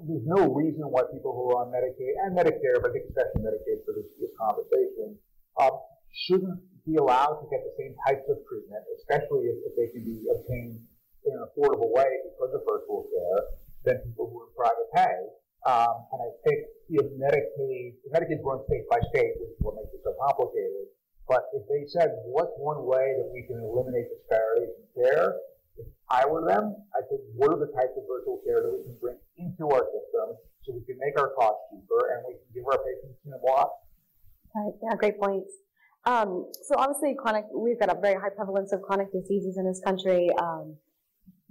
there's 0.03 0.27
no 0.27 0.51
reason 0.51 0.91
why 0.91 1.07
people 1.07 1.31
who 1.31 1.55
are 1.55 1.63
on 1.63 1.71
Medicaid 1.71 2.19
and 2.27 2.35
Medicare, 2.35 2.83
but 2.83 2.91
especially 2.91 3.39
Medicaid 3.39 3.87
for 3.87 3.95
this, 3.95 4.07
this 4.19 4.35
conversation, 4.35 5.15
um, 5.55 5.71
shouldn't 6.27 6.59
be 6.83 6.99
allowed 6.99 7.39
to 7.39 7.47
get 7.47 7.63
the 7.63 7.71
same 7.79 7.95
types 8.03 8.27
of 8.27 8.43
treatment, 8.43 8.83
especially 8.99 9.47
if, 9.47 9.57
if 9.63 9.73
they 9.79 9.87
can 9.95 10.03
be 10.03 10.27
obtained 10.27 10.83
in 11.23 11.31
an 11.31 11.47
affordable 11.47 11.89
way 11.95 12.11
because 12.35 12.51
of 12.51 12.61
virtual 12.67 13.07
care, 13.07 13.41
than 13.85 14.01
people 14.03 14.27
who 14.27 14.43
are 14.43 14.49
in 14.49 14.53
private 14.57 14.89
pay. 14.91 15.17
Um, 15.63 15.95
and 16.11 16.19
I 16.21 16.29
think 16.43 16.59
know, 16.89 17.09
Medicaid, 17.17 17.97
Medicaid's 18.13 18.43
run 18.45 18.61
state 18.69 18.85
by 18.89 19.01
state, 19.09 19.33
which 19.41 19.53
is 19.53 19.59
what 19.59 19.75
makes 19.75 19.93
it 19.93 20.01
so 20.05 20.13
complicated. 20.21 20.91
But 21.27 21.49
if 21.57 21.65
they 21.65 21.89
said, 21.89 22.13
what's 22.29 22.53
one 22.61 22.85
way 22.85 23.17
that 23.17 23.29
we 23.33 23.41
can 23.49 23.57
eliminate 23.57 24.05
disparities 24.13 24.77
in 24.77 24.85
care? 24.93 25.33
If 25.77 25.89
I 26.09 26.25
were 26.29 26.45
them, 26.45 26.77
I'd 26.93 27.09
say, 27.09 27.17
what 27.33 27.49
are 27.51 27.59
the 27.59 27.73
types 27.73 27.97
of 27.97 28.05
virtual 28.05 28.39
care 28.45 28.61
that 28.61 28.69
we 28.69 28.85
can 28.85 28.95
bring 29.01 29.17
into 29.41 29.65
our 29.73 29.83
system 29.89 30.37
so 30.63 30.77
we 30.77 30.85
can 30.85 31.01
make 31.01 31.17
our 31.17 31.33
costs 31.33 31.65
cheaper 31.73 32.13
and 32.13 32.29
we 32.29 32.37
can 32.37 32.49
give 32.53 32.65
our 32.69 32.77
patients 32.77 33.17
you 33.25 33.33
know, 33.33 33.41
more 33.41 33.73
Right. 34.55 34.73
Yeah, 34.81 34.95
great 34.95 35.19
points. 35.19 35.51
Um, 36.05 36.47
so 36.63 36.75
obviously, 36.77 37.15
chronic. 37.17 37.45
We've 37.53 37.79
got 37.79 37.91
a 37.91 37.99
very 37.99 38.15
high 38.15 38.29
prevalence 38.29 38.71
of 38.71 38.81
chronic 38.81 39.11
diseases 39.11 39.57
in 39.57 39.65
this 39.65 39.81
country. 39.83 40.29
Um, 40.39 40.77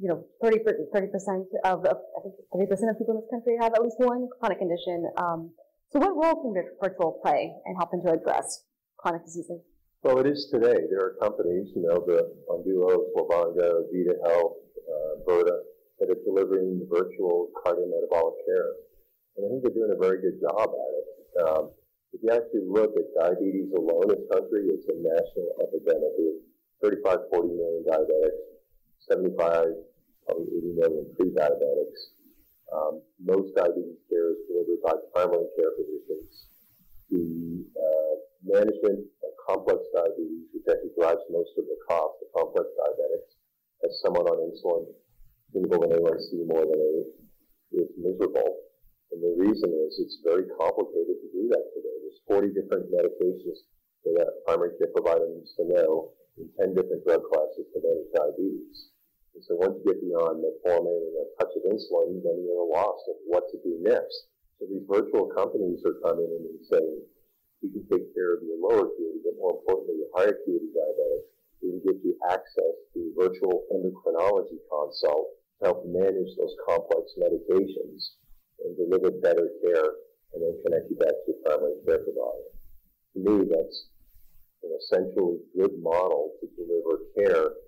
you 0.05 0.13
know, 0.13 0.21
30 0.45 0.61
percent 1.09 1.49
of 1.65 1.81
I 1.89 2.21
think 2.21 2.37
30 2.53 2.67
percent 2.69 2.91
of 2.93 3.01
people 3.01 3.17
in 3.17 3.25
this 3.25 3.31
country 3.33 3.57
have 3.57 3.73
at 3.73 3.81
least 3.81 3.97
one 3.97 4.29
chronic 4.37 4.61
condition. 4.61 5.09
Um, 5.17 5.57
so, 5.89 5.97
what 5.97 6.13
role 6.13 6.37
can 6.45 6.53
virtual 6.77 7.17
play 7.25 7.57
in 7.65 7.75
helping 7.81 8.05
to 8.05 8.13
address 8.13 8.69
chronic 9.01 9.25
diseases? 9.25 9.65
Well, 10.03 10.21
it 10.21 10.27
is 10.27 10.53
today. 10.53 10.77
There 10.93 11.01
are 11.01 11.17
companies, 11.25 11.73
you 11.73 11.89
know, 11.89 12.05
the 12.05 12.29
Onduo, 12.53 13.09
Livongo, 13.17 13.89
Virta 13.89 14.21
Health, 14.29 14.61
uh, 14.85 15.41
that 15.97 16.11
are 16.13 16.21
delivering 16.29 16.85
virtual 16.93 17.49
cardiometabolic 17.65 18.37
care. 18.45 18.77
And 19.37 19.47
I 19.47 19.49
think 19.49 19.63
they're 19.65 19.73
doing 19.73 19.97
a 19.97 19.99
very 19.99 20.21
good 20.21 20.37
job 20.45 20.69
at 20.69 20.91
it. 21.01 21.09
Um, 21.49 21.71
if 22.13 22.21
you 22.21 22.29
actually 22.29 22.69
look 22.69 22.93
at 23.01 23.09
diabetes 23.17 23.73
alone 23.73 24.13
in 24.13 24.21
this 24.21 24.29
country, 24.29 24.69
it's 24.69 24.85
a 24.93 24.97
national 25.01 25.49
epidemic. 25.65 26.13
There's 26.21 27.01
35, 27.01 27.33
40 27.33 27.49
million 27.57 27.85
diabetics, 27.89 28.45
75, 29.09 29.94
probably 30.27 30.49
80 30.59 30.81
million 30.81 31.05
pre-diabetics. 31.17 32.01
Um, 32.73 33.03
most 33.23 33.55
diabetes 33.55 34.01
care 34.11 34.33
is 34.35 34.41
delivered 34.49 34.83
by 34.83 34.95
primary 35.15 35.49
care 35.55 35.73
physicians. 35.79 36.49
The 37.13 37.65
uh, 37.77 38.15
management 38.43 39.07
of 39.23 39.31
complex 39.47 39.85
diabetes, 39.95 40.51
which 40.53 40.67
actually 40.67 40.97
drives 40.99 41.23
most 41.31 41.55
of 41.57 41.65
the 41.69 41.79
cost 41.87 42.19
of 42.25 42.29
complex 42.35 42.67
diabetics, 42.75 43.31
as 43.85 43.93
someone 44.01 44.27
on 44.27 44.41
insulin, 44.49 44.89
hemoglobin 45.53 45.93
A1C 45.93 46.49
more 46.49 46.65
than 46.67 46.81
8, 47.77 47.85
is 47.85 47.91
miserable. 48.01 48.65
And 49.13 49.23
the 49.23 49.35
reason 49.39 49.71
is 49.71 50.01
it's 50.01 50.19
very 50.25 50.49
complicated 50.59 51.21
to 51.23 51.29
do 51.31 51.47
that 51.53 51.65
today. 51.77 51.97
There's 52.03 52.21
40 52.27 52.51
different 52.51 52.91
medications 52.91 53.63
that 54.05 54.29
a 54.29 54.37
primary 54.45 54.77
care 54.79 54.93
provider 54.93 55.29
needs 55.31 55.55
to 55.57 55.65
know 55.65 56.11
in 56.37 56.51
10 56.61 56.75
different 56.75 57.05
drug 57.07 57.23
classes 57.31 57.67
to 57.73 57.79
manage 57.81 58.11
diabetes. 58.13 58.94
And 59.35 59.43
so 59.43 59.59
once 59.59 59.75
you 59.83 59.91
get 59.91 59.99
beyond 59.99 60.47
metformin 60.47 60.95
and 60.95 61.17
a 61.19 61.25
touch 61.43 61.53
of 61.59 61.67
insulin, 61.67 62.23
then 62.23 62.39
you're 62.47 62.71
lost 62.71 63.03
of 63.11 63.19
what 63.27 63.51
to 63.51 63.59
do 63.67 63.83
next. 63.83 64.31
So 64.59 64.71
these 64.71 64.87
virtual 64.87 65.27
companies 65.35 65.83
are 65.83 65.99
coming 66.07 66.31
in 66.31 66.43
and 66.55 66.63
saying, 66.71 67.03
we 67.59 67.75
can 67.75 67.85
take 67.91 68.15
care 68.15 68.39
of 68.39 68.47
your 68.47 68.61
lower 68.63 68.87
acuity, 68.87 69.25
but 69.27 69.35
more 69.41 69.59
importantly, 69.59 69.99
your 69.99 70.13
higher 70.15 70.39
acuity 70.39 70.71
diabetics 70.71 71.27
We 71.59 71.75
can 71.75 71.83
get 71.83 71.99
you 72.07 72.15
access 72.31 72.75
to 72.95 73.01
virtual 73.19 73.67
endocrinology 73.75 74.63
consult 74.71 75.35
to 75.59 75.61
help 75.67 75.83
manage 75.89 76.31
those 76.39 76.55
complex 76.69 77.19
medications 77.19 78.21
and 78.63 78.77
deliver 78.79 79.11
better 79.19 79.51
care 79.65 79.91
and 80.35 80.43
then 80.45 80.55
connect 80.63 80.91
you 80.91 80.97
back 80.97 81.15
to 81.15 81.35
your 81.35 81.41
primary 81.43 81.79
care 81.83 82.05
provider. 82.07 82.49
To 83.15 83.19
me, 83.19 83.35
that's 83.51 83.91
an 84.63 84.71
essentially 84.79 85.43
good 85.59 85.75
model 85.83 86.39
to 86.39 86.47
deliver 86.55 87.03
care 87.19 87.64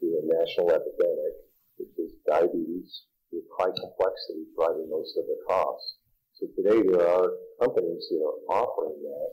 to 0.00 0.06
a 0.18 0.22
national 0.28 0.70
epidemic, 0.72 1.34
which 1.76 1.94
is 1.98 2.12
diabetes 2.26 3.08
with 3.32 3.44
high 3.58 3.72
complexity 3.72 4.46
driving 4.54 4.88
most 4.90 5.16
of 5.16 5.24
the 5.26 5.38
costs. 5.48 5.98
So 6.36 6.46
today 6.52 6.84
there 6.84 7.04
are 7.04 7.32
companies 7.60 8.04
that 8.12 8.20
are 8.20 8.38
offering 8.52 9.00
that. 9.00 9.30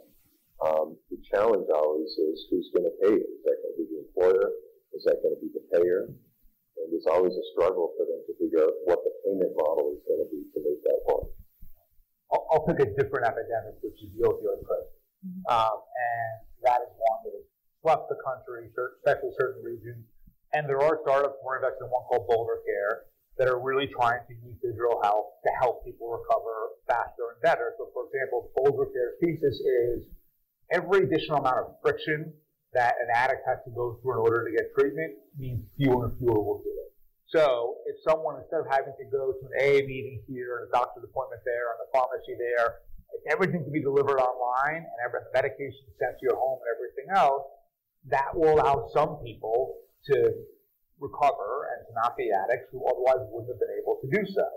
Um, 0.63 0.95
the 1.11 1.19
challenge 1.27 1.67
always 1.67 2.11
is 2.15 2.47
who's 2.47 2.71
going 2.71 2.87
to 2.87 2.95
pay 3.03 3.11
it? 3.11 3.27
Is 3.27 3.41
that 3.43 3.59
going 3.59 3.73
to 3.75 3.79
be 3.83 3.87
the 3.91 3.99
employer? 4.07 4.47
Is 4.95 5.03
that 5.03 5.19
going 5.19 5.35
to 5.35 5.41
be 5.43 5.51
the 5.51 5.65
payer? 5.75 6.07
And 6.07 6.87
there's 6.87 7.09
always 7.11 7.35
a 7.35 7.45
struggle 7.51 7.91
for 7.99 8.07
them 8.07 8.23
to 8.23 8.33
figure 8.39 8.63
out 8.63 8.75
what 8.87 9.03
the 9.03 9.11
payment 9.27 9.51
model 9.59 9.91
is 9.91 10.01
going 10.07 10.23
to 10.23 10.29
be 10.31 10.47
to 10.55 10.59
make 10.63 10.79
that 10.87 10.99
work. 11.03 11.27
I'll, 12.31 12.47
I'll 12.55 12.65
pick 12.65 12.79
a 12.79 12.87
different 12.95 13.27
epidemic, 13.27 13.83
which 13.83 13.99
is 13.99 14.09
the 14.15 14.23
opioid 14.23 14.63
crisis. 14.63 14.95
Mm-hmm. 15.27 15.43
Um, 15.51 15.77
and 15.83 16.33
that 16.63 16.79
is 16.87 16.91
one 16.95 17.19
that 17.27 17.33
has 17.35 17.47
swept 17.83 18.07
the 18.07 18.19
country, 18.23 18.71
especially 18.71 19.35
certain 19.35 19.59
regions. 19.59 20.07
And 20.53 20.69
there 20.69 20.81
are 20.81 21.01
startups, 21.01 21.41
we're 21.41 21.57
investing 21.57 21.89
in 21.89 21.91
one 21.91 22.05
called 22.05 22.29
Boulder 22.29 22.61
Care, 22.61 23.09
that 23.41 23.49
are 23.49 23.57
really 23.57 23.89
trying 23.89 24.21
to 24.29 24.33
use 24.45 24.53
digital 24.61 25.01
health 25.01 25.41
to 25.41 25.49
help 25.57 25.81
people 25.81 26.13
recover 26.13 26.77
faster 26.85 27.33
and 27.33 27.41
better. 27.41 27.73
So, 27.81 27.89
for 27.89 28.05
example, 28.05 28.53
Boulder 28.53 28.85
Care's 28.93 29.17
thesis 29.17 29.57
is 29.57 30.05
every 30.69 31.09
additional 31.09 31.41
amount 31.41 31.57
of 31.65 31.67
friction 31.81 32.29
that 32.73 32.93
an 33.01 33.09
addict 33.09 33.41
has 33.49 33.57
to 33.65 33.71
go 33.73 33.97
through 34.01 34.13
in 34.13 34.21
order 34.21 34.45
to 34.45 34.51
get 34.53 34.69
treatment 34.77 35.17
means 35.37 35.65
fewer 35.77 36.05
and 36.05 36.17
fewer 36.21 36.37
will 36.37 36.61
do 36.61 36.69
it. 36.69 36.93
So, 37.25 37.81
if 37.89 37.97
someone, 38.05 38.37
instead 38.37 38.61
of 38.61 38.69
having 38.69 38.93
to 38.93 39.05
go 39.09 39.33
to 39.33 39.41
an 39.49 39.53
AA 39.57 39.81
meeting 39.89 40.21
here, 40.29 40.69
a 40.69 40.69
doctor's 40.69 41.01
appointment 41.01 41.41
there, 41.45 41.73
and 41.73 41.81
the 41.81 41.89
pharmacy 41.89 42.37
there, 42.37 42.85
everything 43.33 43.65
to 43.65 43.71
be 43.73 43.81
delivered 43.81 44.21
online 44.21 44.85
and 44.85 44.99
every 45.01 45.25
medication 45.33 45.89
sent 45.97 46.21
to 46.21 46.23
your 46.29 46.37
home 46.37 46.61
and 46.61 46.69
everything 46.69 47.09
else, 47.17 47.49
that 48.13 48.29
will 48.37 48.61
allow 48.61 48.89
some 48.93 49.17
people 49.25 49.81
to 50.11 50.33
recover 50.99 51.67
and 51.75 51.87
to 51.87 51.91
not 51.95 52.15
be 52.17 52.31
addicts 52.31 52.71
who 52.71 52.83
otherwise 52.85 53.27
wouldn't 53.31 53.51
have 53.51 53.59
been 53.59 53.75
able 53.79 53.99
to 54.01 54.07
do 54.07 54.23
so. 54.31 54.47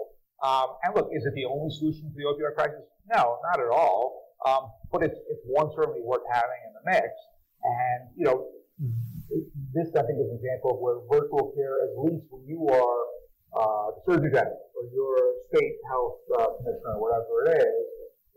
Um, 0.43 0.77
and 0.85 0.95
look, 0.95 1.09
is 1.13 1.25
it 1.27 1.35
the 1.35 1.47
only 1.47 1.75
solution 1.75 2.13
to 2.13 2.15
the 2.15 2.29
opioid 2.29 2.55
crisis? 2.55 2.85
No, 3.11 3.39
not 3.43 3.59
at 3.61 3.71
all. 3.71 4.27
Um, 4.45 4.71
but 4.93 5.03
it's, 5.03 5.19
it's 5.31 5.43
one 5.47 5.71
certainly 5.75 6.01
worth 6.05 6.23
having 6.31 6.61
in 6.69 6.73
the 6.77 6.85
mix. 6.85 7.09
And, 7.65 8.11
you 8.15 8.27
know, 8.27 8.47
this 9.73 9.89
I 9.97 10.05
think 10.05 10.21
is 10.21 10.29
an 10.29 10.39
example 10.39 10.77
of 10.77 10.79
where 10.79 11.01
virtual 11.09 11.51
care, 11.57 11.83
at 11.89 11.97
least 11.99 12.29
when 12.31 12.45
you 12.45 12.69
are 12.69 13.01
uh, 13.57 13.87
the 13.97 14.01
Surgeon 14.05 14.31
General 14.31 14.61
or 14.77 14.85
your 14.93 15.17
state 15.49 15.81
health 15.89 16.21
uh, 16.37 16.49
commissioner 16.61 17.01
or 17.01 17.01
whatever 17.01 17.33
it 17.49 17.65
is, 17.65 17.87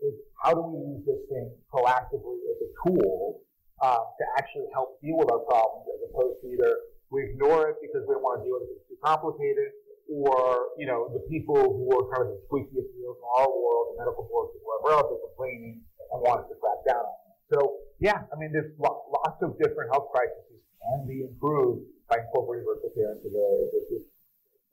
is 0.00 0.14
how 0.42 0.56
do 0.56 0.64
we 0.64 0.80
use 0.96 1.04
this 1.04 1.20
thing 1.28 1.52
proactively 1.68 2.40
as 2.48 2.58
a 2.64 2.70
tool 2.80 3.44
uh, 3.84 4.00
to 4.00 4.24
actually 4.40 4.66
help 4.72 4.96
deal 5.04 5.20
with 5.20 5.30
our 5.30 5.44
problems 5.44 5.84
as 5.92 6.00
opposed 6.08 6.40
to 6.40 6.48
either 6.48 6.72
we 7.10 7.26
ignore 7.30 7.74
it 7.74 7.76
because 7.82 8.06
we 8.06 8.14
don't 8.14 8.22
want 8.22 8.40
to 8.40 8.44
deal 8.46 8.58
with 8.62 8.70
it, 8.70 8.78
it's 8.78 8.88
too 8.90 9.00
complicated, 9.02 9.74
or, 10.10 10.74
you 10.78 10.86
know, 10.86 11.10
the 11.14 11.22
people 11.30 11.58
who 11.58 11.86
are 11.94 12.06
kind 12.10 12.26
of 12.26 12.34
the 12.34 12.40
squeaky 12.46 12.74
wheels 12.74 13.18
in 13.18 13.28
our 13.38 13.50
world, 13.50 13.94
the 13.94 14.02
medical 14.02 14.26
boards 14.26 14.54
and 14.54 14.62
whoever 14.62 14.98
else 14.98 15.10
are 15.10 15.22
complaining 15.22 15.82
and 16.10 16.18
want 16.22 16.42
us 16.42 16.46
to 16.50 16.56
crack 16.58 16.82
down 16.86 17.02
on 17.02 17.18
it. 17.30 17.38
So, 17.50 17.58
yeah, 18.02 18.26
I 18.30 18.34
mean, 18.38 18.50
there's 18.50 18.74
lots 18.78 19.38
of 19.42 19.58
different 19.58 19.90
health 19.94 20.10
crises 20.10 20.50
can 20.80 21.06
be 21.06 21.22
improved 21.22 21.86
by 22.08 22.18
incorporating 22.18 22.66
virtual 22.66 22.90
care 22.96 23.12
into 23.14 23.28
the, 23.30 23.46
the 23.70 23.98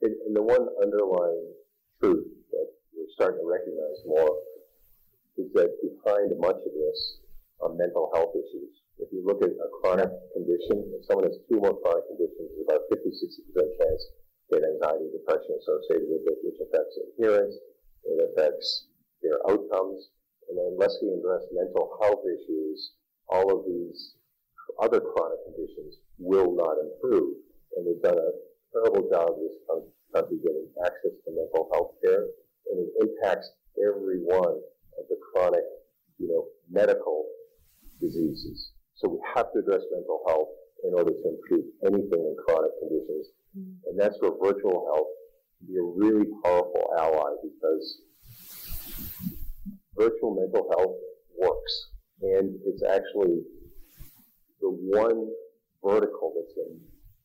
and, 0.02 0.14
and 0.26 0.32
the 0.34 0.42
one 0.42 0.66
underlying 0.82 1.52
truth 2.00 2.26
that 2.50 2.68
we're 2.94 3.12
starting 3.14 3.42
to 3.42 3.46
recognize 3.46 3.98
more 4.06 4.30
is 5.36 5.50
that 5.54 5.70
behind 5.82 6.34
much 6.38 6.58
of 6.58 6.72
this 6.74 7.18
are 7.60 7.74
mental 7.74 8.10
health 8.14 8.34
issues. 8.34 8.72
If 8.98 9.08
you 9.14 9.22
look 9.22 9.42
at 9.42 9.50
a 9.50 9.68
chronic 9.80 10.10
condition, 10.34 10.82
if 10.94 11.06
someone 11.06 11.26
has 11.30 11.38
two 11.46 11.62
or 11.62 11.70
more 11.70 11.78
chronic 11.82 12.06
conditions, 12.10 12.50
there's 12.54 12.66
about 12.66 12.82
50, 12.90 13.08
60% 13.08 13.78
chance 13.78 14.02
have 14.52 14.64
anxiety 14.64 15.12
depression 15.12 15.52
associated 15.60 16.08
with 16.08 16.24
it, 16.24 16.38
which 16.40 16.58
affects 16.64 16.96
adherence, 16.96 17.54
it 18.04 18.18
affects 18.32 18.88
their 19.22 19.36
outcomes, 19.50 20.08
and 20.48 20.56
unless 20.56 20.96
we 21.02 21.12
address 21.12 21.44
mental 21.52 21.98
health 22.00 22.24
issues, 22.24 22.96
all 23.28 23.52
of 23.52 23.66
these 23.68 24.16
other 24.80 25.00
chronic 25.00 25.38
conditions 25.44 26.00
will 26.18 26.54
not 26.56 26.80
improve. 26.80 27.36
And 27.76 27.84
we've 27.84 28.02
done 28.02 28.16
a 28.16 28.30
terrible 28.72 29.04
job 29.10 29.36
in 29.36 29.44
this 29.44 29.58
country 29.68 30.38
getting 30.40 30.68
access 30.84 31.12
to 31.12 31.28
mental 31.28 31.68
health 31.72 31.92
care, 32.00 32.24
and 32.72 32.80
it 32.80 32.90
impacts 33.04 33.52
every 33.76 34.24
one 34.24 34.56
of 34.96 35.04
the 35.08 35.18
chronic, 35.30 35.64
you 36.18 36.28
know, 36.28 36.48
medical 36.70 37.26
diseases. 38.00 38.72
So 38.96 39.08
we 39.08 39.18
have 39.34 39.52
to 39.52 39.58
address 39.60 39.82
mental 39.92 40.20
health 40.26 40.48
in 40.84 40.94
order 40.94 41.10
to 41.10 41.24
improve 41.28 41.66
anything 41.86 42.22
in 42.22 42.36
chronic 42.46 42.70
conditions. 42.80 43.26
Mm-hmm. 43.56 43.90
And 43.90 44.00
that's 44.00 44.16
where 44.20 44.32
virtual 44.42 44.86
health 44.90 45.10
can 45.58 45.66
be 45.68 45.78
a 45.78 45.82
really 45.82 46.26
powerful 46.44 46.90
ally 46.98 47.30
because 47.42 48.02
virtual 49.96 50.34
mental 50.34 50.68
health 50.76 50.96
works. 51.38 51.74
And 52.22 52.58
it's 52.66 52.82
actually 52.82 53.42
the 54.60 54.70
one 54.70 55.30
vertical 55.82 56.34
that's 56.34 56.54
been 56.54 56.80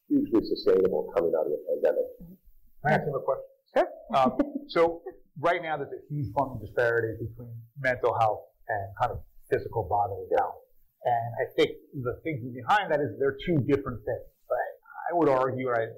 hugely 0.10 0.46
sustainable 0.48 1.12
coming 1.16 1.34
out 1.38 1.46
of 1.46 1.52
the 1.52 1.62
pandemic. 1.70 2.06
Can 2.20 2.92
I 2.92 2.96
ask 2.96 3.04
you 3.08 3.16
a 3.16 3.22
question? 3.22 3.44
Sure. 3.74 3.90
Um, 4.16 4.38
so 4.68 5.02
right 5.40 5.62
now 5.62 5.78
there's 5.78 5.92
a 5.92 6.14
huge 6.14 6.34
funding 6.38 6.60
disparity 6.60 7.18
between 7.20 7.54
mental 7.80 8.18
health 8.20 8.42
and 8.70 8.94
kind 9.00 9.12
of 9.12 9.20
physical 9.50 9.84
bodily 9.90 10.28
health. 10.38 10.63
And 11.06 11.30
I 11.40 11.46
think 11.56 11.72
the 11.94 12.20
thinking 12.24 12.54
behind 12.54 12.92
that 12.92 13.00
is 13.00 13.18
they're 13.20 13.38
two 13.46 13.60
different 13.68 14.00
things. 14.06 14.28
Right? 14.50 14.74
I 15.12 15.18
would 15.18 15.30
argue, 15.30 15.70
right, 15.70 15.90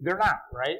they're 0.00 0.18
not, 0.18 0.40
right? 0.52 0.78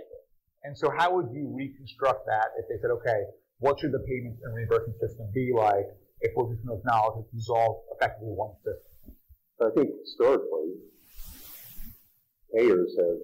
And 0.65 0.77
so 0.77 0.93
how 0.97 1.15
would 1.17 1.33
you 1.33 1.49
reconstruct 1.57 2.27
that 2.27 2.53
if 2.59 2.69
they 2.69 2.77
said, 2.83 2.91
okay, 3.01 3.25
what 3.59 3.81
should 3.81 3.93
the 3.93 4.05
payments 4.07 4.41
and 4.45 4.55
reimbursement 4.55 5.01
system 5.01 5.29
be 5.33 5.53
like 5.57 5.89
if 6.21 6.33
we're 6.37 6.53
just 6.53 6.67
going 6.67 6.77
to 6.77 6.81
acknowledge 6.81 7.25
it's 7.35 7.49
all 7.49 7.85
effectively 7.97 8.35
one 8.37 8.53
system? 8.61 9.17
I 9.61 9.69
think 9.77 9.91
historically, 10.05 10.73
payers 12.55 12.97
have 12.99 13.21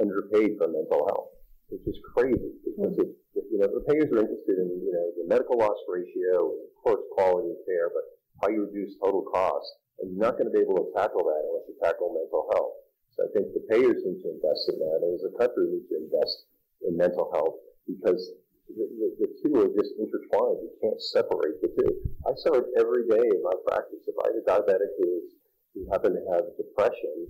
underpaid 0.00 0.56
for 0.56 0.68
mental 0.68 1.06
health 1.08 1.30
which 1.70 1.86
is 1.86 1.98
crazy 2.14 2.50
because 2.66 2.98
it, 2.98 3.10
you 3.50 3.58
know 3.58 3.70
the 3.70 3.86
payers 3.86 4.10
are 4.10 4.26
interested 4.26 4.58
in 4.58 4.68
you 4.82 4.92
know 4.92 5.06
the 5.22 5.26
medical 5.26 5.58
loss 5.58 5.78
ratio, 5.86 6.50
of 6.50 6.74
course 6.82 7.02
quality 7.14 7.50
of 7.50 7.60
care, 7.64 7.88
but 7.94 8.04
how 8.40 8.48
you 8.48 8.66
reduce 8.66 8.96
total 8.98 9.22
cost, 9.28 9.68
and 10.00 10.10
you're 10.10 10.24
not 10.24 10.40
going 10.40 10.48
to 10.48 10.54
be 10.54 10.64
able 10.64 10.80
to 10.80 10.88
tackle 10.96 11.24
that 11.24 11.42
unless 11.44 11.68
you 11.68 11.76
tackle 11.80 12.16
mental 12.16 12.48
health. 12.56 12.74
So 13.12 13.24
I 13.24 13.28
think 13.36 13.52
the 13.52 13.64
payers 13.68 14.00
need 14.00 14.24
to 14.24 14.28
invest 14.32 14.72
in 14.72 14.80
that, 14.80 14.98
and 15.04 15.12
as 15.14 15.24
a 15.28 15.32
country 15.36 15.68
we 15.68 15.84
need 15.84 15.88
to 15.92 15.98
invest 16.08 16.48
in 16.88 16.96
mental 16.96 17.28
health 17.34 17.60
because 17.84 18.32
the, 18.70 18.86
the, 18.86 19.08
the, 19.26 19.28
two 19.42 19.52
are 19.58 19.72
just 19.74 19.98
intertwined. 19.98 20.62
You 20.62 20.72
can't 20.78 21.02
separate 21.10 21.58
the 21.58 21.74
two. 21.74 21.90
I 22.22 22.32
saw 22.38 22.54
it 22.54 22.70
every 22.78 23.02
day 23.10 23.18
in 23.18 23.42
my 23.42 23.56
practice. 23.66 24.06
If 24.06 24.14
I 24.22 24.30
had 24.30 24.38
a 24.38 24.44
diabetic 24.46 24.94
who, 24.94 25.26
who 25.74 25.80
happened 25.90 26.14
to 26.14 26.24
have 26.30 26.46
depression, 26.54 27.26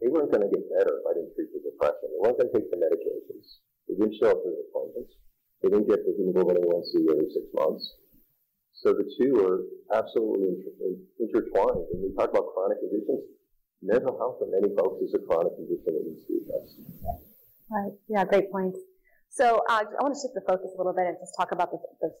they 0.00 0.08
weren't 0.08 0.32
going 0.32 0.48
to 0.48 0.52
get 0.52 0.64
better 0.72 1.00
if 1.00 1.04
I 1.04 1.12
didn't 1.12 1.36
treat 1.36 1.52
the 1.52 1.60
depression. 1.60 2.08
They 2.08 2.20
weren't 2.24 2.40
going 2.40 2.50
to 2.50 2.56
take 2.56 2.68
the 2.72 2.80
medications. 2.80 3.60
They 3.84 4.00
didn't 4.00 4.16
show 4.16 4.32
up 4.32 4.40
for 4.40 4.48
the 4.48 4.64
appointments. 4.72 5.12
They 5.60 5.68
didn't 5.68 5.88
get 5.88 6.00
the 6.04 6.12
hemoglobin 6.16 6.60
A1C 6.60 6.92
every 7.08 7.28
six 7.28 7.44
months. 7.52 7.84
So 8.74 8.92
the 8.92 9.06
two 9.16 9.38
are 9.38 9.62
absolutely 9.96 10.60
intertwined. 11.20 11.86
When 11.90 12.02
we 12.02 12.14
talk 12.18 12.30
about 12.30 12.52
chronic 12.54 12.78
conditions, 12.80 13.22
mental 13.82 14.18
health 14.18 14.36
for 14.40 14.48
many 14.50 14.74
folks 14.74 15.00
is 15.02 15.14
a 15.14 15.22
chronic 15.22 15.54
condition 15.54 15.94
that 15.94 16.02
needs 16.04 16.26
to 16.26 16.28
be 16.28 16.38
addressed. 16.42 16.74
Right. 17.70 17.92
Yeah, 18.08 18.24
great 18.24 18.50
points. 18.50 18.78
So 19.30 19.62
uh, 19.70 19.82
I 19.82 20.00
want 20.02 20.14
to 20.14 20.20
shift 20.20 20.34
the 20.34 20.44
focus 20.46 20.70
a 20.74 20.78
little 20.78 20.94
bit 20.94 21.06
and 21.06 21.16
just 21.18 21.34
talk 21.38 21.52
about 21.52 21.70
the, 21.70 21.78
this, 22.02 22.14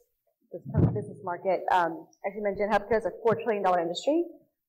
this 0.52 0.62
business 0.94 1.18
market. 1.22 1.62
Um, 1.70 2.06
as 2.26 2.34
you 2.34 2.42
mentioned, 2.42 2.72
healthcare 2.72 2.98
is 2.98 3.06
a 3.06 3.14
$4 3.26 3.42
trillion 3.42 3.62
industry. 3.62 4.24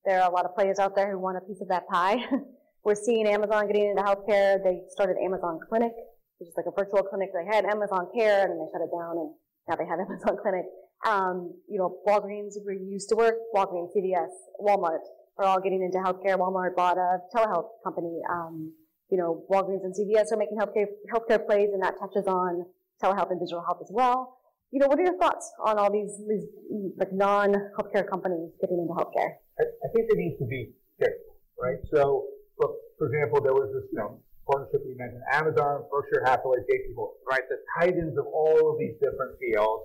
There 0.06 0.22
are 0.22 0.30
a 0.30 0.34
lot 0.34 0.46
of 0.46 0.54
players 0.54 0.78
out 0.78 0.96
there 0.96 1.10
who 1.10 1.18
want 1.18 1.38
a 1.38 1.42
piece 1.42 1.62
of 1.62 1.70
that 1.70 1.88
pie. 1.88 2.18
We're 2.84 2.94
seeing 2.94 3.26
Amazon 3.26 3.66
getting 3.66 3.90
into 3.90 4.04
healthcare. 4.04 4.62
They 4.62 4.86
started 4.94 5.18
Amazon 5.18 5.58
Clinic, 5.68 5.94
which 6.38 6.50
is 6.50 6.54
like 6.56 6.70
a 6.70 6.76
virtual 6.78 7.02
clinic. 7.02 7.34
They 7.34 7.46
had 7.50 7.66
Amazon 7.66 8.10
Care, 8.14 8.46
and 8.46 8.52
then 8.52 8.60
they 8.62 8.70
shut 8.70 8.86
it 8.86 8.94
down, 8.94 9.18
and 9.18 9.34
now 9.66 9.76
they 9.76 9.90
have 9.90 9.98
Amazon 10.06 10.38
Clinic. 10.38 10.66
Um, 11.08 11.54
you 11.68 11.78
know, 11.78 11.98
Walgreens, 12.08 12.54
where 12.64 12.74
you 12.74 12.88
used 12.90 13.10
to 13.10 13.16
work, 13.16 13.36
Walgreens, 13.56 13.90
CVS, 13.96 14.30
Walmart 14.60 15.04
are 15.38 15.46
all 15.46 15.60
getting 15.60 15.84
into 15.84 15.98
healthcare. 15.98 16.38
Walmart 16.38 16.76
bought 16.76 16.98
a 16.98 17.20
telehealth 17.36 17.70
company. 17.84 18.22
Um, 18.32 18.74
you 19.10 19.18
know, 19.18 19.44
Walgreens 19.52 19.84
and 19.84 19.94
CVS 19.94 20.32
are 20.32 20.38
making 20.38 20.58
healthcare, 20.58 20.88
healthcare 21.14 21.46
plays, 21.46 21.70
and 21.74 21.84
that 21.84 21.96
touches 22.00 22.26
on 22.28 22.66
telehealth 23.04 23.32
and 23.32 23.40
digital 23.40 23.64
health 23.64 23.80
as 23.82 23.90
well. 23.92 24.38
You 24.72 24.80
know, 24.80 24.88
what 24.88 25.00
are 25.00 25.04
your 25.04 25.18
thoughts 25.18 25.52
on 25.64 25.78
all 25.78 25.92
these, 25.92 26.18
these 26.28 26.46
like 26.98 27.14
non-healthcare 27.14 28.10
companies 28.10 28.52
getting 28.60 28.80
into 28.80 28.94
healthcare? 28.94 29.36
I, 29.60 29.64
I 29.64 29.88
think 29.94 30.10
they 30.10 30.18
need 30.18 30.38
to 30.40 30.46
be 30.46 30.74
careful 31.00 31.36
right? 31.60 31.80
So, 31.94 32.26
for, 32.58 32.70
for 32.98 33.08
example, 33.08 33.42
there 33.42 33.54
was 33.54 33.72
this, 33.74 33.88
you 33.92 34.00
know, 34.00 34.20
partnership 34.48 34.86
you 34.86 34.96
mentioned, 34.98 35.24
Amazon, 35.34 35.84
Berkshire 35.90 36.24
Hathaway, 36.26 36.62
JP 36.70 36.96
Morgan, 36.96 37.18
right? 37.30 37.46
The 37.50 37.60
titans 37.80 38.18
of 38.18 38.26
all 38.28 38.72
of 38.72 38.80
these 38.80 38.96
different 39.02 39.40
fields, 39.40 39.84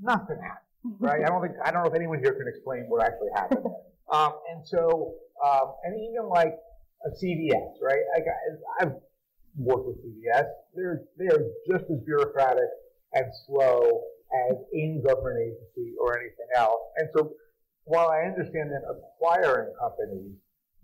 nothing 0.00 0.38
happened, 0.42 0.96
right? 1.00 1.22
I 1.24 1.28
don't 1.28 1.42
think, 1.42 1.54
I 1.64 1.70
don't 1.70 1.82
know 1.82 1.90
if 1.90 1.94
anyone 1.94 2.18
here 2.20 2.32
can 2.34 2.48
explain 2.48 2.84
what 2.88 3.04
actually 3.04 3.32
happened. 3.34 3.66
um, 4.12 4.32
and 4.52 4.66
so, 4.66 5.14
um, 5.44 5.74
and 5.84 5.94
even 5.96 6.28
like 6.28 6.54
a 7.06 7.10
CVS, 7.10 7.80
right? 7.82 8.02
I, 8.16 8.20
I've 8.80 8.92
worked 9.56 9.86
with 9.86 9.96
CVS. 10.04 10.46
They're, 10.74 11.02
they're 11.16 11.46
just 11.70 11.84
as 11.90 12.00
bureaucratic 12.04 12.68
and 13.12 13.26
slow 13.46 14.02
as 14.50 14.56
any 14.74 15.00
government 15.06 15.38
agency 15.38 15.94
or 16.00 16.18
anything 16.18 16.48
else. 16.56 16.80
And 16.96 17.08
so 17.16 17.34
while 17.84 18.08
I 18.08 18.26
understand 18.26 18.72
them 18.72 18.82
acquiring 18.88 19.72
companies, 19.78 20.34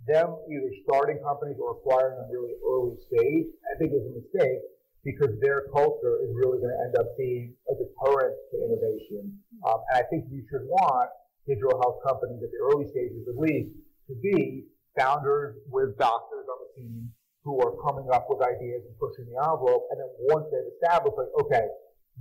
them 0.07 0.37
either 0.49 0.71
starting 0.85 1.19
companies 1.25 1.57
or 1.61 1.73
acquiring 1.77 2.17
them 2.17 2.29
really 2.31 2.57
early 2.65 2.97
stage, 3.09 3.49
I 3.69 3.79
think 3.79 3.93
is 3.93 4.05
a 4.07 4.15
mistake 4.17 4.61
because 5.05 5.33
their 5.41 5.65
culture 5.73 6.21
is 6.25 6.31
really 6.37 6.61
going 6.61 6.73
to 6.73 6.81
end 6.85 6.95
up 7.01 7.17
being 7.17 7.55
a 7.69 7.75
deterrent 7.77 8.37
innovation. 8.71 9.35
Um, 9.67 9.83
and 9.91 9.99
I 9.99 10.05
think 10.07 10.31
you 10.31 10.47
should 10.47 10.63
want 10.71 11.11
digital 11.47 11.75
health 11.83 11.99
companies 12.07 12.39
at 12.47 12.51
the 12.55 12.61
early 12.63 12.87
stages 12.87 13.27
at 13.27 13.35
least 13.35 13.75
to 14.07 14.15
be 14.23 14.71
founders 14.95 15.59
with 15.67 15.99
doctors 15.99 16.47
on 16.47 16.59
the 16.63 16.71
team 16.79 17.11
who 17.43 17.59
are 17.59 17.75
coming 17.83 18.07
up 18.13 18.31
with 18.31 18.39
ideas 18.45 18.87
and 18.87 18.95
pushing 19.01 19.27
the 19.27 19.37
envelope. 19.41 19.89
And 19.91 19.99
then 19.99 20.11
once 20.31 20.47
they've 20.53 20.71
established, 20.77 21.17
like, 21.19 21.33
okay, 21.43 21.67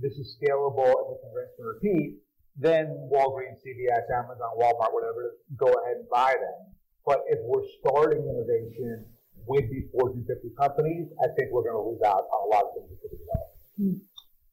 this 0.00 0.16
is 0.16 0.34
scalable 0.40 0.90
and 0.90 1.06
we 1.12 1.16
can 1.20 1.30
rinse 1.30 1.54
and 1.60 1.68
repeat, 1.68 2.18
then 2.56 2.88
Walgreens, 3.12 3.60
CVS, 3.60 4.08
Amazon, 4.10 4.56
Walmart, 4.58 4.92
whatever, 4.96 5.36
go 5.56 5.68
ahead 5.68 6.02
and 6.02 6.08
buy 6.08 6.34
them. 6.34 6.58
But 7.04 7.24
if 7.28 7.38
we're 7.44 7.64
starting 7.80 8.24
innovation 8.24 9.04
with 9.46 9.70
these 9.70 9.88
Fortune 9.92 10.24
50 10.26 10.50
companies, 10.58 11.06
I 11.22 11.28
think 11.36 11.52
we're 11.52 11.64
going 11.68 11.76
to 11.76 11.84
lose 11.84 12.02
out 12.04 12.24
on 12.32 12.40
a 12.46 12.48
lot 12.48 12.64
of 12.64 12.70
things 12.76 12.88
that 12.90 12.98
could 13.00 13.12
be 13.12 13.20
developed. 13.20 13.56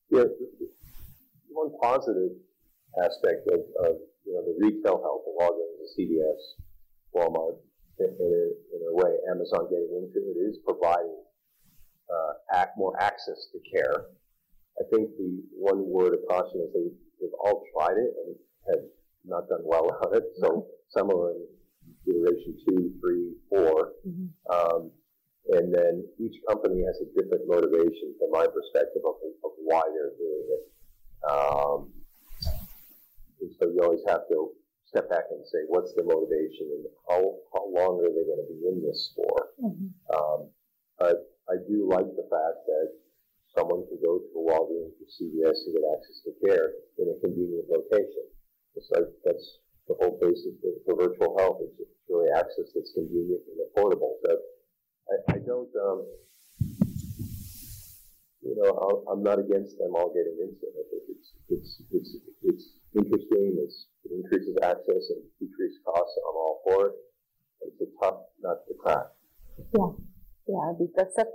Yeah, 0.09 0.27
one 1.57 1.73
positive 1.81 2.37
aspect 3.01 3.49
of, 3.49 3.65
of 3.81 3.97
you 4.25 4.33
know 4.37 4.45
the 4.45 4.53
retail 4.61 5.01
health 5.01 5.25
of 5.25 5.33
Walgreens, 5.41 5.81
the 5.81 5.89
CVS, 5.97 6.41
Walmart, 7.17 7.57
in, 7.97 8.13
in, 8.13 8.29
a, 8.29 8.45
in 8.77 8.81
a 8.85 8.93
way, 8.93 9.17
Amazon 9.33 9.65
getting 9.73 9.89
into 9.97 10.21
it 10.21 10.37
is 10.37 10.61
providing 10.61 11.17
uh, 12.13 12.33
act, 12.53 12.77
more 12.77 12.93
access 13.01 13.49
to 13.51 13.57
care. 13.65 14.13
I 14.77 14.83
think 14.93 15.09
the 15.17 15.41
one 15.57 15.81
word 15.89 16.13
of 16.13 16.21
caution 16.29 16.61
is 16.61 16.69
they, 16.73 16.93
they've 17.19 17.39
all 17.43 17.65
tried 17.73 17.97
it 17.97 18.13
and 18.21 18.35
have 18.69 18.85
not 19.25 19.49
done 19.49 19.65
well 19.65 19.89
on 20.05 20.15
it. 20.15 20.23
So 20.37 20.67
some 20.93 21.09
are 21.09 21.31
in 21.31 21.41
iteration 22.05 22.53
two, 22.69 22.93
three, 23.01 23.33
four. 23.49 23.97
Mm-hmm. 24.07 24.29
Um, 24.53 24.91
and 25.49 25.73
then 25.73 26.05
each 26.19 26.35
company 26.47 26.83
has 26.85 26.99
a 27.01 27.07
different 27.17 27.47
motivation 27.47 28.13
from 28.19 28.31
my 28.31 28.45
perspective 28.45 29.01
of, 29.07 29.15
of 29.43 29.51
why 29.63 29.81
they're 29.95 30.13
doing 30.19 30.45
it. 30.51 30.63
Um, 31.23 31.93
and 33.41 33.51
so 33.59 33.69
you 33.69 33.81
always 33.81 34.03
have 34.07 34.27
to 34.29 34.51
step 34.85 35.09
back 35.09 35.27
and 35.31 35.43
say, 35.51 35.67
what's 35.67 35.93
the 35.93 36.03
motivation 36.03 36.67
and 36.73 36.83
how, 37.09 37.19
how 37.53 37.65
long 37.69 37.99
are 38.01 38.11
they 38.11 38.25
going 38.25 38.43
to 38.43 38.49
be 38.49 38.59
in 38.67 38.81
this 38.81 39.13
for? 39.15 39.35
Mm-hmm. 39.59 39.89
Um, 40.13 40.49
but 40.97 41.27
I 41.49 41.59
do 41.67 41.87
like 41.87 42.07
the 42.15 42.27
fact 42.27 42.65
that 42.65 42.87
someone 43.55 43.85
can 43.87 43.99
go 44.01 44.19
to 44.19 44.31
a 44.35 44.43
Walgreens 44.43 44.95
or 44.97 45.09
CVS 45.09 45.57
and 45.65 45.73
get 45.75 45.85
access 45.95 46.17
to 46.25 46.31
care 46.45 46.67
in 46.97 47.11
a 47.11 47.17
convenient 47.19 47.67
location. 47.69 48.25
It's 48.75 48.89
like 48.93 49.09
that's 49.25 49.59
the 49.87 49.95
whole 49.99 50.19
basis 50.21 50.53
for, 50.61 50.71
for 50.85 50.93
virtual 51.07 51.33
health. 51.39 51.63
It's 51.63 51.89
really 52.09 52.29
access 52.31 52.69
that's 52.75 52.93
convenient 52.93 53.41
and 53.47 53.57
affordable. 53.67 54.19
So 54.25 54.31
I, 55.09 55.35
I 55.35 55.37
don't, 55.41 55.71
um, 55.81 56.05
you 58.47 58.55
know, 58.55 59.03
i 59.07 59.11
am 59.11 59.23
not 59.23 59.39
against 59.39 59.77
them 59.77 59.91
all 59.95 60.07
getting 60.15 60.39
into 60.39 60.63
it. 60.63 60.75
I 60.79 60.83
think 60.87 61.03
it's 61.11 61.27
it's 61.51 61.71
it's 61.91 62.11
it's 62.43 62.65
interesting. 62.95 63.59
It's 63.59 63.87
it 64.07 64.11
increases 64.15 64.55
access 64.63 65.03
and 65.11 65.21
decreases 65.39 65.79
costs. 65.83 66.15
I'm 66.23 66.35
all 66.35 66.61
for 66.63 66.87
it. 66.87 66.95
But 67.59 67.67
it's 67.75 67.81
a 67.83 67.89
tough 67.99 68.19
nut 68.41 68.63
to 68.67 68.73
crack. 68.79 69.07
Yeah, 69.75 69.91
yeah, 70.47 70.71
that's, 70.95 71.15
that's 71.17 71.29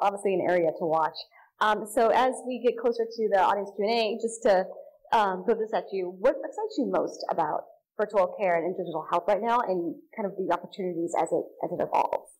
obviously 0.00 0.34
an 0.34 0.46
area 0.48 0.70
to 0.78 0.86
watch. 0.86 1.16
Um, 1.60 1.86
so 1.86 2.08
as 2.08 2.34
we 2.46 2.62
get 2.62 2.78
closer 2.78 3.04
to 3.04 3.28
the 3.32 3.40
audience 3.40 3.70
Q&A, 3.76 4.18
just 4.20 4.42
to 4.42 4.66
um, 5.12 5.44
throw 5.44 5.54
this 5.54 5.72
at 5.74 5.84
you, 5.92 6.14
what 6.18 6.36
excites 6.44 6.76
you 6.78 6.86
most 6.86 7.24
about 7.30 7.64
virtual 7.98 8.34
care 8.38 8.56
and 8.56 8.76
digital 8.76 9.06
health 9.10 9.24
right 9.26 9.40
now 9.40 9.60
and 9.60 9.94
kind 10.14 10.26
of 10.26 10.32
the 10.36 10.52
opportunities 10.52 11.12
as 11.18 11.28
it, 11.32 11.44
as 11.64 11.70
it 11.72 11.82
evolves? 11.82 12.31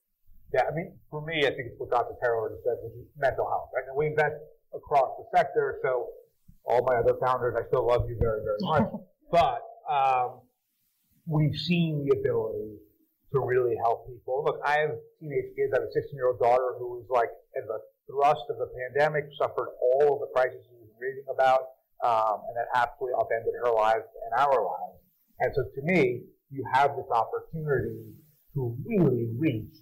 Yeah, 0.52 0.68
I 0.68 0.74
mean, 0.74 0.92
for 1.10 1.24
me, 1.24 1.46
I 1.46 1.50
think 1.50 1.72
it's 1.72 1.80
what 1.80 1.90
Dr. 1.90 2.14
Taylor 2.22 2.52
said, 2.64 2.76
which 2.84 2.92
is 2.92 3.08
mental 3.16 3.48
health, 3.48 3.70
right? 3.74 3.88
And 3.88 3.96
we 3.96 4.06
invest 4.06 4.36
across 4.74 5.16
the 5.16 5.24
sector, 5.36 5.80
so 5.82 6.08
all 6.64 6.84
my 6.84 6.96
other 6.96 7.16
founders, 7.24 7.56
I 7.56 7.66
still 7.68 7.86
love 7.86 8.04
you 8.08 8.16
very, 8.20 8.40
very 8.44 8.60
much. 8.60 8.92
but 9.32 9.64
um, 9.88 10.40
we've 11.26 11.56
seen 11.56 12.04
the 12.04 12.18
ability 12.18 12.76
to 13.32 13.40
really 13.40 13.76
help 13.80 14.06
people. 14.06 14.44
Look, 14.44 14.60
I 14.64 14.76
have 14.84 14.92
teenage 15.18 15.56
kids. 15.56 15.72
I 15.72 15.80
have 15.80 15.88
a 15.88 15.92
16 15.92 16.12
year 16.14 16.28
old 16.28 16.38
daughter 16.38 16.76
who 16.78 17.00
was 17.00 17.08
like, 17.08 17.32
at 17.56 17.64
the 17.66 17.80
thrust 18.12 18.44
of 18.50 18.60
the 18.60 18.68
pandemic, 18.76 19.32
suffered 19.38 19.72
all 19.80 20.14
of 20.14 20.20
the 20.20 20.28
crises 20.36 20.60
we 20.68 20.84
was 20.84 20.92
reading 21.00 21.24
about, 21.32 21.80
um, 22.04 22.44
and 22.44 22.54
that 22.60 22.68
absolutely 22.76 23.16
upended 23.16 23.56
her 23.64 23.72
life 23.72 24.04
and 24.04 24.32
our 24.36 24.60
lives. 24.60 25.00
And 25.40 25.52
so 25.56 25.64
to 25.64 25.80
me, 25.82 26.28
you 26.50 26.64
have 26.72 26.92
this 26.96 27.08
opportunity 27.08 28.12
to 28.52 28.76
really 28.84 29.32
reach 29.38 29.72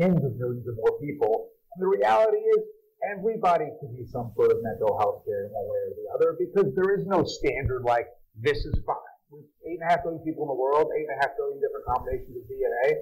tens 0.00 0.24
of 0.24 0.32
millions 0.40 0.64
of 0.66 0.76
more 0.80 0.96
people. 0.96 1.52
And 1.76 1.84
the 1.84 1.92
reality 1.92 2.40
is, 2.56 2.64
everybody 3.04 3.68
can 3.80 3.92
use 3.96 4.12
some 4.12 4.32
sort 4.36 4.52
of 4.52 4.58
mental 4.64 4.96
health 4.96 5.24
care 5.24 5.44
in 5.44 5.52
one 5.52 5.68
way 5.68 5.80
or 5.88 5.92
the 5.96 6.08
other 6.16 6.36
because 6.36 6.68
there 6.76 6.92
is 6.96 7.06
no 7.06 7.24
standard 7.24 7.84
like 7.84 8.08
this 8.36 8.64
is 8.64 8.76
fine 8.84 9.16
with 9.30 9.44
eight 9.64 9.80
and 9.80 9.86
a 9.86 9.90
half 9.92 10.02
billion 10.04 10.20
people 10.20 10.44
in 10.44 10.50
the 10.52 10.60
world, 10.60 10.90
eight 10.96 11.06
and 11.08 11.16
a 11.16 11.20
half 11.22 11.32
billion 11.36 11.60
different 11.60 11.86
combinations 11.86 12.34
of 12.36 12.44
DNA, 12.50 12.98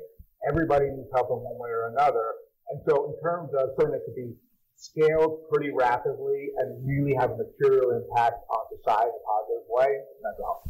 everybody 0.47 0.87
needs 0.93 1.09
help 1.15 1.33
in 1.35 1.41
one 1.41 1.59
way 1.59 1.71
or 1.71 1.91
another. 1.91 2.37
And 2.71 2.79
so 2.87 3.11
in 3.11 3.15
terms 3.25 3.51
of 3.57 3.75
something 3.75 3.97
that 3.97 4.05
could 4.05 4.15
be 4.15 4.37
scaled 4.77 5.49
pretty 5.51 5.73
rapidly 5.75 6.53
and 6.63 6.79
really 6.87 7.17
have 7.17 7.35
a 7.35 7.39
material 7.41 7.97
impact 7.97 8.39
on 8.53 8.63
society 8.77 9.11
in 9.11 9.19
a 9.19 9.25
positive 9.27 9.67
way, 9.67 9.91
mental 10.23 10.45
health. 10.47 10.65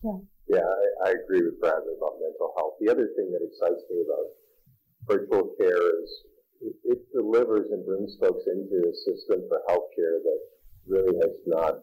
Yeah. 0.00 0.18
Yeah, 0.56 0.66
I, 0.66 1.10
I 1.10 1.20
agree 1.20 1.46
with 1.46 1.60
Bradley 1.62 1.94
about 1.94 2.18
mental 2.18 2.50
health. 2.56 2.74
The 2.80 2.90
other 2.90 3.12
thing 3.14 3.30
that 3.30 3.42
excites 3.44 3.86
me 3.86 4.02
about 4.02 4.39
virtual 5.06 5.54
care 5.58 6.02
is 6.02 6.10
it, 6.60 6.74
it 6.84 7.00
delivers 7.12 7.70
and 7.70 7.86
brings 7.86 8.16
folks 8.20 8.44
into 8.46 8.84
a 8.84 8.94
system 8.94 9.48
for 9.48 9.60
healthcare 9.68 10.20
that 10.22 10.40
really 10.86 11.16
has 11.20 11.36
not 11.46 11.80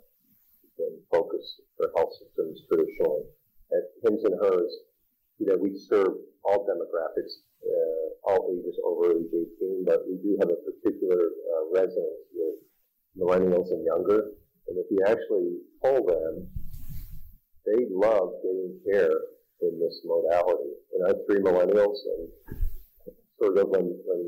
been 0.78 0.98
focused 1.12 1.62
for 1.78 1.90
health 1.96 2.14
systems 2.22 2.62
traditionally. 2.70 3.26
At 3.74 3.84
Hims 4.04 4.24
and 4.24 4.38
Hers, 4.40 4.72
you 5.40 5.48
know, 5.48 5.58
we 5.58 5.78
serve 5.90 6.14
all 6.44 6.66
demographics, 6.66 7.42
uh, 7.66 8.30
all 8.30 8.54
ages 8.54 8.78
over 8.86 9.12
age 9.12 9.34
18, 9.60 9.86
but 9.86 10.06
we 10.08 10.18
do 10.22 10.38
have 10.40 10.50
a 10.50 10.62
particular 10.62 11.18
uh, 11.18 11.64
resonance 11.74 12.26
with 12.34 12.58
millennials 13.18 13.70
and 13.72 13.84
younger. 13.86 14.32
And 14.68 14.78
if 14.78 14.86
you 14.92 15.00
actually 15.08 15.58
poll 15.84 16.06
them, 16.06 16.48
they 17.66 17.86
love 17.92 18.30
getting 18.44 18.80
care 18.90 19.18
in 19.62 19.80
this 19.80 20.02
modality. 20.06 20.72
And 20.94 21.06
I 21.06 21.08
have 21.10 21.26
three 21.28 21.42
millennials, 21.42 21.98
and 22.06 22.58
sort 23.40 23.58
of 23.58 23.70
when, 23.70 23.94
when 24.06 24.22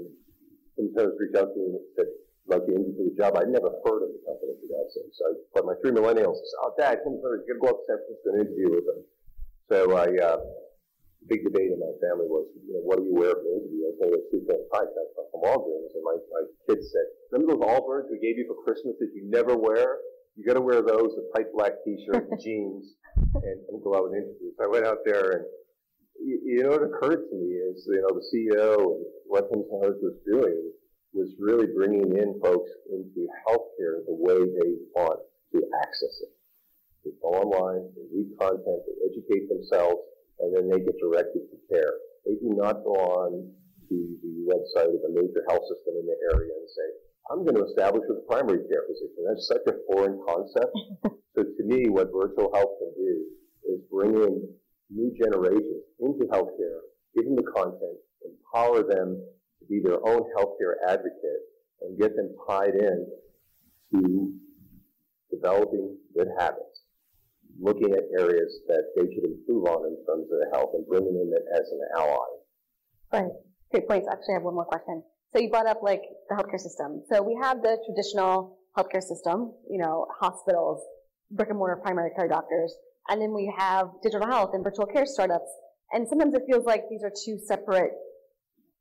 interns 0.78 1.18
reach 1.20 1.36
out 1.36 1.51
to 1.53 1.60
me 1.60 1.80
said, 1.95 2.07
like 2.49 2.66
the 2.66 2.74
industry 2.74 3.14
the 3.14 3.16
job. 3.16 3.38
I'd 3.38 3.53
never 3.53 3.70
heard 3.86 4.01
of 4.01 4.10
the 4.10 4.22
company 4.26 4.57
for 4.57 4.68
God's 4.74 4.91
sake. 4.97 5.14
So 5.14 5.22
I, 5.30 5.32
but 5.53 5.64
my 5.70 5.76
three 5.86 5.93
millennials 5.93 6.41
said, 6.41 6.60
"Oh, 6.66 6.74
Dad, 6.74 7.05
come 7.05 7.22
here. 7.22 7.45
You're 7.45 7.55
going 7.55 7.62
to 7.62 7.66
go 7.70 7.72
up 7.78 7.80
to 7.82 7.86
San 7.86 7.97
Francisco 8.01 8.28
and 8.34 8.38
interview 8.41 8.70
with 8.74 8.86
them." 8.89 8.99
So 9.70 9.78
I, 9.93 10.10
uh, 10.18 10.41
big 11.30 11.45
debate 11.45 11.70
in 11.70 11.78
my 11.78 11.93
family 12.01 12.26
was, 12.26 12.49
you 12.57 12.74
know, 12.74 12.82
what 12.82 12.97
do 12.97 13.05
you 13.05 13.14
wear 13.14 13.38
for 13.38 13.45
the 13.45 13.53
interview? 13.53 13.86
I 13.86 13.93
told 14.01 14.12
them 14.18 14.24
two 14.34 14.41
things. 14.49 14.66
Hi, 14.74 14.82
I'm 14.82 15.26
from 15.30 15.41
Walgreens, 15.45 15.93
and 15.93 16.03
my 16.03 16.18
my 16.34 16.43
kids 16.66 16.89
said, 16.89 17.05
"Remember 17.30 17.53
those 17.53 17.66
Allbirds 17.70 18.10
we 18.10 18.18
gave 18.18 18.41
you 18.41 18.49
for 18.49 18.57
Christmas 18.66 18.97
that 18.97 19.14
you 19.14 19.30
never 19.30 19.53
wear? 19.53 20.01
You 20.34 20.41
got 20.41 20.57
to 20.57 20.66
wear 20.66 20.82
those, 20.82 21.14
a 21.20 21.24
tight 21.38 21.53
black 21.53 21.86
T-shirt 21.86 22.34
and 22.34 22.39
jeans, 22.43 22.97
and 23.45 23.78
go 23.86 23.93
out 23.93 24.10
and 24.10 24.26
interview." 24.26 24.49
So 24.57 24.66
I 24.66 24.70
went 24.74 24.89
out 24.89 25.05
there 25.05 25.38
and. 25.38 25.45
You, 26.30 26.61
know, 26.61 26.77
what 26.77 26.86
occurred 26.86 27.25
to 27.25 27.36
me 27.36 27.57
is, 27.57 27.89
you 27.89 28.05
know, 28.05 28.13
the 28.13 28.25
CEO 28.30 28.77
and 28.77 29.05
what 29.25 29.49
Hims 29.49 29.65
and 29.65 29.82
Hers 29.82 29.97
was 29.97 30.13
doing 30.30 30.61
was 31.09 31.34
really 31.41 31.65
bringing 31.73 32.05
in 32.05 32.38
folks 32.38 32.69
into 32.86 33.25
healthcare 33.49 34.05
the 34.05 34.13
way 34.13 34.38
they 34.38 34.71
want 34.93 35.17
to 35.53 35.59
access 35.82 36.13
it. 36.21 36.30
They 37.01 37.17
go 37.17 37.34
online, 37.34 37.89
they 37.97 38.05
read 38.13 38.30
content, 38.38 38.86
they 38.86 38.97
educate 39.09 39.49
themselves, 39.49 40.05
and 40.38 40.53
then 40.53 40.69
they 40.69 40.86
get 40.86 41.01
directed 41.01 41.49
to 41.49 41.57
care. 41.65 41.97
They 42.30 42.38
do 42.38 42.53
not 42.53 42.86
go 42.86 42.93
on 42.93 43.49
to 43.89 43.95
the 44.21 44.36
website 44.45 44.93
of 44.93 45.01
a 45.01 45.09
major 45.09 45.41
health 45.49 45.65
system 45.65 45.97
in 45.97 46.05
the 46.05 46.17
area 46.30 46.53
and 46.53 46.69
say, 46.69 46.89
I'm 47.34 47.41
going 47.41 47.57
to 47.57 47.65
establish 47.65 48.05
a 48.05 48.21
primary 48.30 48.69
care 48.69 48.86
physician. 48.86 49.25
That's 49.25 49.49
such 49.49 49.65
a 49.65 49.82
foreign 49.89 50.21
concept. 50.30 50.77
so 51.34 51.41
to 51.41 51.63
me, 51.65 51.89
what 51.89 52.13
virtual 52.13 52.53
health 52.53 52.77
can 52.77 52.93
do 52.93 53.13
is 53.73 53.82
bring 53.89 54.13
in 54.13 54.45
new 54.89 55.13
generations 55.17 55.83
into 55.99 56.25
healthcare, 56.25 56.79
give 57.15 57.25
them 57.25 57.35
the 57.35 57.51
content, 57.55 57.97
empower 58.25 58.83
them 58.83 59.21
to 59.59 59.65
be 59.69 59.81
their 59.83 59.99
own 60.07 60.23
healthcare 60.37 60.75
advocate 60.87 61.43
and 61.81 61.99
get 61.99 62.15
them 62.15 62.35
tied 62.47 62.75
in 62.75 63.07
to 63.93 64.33
developing 65.31 65.97
good 66.17 66.27
habits, 66.37 66.81
looking 67.61 67.93
at 67.93 68.03
areas 68.17 68.59
that 68.67 68.83
they 68.95 69.13
should 69.13 69.23
improve 69.23 69.65
on 69.65 69.85
in 69.85 69.95
terms 70.05 70.27
of 70.31 70.39
their 70.39 70.49
health 70.51 70.71
and 70.73 70.85
bringing 70.87 71.15
in 71.15 71.33
as 71.53 71.69
an 71.71 71.79
ally. 71.95 72.25
Right. 73.11 73.31
Great 73.71 73.87
points. 73.87 74.07
Actually, 74.11 74.33
I 74.33 74.37
have 74.37 74.43
one 74.43 74.55
more 74.55 74.65
question. 74.65 75.03
So 75.33 75.41
you 75.41 75.49
brought 75.49 75.67
up 75.67 75.81
like 75.83 76.01
the 76.29 76.35
healthcare 76.35 76.59
system. 76.59 77.03
So 77.11 77.21
we 77.21 77.37
have 77.41 77.61
the 77.61 77.77
traditional 77.85 78.57
healthcare 78.75 79.01
system, 79.01 79.53
you 79.69 79.77
know, 79.77 80.07
hospitals, 80.19 80.81
brick 81.31 81.49
and 81.49 81.57
mortar 81.57 81.79
primary 81.81 82.09
care 82.15 82.27
doctors, 82.27 82.73
and 83.10 83.22
then 83.22 83.34
we 83.34 83.51
have 83.57 83.89
digital 84.03 84.28
health 84.28 84.51
and 84.53 84.64
virtual 84.64 84.86
care 84.86 85.05
startups. 85.05 85.49
And 85.91 86.07
sometimes 86.07 86.34
it 86.36 86.43
feels 86.47 86.66
like 86.66 86.84
these 86.89 87.03
are 87.03 87.12
two 87.12 87.39
separate, 87.45 87.91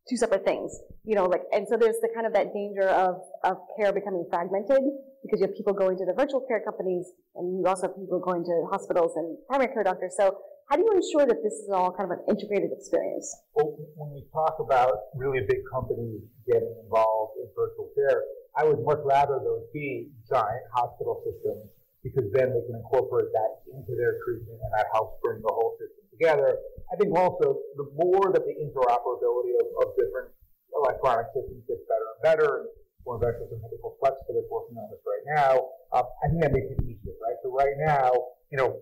two 0.09 0.17
separate 0.17 0.45
things, 0.45 0.79
you 1.05 1.15
know, 1.15 1.25
like, 1.25 1.43
and 1.53 1.67
so 1.67 1.77
there's 1.77 1.97
the 2.03 2.11
kind 2.15 2.27
of 2.27 2.35
that 2.35 2.53
danger 2.53 2.89
of, 2.89 3.17
of 3.45 3.57
care 3.79 3.93
becoming 3.93 4.27
fragmented 4.29 4.85
because 5.25 5.41
you 5.41 5.47
have 5.47 5.57
people 5.57 5.73
going 5.73 5.97
to 5.97 6.05
the 6.05 6.13
virtual 6.13 6.45
care 6.47 6.61
companies 6.61 7.09
and 7.35 7.59
you 7.59 7.67
also 7.67 7.89
have 7.89 7.97
people 7.97 8.21
going 8.21 8.45
to 8.45 8.69
hospitals 8.71 9.13
and 9.17 9.37
primary 9.49 9.73
care 9.73 9.83
doctors. 9.83 10.15
So 10.17 10.37
how 10.69 10.77
do 10.77 10.85
you 10.85 10.93
ensure 10.93 11.25
that 11.25 11.41
this 11.43 11.55
is 11.55 11.71
all 11.73 11.91
kind 11.97 12.13
of 12.13 12.19
an 12.19 12.25
integrated 12.29 12.71
experience? 12.77 13.25
Well, 13.55 13.73
when 13.97 14.13
we 14.13 14.29
talk 14.33 14.61
about 14.61 15.09
really 15.17 15.41
big 15.49 15.65
companies 15.73 16.21
getting 16.47 16.77
involved 16.85 17.41
in 17.41 17.49
virtual 17.57 17.89
care, 17.97 18.21
I 18.55 18.65
would 18.69 18.85
much 18.85 19.01
rather 19.03 19.41
those 19.41 19.65
be 19.73 20.13
giant 20.29 20.69
hospital 20.77 21.25
systems 21.25 21.73
because 22.03 22.27
then 22.31 22.55
they 22.55 22.63
can 22.67 22.79
incorporate 22.79 23.31
that 23.35 23.67
into 23.75 23.93
their 23.99 24.23
treatment 24.23 24.59
and 24.63 24.73
that 24.75 24.87
helps 24.95 25.19
bring 25.23 25.43
the 25.43 25.51
whole 25.51 25.75
system 25.79 26.05
together. 26.15 26.55
I 26.93 26.97
think 26.97 27.15
also 27.15 27.59
the 27.77 27.87
more 27.95 28.31
that 28.31 28.43
the 28.47 28.55
interoperability 28.55 29.55
of, 29.59 29.67
of 29.83 29.87
different 29.99 30.31
electronic 30.75 31.31
systems 31.35 31.63
gets 31.67 31.83
better 31.91 32.07
and 32.15 32.21
better, 32.23 32.49
and 32.63 32.67
more 33.07 33.19
eventually 33.19 33.51
some 33.51 33.63
medical 33.63 33.99
flex 33.99 34.19
for 34.27 34.33
this 34.33 34.47
working 34.51 34.79
on 34.79 34.87
this 34.91 35.03
right 35.03 35.25
now, 35.27 35.53
um, 35.97 36.07
I 36.23 36.29
think 36.31 36.41
that 36.43 36.53
makes 36.55 36.71
it 36.71 36.79
easier, 36.87 37.17
right? 37.19 37.39
So 37.43 37.51
right 37.51 37.75
now, 37.79 38.11
you 38.51 38.59
know, 38.59 38.79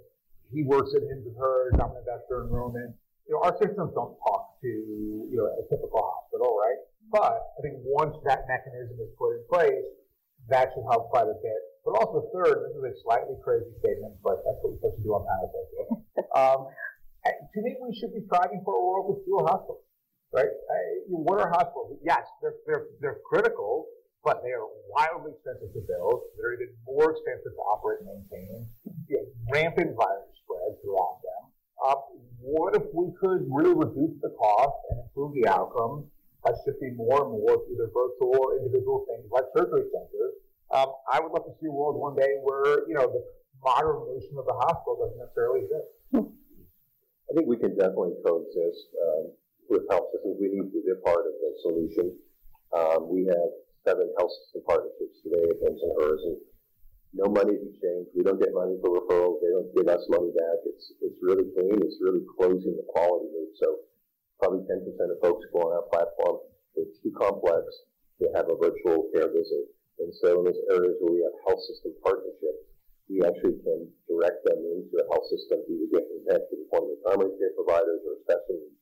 he 0.53 0.63
works 0.63 0.95
at 0.95 1.03
Hims 1.03 1.27
and 1.27 1.37
Hers. 1.37 1.75
I'm 1.79 1.91
an 1.95 2.03
investor 2.03 2.45
in 2.45 2.51
Roman. 2.51 2.95
You 3.27 3.35
know, 3.35 3.43
our 3.43 3.55
systems 3.59 3.91
don't 3.95 4.15
talk 4.23 4.61
to 4.63 4.69
you 4.69 5.35
know 5.35 5.51
a 5.51 5.63
typical 5.67 5.99
hospital, 5.99 6.55
right? 6.55 6.79
But 7.11 7.55
I 7.59 7.63
think 7.63 7.83
once 7.83 8.15
that 8.27 8.47
mechanism 8.47 8.99
is 9.03 9.11
put 9.19 9.35
in 9.35 9.43
place, 9.51 9.87
that 10.49 10.71
should 10.75 10.87
help 10.87 11.11
quite 11.11 11.27
a 11.27 11.39
bit. 11.43 11.61
But 11.87 12.03
also, 12.03 12.27
third, 12.35 12.67
this 12.67 12.75
is 12.75 12.83
a 12.83 12.95
slightly 13.07 13.39
crazy 13.47 13.71
statement, 13.79 14.19
but 14.27 14.43
that's 14.43 14.59
what 14.59 14.75
you're 14.75 14.83
supposed 14.83 14.99
to 14.99 15.05
do 15.07 15.15
on 15.15 15.23
panels 15.23 15.55
like 15.55 15.71
this. 15.71 15.89
Um, 16.35 16.61
to 17.31 17.59
me, 17.63 17.79
we 17.79 17.95
should 17.95 18.11
be 18.11 18.27
striving 18.27 18.61
for 18.67 18.75
a 18.75 18.83
world 18.83 19.07
with 19.15 19.23
fewer 19.23 19.47
hospitals, 19.47 19.87
right? 20.35 20.51
I, 20.51 20.81
what 21.07 21.39
are 21.39 21.47
hospitals? 21.47 21.95
Yes, 22.03 22.27
they're, 22.43 22.59
they're, 22.67 22.87
they're 22.99 23.21
critical, 23.23 23.87
but 24.27 24.43
they 24.43 24.51
are 24.51 24.67
wildly 24.91 25.39
expensive 25.39 25.71
to 25.79 25.83
build. 25.87 26.27
They're 26.35 26.59
even 26.59 26.75
more 26.83 27.15
expensive 27.15 27.55
to 27.55 27.63
operate 27.71 28.03
and 28.03 28.11
maintain. 28.11 28.67
You 29.07 29.23
rampant 29.55 29.95
virus 29.95 30.27
spread 30.43 30.75
throughout 30.83 31.23
them. 31.23 31.43
Uh, 31.79 31.99
what 32.43 32.75
if 32.75 32.83
we 32.91 33.15
could 33.23 33.47
really 33.47 33.79
reduce 33.79 34.19
the 34.27 34.35
cost 34.35 34.75
and 34.91 35.07
improve 35.07 35.39
the 35.39 35.47
outcomes 35.47 36.11
by 36.43 36.51
shifting 36.67 36.99
more 36.99 37.23
and 37.23 37.31
more 37.31 37.63
to 37.63 37.67
either 37.71 37.87
virtual 37.95 38.35
or 38.35 38.59
individual 38.59 39.07
things 39.07 39.31
like 39.31 39.47
surgery 39.55 39.87
centers? 39.95 40.35
Um, 40.75 40.93
I 41.13 41.21
would 41.21 41.31
love 41.31 41.47
to 41.47 41.55
see 41.61 41.69
a 41.69 41.73
world 41.73 41.95
one 41.95 42.17
day 42.17 42.39
where, 42.43 42.83
you 42.89 42.95
know, 42.95 43.07
the 43.07 43.23
modern 43.63 44.03
notion 44.07 44.35
of 44.39 44.47
the 44.47 44.55
hospital 44.55 44.99
doesn't 44.99 45.19
necessarily 45.19 45.63
exist. 45.63 45.91
I 47.27 47.31
think 47.35 47.47
we 47.47 47.59
can 47.59 47.75
definitely 47.75 48.19
coexist 48.23 48.87
um, 48.99 49.23
with 49.71 49.83
health 49.91 50.11
systems. 50.15 50.39
We 50.39 50.51
need 50.51 50.71
to 50.71 50.81
be 50.83 50.95
a 50.95 51.01
part 51.03 51.27
of 51.27 51.35
the 51.39 51.51
solution. 51.63 52.07
Um, 52.75 53.11
we 53.11 53.27
have 53.27 53.51
seven 53.87 54.11
health 54.19 54.31
system 54.47 54.63
partnerships 54.67 55.23
today 55.23 55.47
Hims 55.63 55.83
and 55.83 55.95
Hers, 55.99 56.23
and 56.27 56.39
no 57.15 57.27
money 57.31 57.55
exchanged. 57.55 58.11
We 58.15 58.23
don't 58.27 58.39
get 58.39 58.55
money 58.55 58.79
for 58.83 58.95
referrals. 58.95 59.43
They 59.43 59.51
don't 59.55 59.71
give 59.75 59.87
us 59.91 60.03
money 60.11 60.31
back. 60.35 60.59
It's 60.67 60.87
it's 61.03 61.19
really 61.23 61.47
clean. 61.55 61.79
It's 61.83 61.99
really 62.03 62.23
closing 62.39 62.75
the 62.75 62.87
quality 62.91 63.31
loop. 63.31 63.55
So 63.59 63.87
probably 64.39 64.67
10% 64.67 64.83
of 64.87 65.19
folks 65.23 65.47
go 65.51 65.67
on 65.67 65.73
our 65.75 65.87
platform. 65.91 66.43
It's 66.75 66.99
too 67.03 67.15
complex 67.17 67.65
to 68.21 68.29
have 68.35 68.51
a 68.51 68.57
virtual 68.59 69.09
care 69.15 69.31
visit. 69.33 69.67
And 69.99 70.13
so 70.21 70.41
in 70.41 70.45
those 70.45 70.63
areas 70.71 70.97
where 71.01 71.15
we 71.15 71.23
have 71.25 71.37
health 71.47 71.63
system 71.65 71.97
partnerships, 72.05 72.63
we 73.09 73.23
actually 73.23 73.57
can 73.63 73.87
direct 74.11 74.43
them 74.45 74.59
into 74.61 74.95
a 74.99 75.07
health 75.09 75.27
system 75.31 75.63
to 75.63 75.71
either 75.71 75.89
get 75.95 76.05
connected 76.11 76.59
of 76.75 76.83
the 76.91 76.99
primary 77.07 77.33
care 77.39 77.55
providers 77.55 78.03
or 78.05 78.21
specialty 78.27 78.75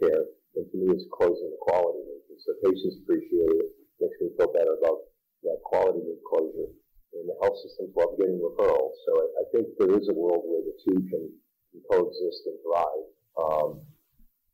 care. 0.00 0.24
And 0.56 0.64
to 0.70 0.74
me, 0.78 0.94
it's 0.94 1.08
closing 1.12 1.50
the 1.50 1.60
quality 1.60 2.02
loop. 2.06 2.24
And 2.30 2.40
so 2.40 2.50
patients 2.62 3.02
appreciate 3.02 3.52
it. 3.58 3.68
Makes 4.00 4.18
me 4.22 4.28
feel 4.38 4.50
better 4.54 4.78
about 4.78 5.10
that 5.44 5.58
quality 5.66 6.00
loop 6.02 6.22
closure 6.26 6.72
and 7.14 7.28
the 7.28 7.36
health 7.42 7.58
systems 7.60 7.92
love 7.96 8.16
getting 8.18 8.40
referrals. 8.40 8.96
So 9.06 9.10
I, 9.20 9.26
I 9.40 9.44
think 9.52 9.68
there 9.78 9.92
is 9.94 10.08
a 10.08 10.16
world 10.16 10.42
where 10.48 10.64
the 10.64 10.76
two 10.80 10.98
can, 11.12 11.28
can 11.70 11.80
coexist 11.90 12.42
and 12.48 12.58
thrive. 12.64 13.06
Um, 13.36 13.70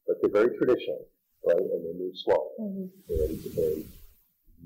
but 0.07 0.19
they're 0.21 0.43
very 0.43 0.57
traditional, 0.57 1.07
right? 1.47 1.59
And 1.59 1.81
they 1.87 1.95
move 1.95 2.15
slow. 2.25 2.51
Mm-hmm. 2.61 2.87
And, 3.09 3.31
and 3.31 3.85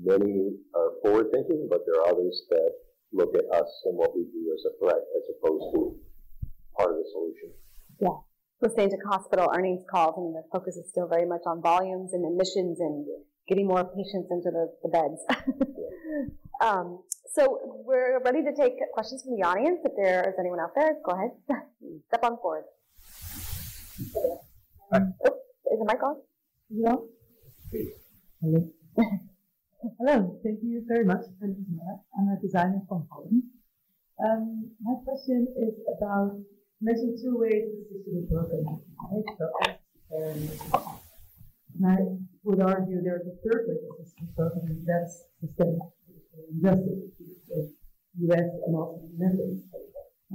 many 0.01 0.55
are 0.75 0.91
forward 1.01 1.27
thinking, 1.31 1.67
but 1.69 1.81
there 1.85 2.01
are 2.01 2.09
others 2.09 2.43
that 2.49 2.71
look 3.11 3.35
at 3.35 3.45
us 3.53 3.69
and 3.85 3.97
what 3.97 4.15
we 4.15 4.23
do 4.23 4.53
as 4.53 4.65
a 4.65 4.73
threat 4.79 5.01
as 5.17 5.23
opposed 5.37 5.75
to 5.75 5.95
part 6.77 6.91
of 6.91 6.97
the 6.97 7.05
solution. 7.11 7.49
Yeah. 8.01 8.17
Listening 8.61 8.89
to 8.89 8.97
hospital 9.07 9.51
earnings 9.53 9.83
calls, 9.91 10.15
and 10.17 10.33
the 10.33 10.43
focus 10.51 10.77
is 10.77 10.89
still 10.89 11.07
very 11.07 11.27
much 11.27 11.41
on 11.45 11.61
volumes 11.61 12.13
and 12.13 12.25
admissions 12.25 12.79
and 12.79 13.05
getting 13.47 13.67
more 13.67 13.83
patients 13.83 14.29
into 14.31 14.49
the, 14.51 14.71
the 14.83 14.89
beds. 14.89 15.19
um, 16.61 17.03
so 17.33 17.59
we're 17.85 18.21
ready 18.23 18.41
to 18.43 18.53
take 18.55 18.73
questions 18.93 19.23
from 19.23 19.35
the 19.35 19.45
audience. 19.45 19.79
If 19.83 19.93
there 19.97 20.29
is 20.29 20.35
anyone 20.39 20.59
out 20.59 20.71
there, 20.75 20.95
go 21.03 21.11
ahead. 21.11 21.31
Step 22.07 22.23
on 22.23 22.37
forward. 22.37 22.63
Um, 24.93 25.13
oh, 25.25 25.35
is 25.71 25.79
the 25.79 25.85
mic 25.85 26.01
on? 26.01 26.15
Yeah. 26.69 26.95
Hello. 28.41 28.69
Hello. 29.83 30.39
Thank 30.45 30.59
you 30.63 30.81
very 30.87 31.03
much. 31.03 31.25
I'm 31.43 32.27
a 32.29 32.39
designer 32.39 32.79
from 32.87 33.05
Holland. 33.11 33.43
Um, 34.23 34.71
my 34.79 34.95
question 35.03 35.45
is 35.59 35.75
about 35.97 36.39
mentioned 36.79 37.19
two 37.21 37.35
ways 37.35 37.67
the 37.91 37.99
is 38.15 38.23
broken. 38.31 38.63
Right? 38.63 39.27
So, 39.35 39.51
and 41.75 41.85
I 41.85 41.97
would 42.43 42.61
argue 42.61 43.03
there's 43.03 43.27
a 43.27 43.35
third 43.43 43.67
way 43.67 43.75
the 43.99 44.05
system 44.05 44.51
and 44.63 44.87
that's 44.87 45.25
systemic 45.41 45.79
injustice. 46.49 47.75
U.S. 48.21 48.47
and 48.65 48.75
also 48.75 49.01
the 49.03 49.17
Netherlands. 49.17 49.63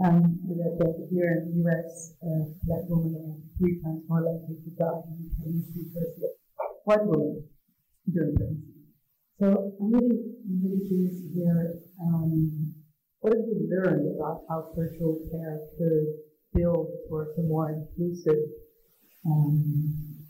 Um, 0.04 0.38
that, 0.60 0.76
that 0.78 1.08
here 1.10 1.40
in 1.40 1.48
the 1.48 1.54
U.S., 1.64 2.14
uh, 2.22 2.52
black 2.64 2.84
women 2.86 3.16
are 3.16 3.38
three 3.56 3.80
times 3.80 4.02
more 4.08 4.20
likely 4.20 4.60
to 4.60 4.70
die 4.76 5.00
than 5.08 5.64
white 6.84 7.06
women 7.06 7.48
during 8.12 8.36
pregnancy. 8.36 8.77
So 9.38 9.46
I'm 9.80 9.92
really, 9.92 10.18
really 10.50 10.82
curious 10.88 11.14
to 11.14 11.28
hear 11.30 11.74
um, 12.02 12.74
what 13.20 13.34
have 13.38 13.46
you 13.46 13.70
learned 13.70 14.16
about 14.18 14.42
how 14.48 14.74
virtual 14.74 15.22
care 15.30 15.60
could 15.78 16.06
build 16.54 16.90
towards 17.08 17.38
a 17.38 17.42
more 17.42 17.70
inclusive 17.70 18.50
um, 19.24 20.26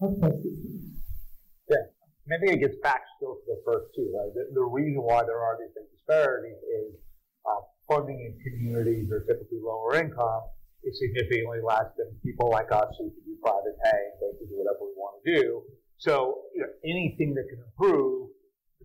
healthcare 0.00 0.40
system? 0.40 0.96
I 2.26 2.38
think 2.42 2.58
it 2.58 2.60
gets 2.60 2.80
back 2.82 3.06
still 3.16 3.38
to 3.38 3.44
the 3.46 3.60
first 3.62 3.94
two, 3.94 4.10
right? 4.10 4.32
The, 4.34 4.50
the 4.50 4.64
reason 4.64 4.98
why 4.98 5.22
there 5.22 5.38
are 5.38 5.54
these 5.60 5.70
disparities 5.94 6.58
is 6.58 6.98
uh, 7.46 7.62
funding 7.86 8.18
in 8.18 8.34
communities 8.42 9.12
are 9.12 9.22
typically 9.30 9.62
lower 9.62 9.94
income 9.94 10.42
is 10.82 10.98
significantly 10.98 11.62
less 11.62 11.86
than 11.94 12.10
people 12.26 12.50
like 12.50 12.72
us 12.72 12.90
who 12.98 13.14
can 13.14 13.22
do 13.22 13.38
private 13.38 13.78
pay 13.84 14.00
and 14.18 14.38
can 14.42 14.48
do 14.48 14.58
whatever 14.58 14.90
we 14.90 14.96
want 14.98 15.22
to 15.22 15.24
do. 15.38 15.62
So, 15.98 16.50
you 16.52 16.66
know, 16.66 16.72
anything 16.82 17.34
that 17.38 17.46
can 17.46 17.62
improve 17.62 18.34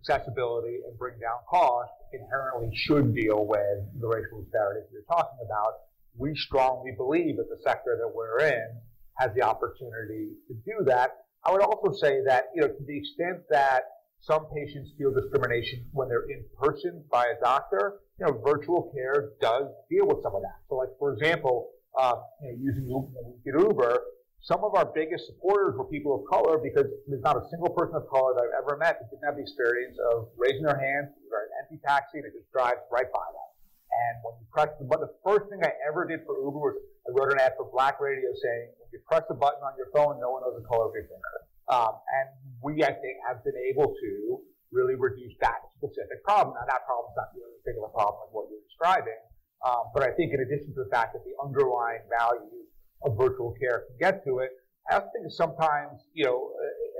accessibility 0.02 0.80
and 0.86 0.98
bring 0.98 1.14
down 1.20 1.38
cost 1.48 1.92
inherently 2.12 2.70
should 2.74 3.14
deal 3.14 3.46
with 3.46 4.00
the 4.00 4.06
racial 4.06 4.42
disparities 4.42 4.88
you're 4.92 5.02
talking 5.08 5.38
about. 5.44 5.72
We 6.16 6.34
strongly 6.34 6.92
believe 6.96 7.36
that 7.38 7.48
the 7.48 7.58
sector 7.64 7.96
that 7.98 8.12
we're 8.14 8.40
in 8.40 8.80
has 9.18 9.30
the 9.34 9.42
opportunity 9.42 10.30
to 10.48 10.54
do 10.64 10.84
that. 10.86 11.24
I 11.44 11.52
would 11.52 11.62
also 11.62 11.92
say 11.92 12.20
that, 12.26 12.46
you 12.54 12.62
know, 12.62 12.68
to 12.68 12.84
the 12.86 12.98
extent 12.98 13.42
that 13.50 13.84
some 14.20 14.46
patients 14.54 14.92
feel 14.96 15.12
discrimination 15.12 15.84
when 15.92 16.08
they're 16.08 16.28
in 16.28 16.44
person 16.60 17.02
by 17.10 17.24
a 17.24 17.44
doctor. 17.44 18.00
You 18.20 18.26
know, 18.26 18.40
virtual 18.46 18.92
care 18.94 19.30
does 19.40 19.66
deal 19.90 20.06
with 20.06 20.22
some 20.22 20.34
of 20.34 20.42
that. 20.42 20.62
So, 20.68 20.76
like 20.76 20.90
for 20.98 21.12
example, 21.12 21.70
uh, 21.98 22.14
you 22.40 22.48
know, 22.48 22.58
using 22.60 23.68
Uber, 23.68 23.98
some 24.42 24.66
of 24.66 24.74
our 24.74 24.90
biggest 24.90 25.30
supporters 25.30 25.78
were 25.78 25.86
people 25.86 26.18
of 26.18 26.26
color 26.26 26.58
because 26.58 26.90
there's 27.06 27.22
not 27.22 27.38
a 27.38 27.46
single 27.46 27.70
person 27.70 27.94
of 27.94 28.10
color 28.10 28.34
that 28.34 28.42
I've 28.42 28.66
ever 28.66 28.74
met 28.74 28.98
that 28.98 29.06
didn't 29.06 29.22
have 29.22 29.38
the 29.38 29.46
experience 29.46 29.94
of 30.10 30.34
raising 30.34 30.66
their 30.66 30.78
hand, 30.78 31.14
or 31.30 31.46
an 31.46 31.54
empty 31.62 31.78
taxi, 31.86 32.18
and 32.18 32.26
it 32.26 32.34
just 32.34 32.50
drives 32.50 32.82
right 32.90 33.06
by 33.06 33.26
them. 33.30 33.48
And 33.92 34.14
when 34.26 34.34
you 34.42 34.46
press 34.50 34.74
the 34.82 34.86
button, 34.88 35.06
the 35.06 35.14
first 35.22 35.46
thing 35.46 35.62
I 35.62 35.70
ever 35.86 36.02
did 36.10 36.26
for 36.26 36.34
Uber 36.42 36.58
was 36.58 36.74
I 37.06 37.14
wrote 37.14 37.30
an 37.30 37.38
ad 37.38 37.54
for 37.54 37.70
Black 37.70 38.02
Radio 38.02 38.34
saying, 38.34 38.74
if 38.82 38.90
you 38.90 38.98
press 39.06 39.22
the 39.30 39.38
button 39.38 39.62
on 39.62 39.78
your 39.78 39.90
phone, 39.94 40.18
no 40.18 40.34
one 40.34 40.42
knows 40.42 40.58
the 40.58 40.66
color 40.66 40.90
of 40.90 40.94
your 40.94 41.06
finger. 41.06 41.34
Um, 41.70 41.94
and 42.10 42.26
we, 42.62 42.82
I 42.82 42.94
think, 42.98 43.22
have 43.22 43.46
been 43.46 43.58
able 43.70 43.94
to 43.94 44.42
really 44.74 44.98
reduce 44.98 45.38
that 45.38 45.62
specific 45.78 46.24
problem. 46.26 46.58
Now, 46.58 46.66
that 46.66 46.82
problem 46.88 47.14
is 47.14 47.16
not 47.18 47.30
as 47.30 47.62
big 47.62 47.78
of 47.78 47.94
problem 47.94 48.26
as 48.26 48.30
what 48.34 48.50
you're 48.50 48.64
describing, 48.66 49.22
um, 49.62 49.92
but 49.94 50.02
I 50.02 50.10
think 50.18 50.34
in 50.34 50.42
addition 50.42 50.74
to 50.74 50.82
the 50.82 50.90
fact 50.90 51.14
that 51.14 51.22
the 51.22 51.36
underlying 51.38 52.02
value 52.10 52.61
of 53.04 53.16
virtual 53.16 53.54
care 53.60 53.84
can 53.88 53.96
get 53.98 54.24
to 54.24 54.38
it, 54.38 54.50
I 54.90 54.98
think 55.00 55.30
sometimes, 55.30 56.02
you 56.12 56.24
know, 56.24 56.50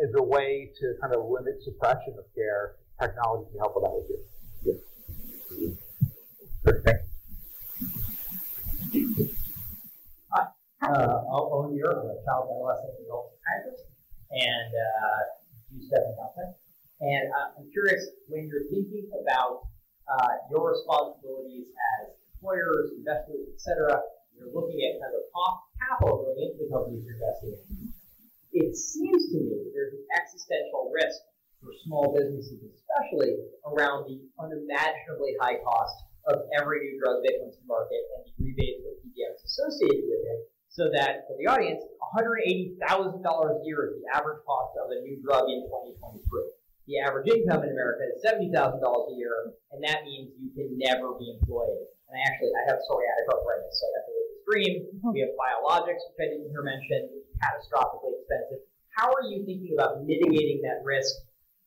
as 0.02 0.14
a 0.16 0.22
way 0.22 0.70
to 0.80 0.94
kind 1.00 1.14
of 1.14 1.28
limit 1.28 1.62
suppression 1.62 2.14
of 2.18 2.24
care, 2.34 2.76
technology 3.00 3.50
can 3.50 3.58
help 3.58 3.74
with 3.74 3.84
that 3.84 3.94
issue. 4.04 4.20
Yeah. 4.64 4.78
Uh, 10.82 11.22
I'll 11.30 11.50
own 11.52 11.76
your 11.76 11.90
a 11.90 12.18
child 12.26 12.50
adolescent 12.50 13.06
adult 13.06 13.38
psychiatrist 13.38 13.86
and 14.34 14.70
uh, 14.74 15.20
do 15.70 15.78
step 15.86 16.02
in 16.10 16.14
health 16.18 16.34
And 17.00 17.30
uh, 17.30 17.58
I'm 17.58 17.70
curious 17.70 18.02
when 18.26 18.50
you're 18.50 18.66
thinking 18.66 19.06
about 19.22 19.70
uh, 20.10 20.42
your 20.50 20.74
responsibilities 20.74 21.70
as 22.02 22.10
employers, 22.34 22.90
investors, 22.98 23.46
etc. 23.54 24.02
You're 24.42 24.58
looking 24.58 24.82
at 24.82 24.98
kind 24.98 25.14
of 25.14 25.22
off 25.38 25.70
capital 25.78 26.26
going 26.26 26.42
into 26.42 26.66
the 26.66 26.68
companies 26.74 27.06
you're 27.06 27.14
investing 27.14 27.54
in. 27.54 27.94
It 28.50 28.74
seems 28.74 29.30
to 29.30 29.38
me 29.38 29.70
there's 29.70 29.94
an 29.94 30.02
existential 30.18 30.90
risk 30.90 31.22
for 31.62 31.70
small 31.86 32.10
businesses, 32.10 32.58
especially 32.58 33.38
around 33.70 34.10
the 34.10 34.18
unimaginably 34.42 35.38
high 35.38 35.62
cost 35.62 35.94
of 36.26 36.50
every 36.58 36.82
new 36.82 36.98
drug 36.98 37.22
that 37.22 37.38
comes 37.38 37.54
to 37.54 37.64
market 37.70 38.02
and 38.18 38.26
the 38.26 38.34
rebates 38.42 38.82
or 38.82 38.98
PBMs 38.98 39.38
associated 39.46 40.10
with 40.10 40.22
it. 40.26 40.50
So 40.74 40.90
that 40.90 41.30
for 41.30 41.38
the 41.38 41.46
audience, 41.46 41.86
$180,000 42.18 42.82
a 42.82 43.62
year 43.62 43.92
is 43.92 44.02
the 44.02 44.08
average 44.10 44.42
cost 44.42 44.74
of 44.82 44.90
a 44.90 44.98
new 45.06 45.22
drug 45.22 45.46
in 45.46 45.62
2023. 45.70 46.18
The 46.90 46.98
average 46.98 47.30
income 47.30 47.62
in 47.62 47.70
America 47.70 48.10
is 48.10 48.24
$70,000 48.26 48.82
a 48.82 49.14
year, 49.14 49.54
and 49.70 49.78
that 49.86 50.02
means 50.02 50.34
you 50.34 50.50
can 50.50 50.74
never 50.74 51.14
be 51.14 51.30
employed. 51.30 51.86
And 52.10 52.18
I 52.18 52.26
actually, 52.26 52.52
I 52.52 52.72
have 52.72 52.82
psoriatic 52.84 53.26
arthritis, 53.30 53.78
so 53.78 53.86
I 53.86 53.92
have 53.96 54.06
to 54.08 54.11
extreme. 54.42 54.86
Mm-hmm. 54.98 55.12
We 55.14 55.20
have 55.22 55.34
biologics, 55.38 56.02
which 56.10 56.18
I 56.18 56.34
didn't 56.34 56.50
hear 56.50 56.62
mentioned, 56.62 57.22
catastrophically 57.38 58.18
expensive. 58.18 58.66
How 58.98 59.08
are 59.08 59.24
you 59.24 59.46
thinking 59.46 59.72
about 59.78 60.04
mitigating 60.04 60.60
that 60.62 60.82
risk 60.84 61.14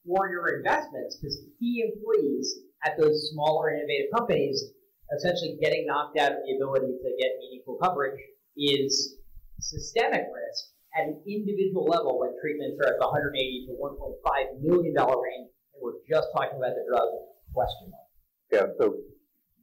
for 0.06 0.30
your 0.30 0.60
investments? 0.60 1.18
Because 1.18 1.42
key 1.60 1.88
employees 1.88 2.60
at 2.86 2.94
those 3.00 3.32
smaller 3.34 3.72
innovative 3.72 4.12
companies 4.16 4.76
essentially 5.18 5.58
getting 5.62 5.86
knocked 5.86 6.18
out 6.20 6.32
of 6.32 6.38
the 6.46 6.56
ability 6.56 6.94
to 7.02 7.10
get 7.18 7.32
meaningful 7.40 7.78
coverage 7.82 8.20
is 8.58 9.18
systemic 9.60 10.26
risk 10.34 10.76
at 10.98 11.08
an 11.08 11.22
individual 11.28 11.86
level 11.86 12.20
when 12.20 12.32
treatments 12.42 12.78
are 12.82 12.94
at 12.94 13.00
the 13.00 13.08
180 13.08 13.68
to 13.68 13.74
1.5 13.74 14.62
million 14.62 14.94
dollar 14.94 15.22
range, 15.22 15.50
and 15.74 15.82
we're 15.82 16.00
just 16.10 16.28
talking 16.34 16.58
about 16.58 16.74
the 16.74 16.86
drug 16.90 17.10
question 17.54 17.92
mark. 17.92 18.08
Yeah, 18.52 18.68
so 18.80 18.96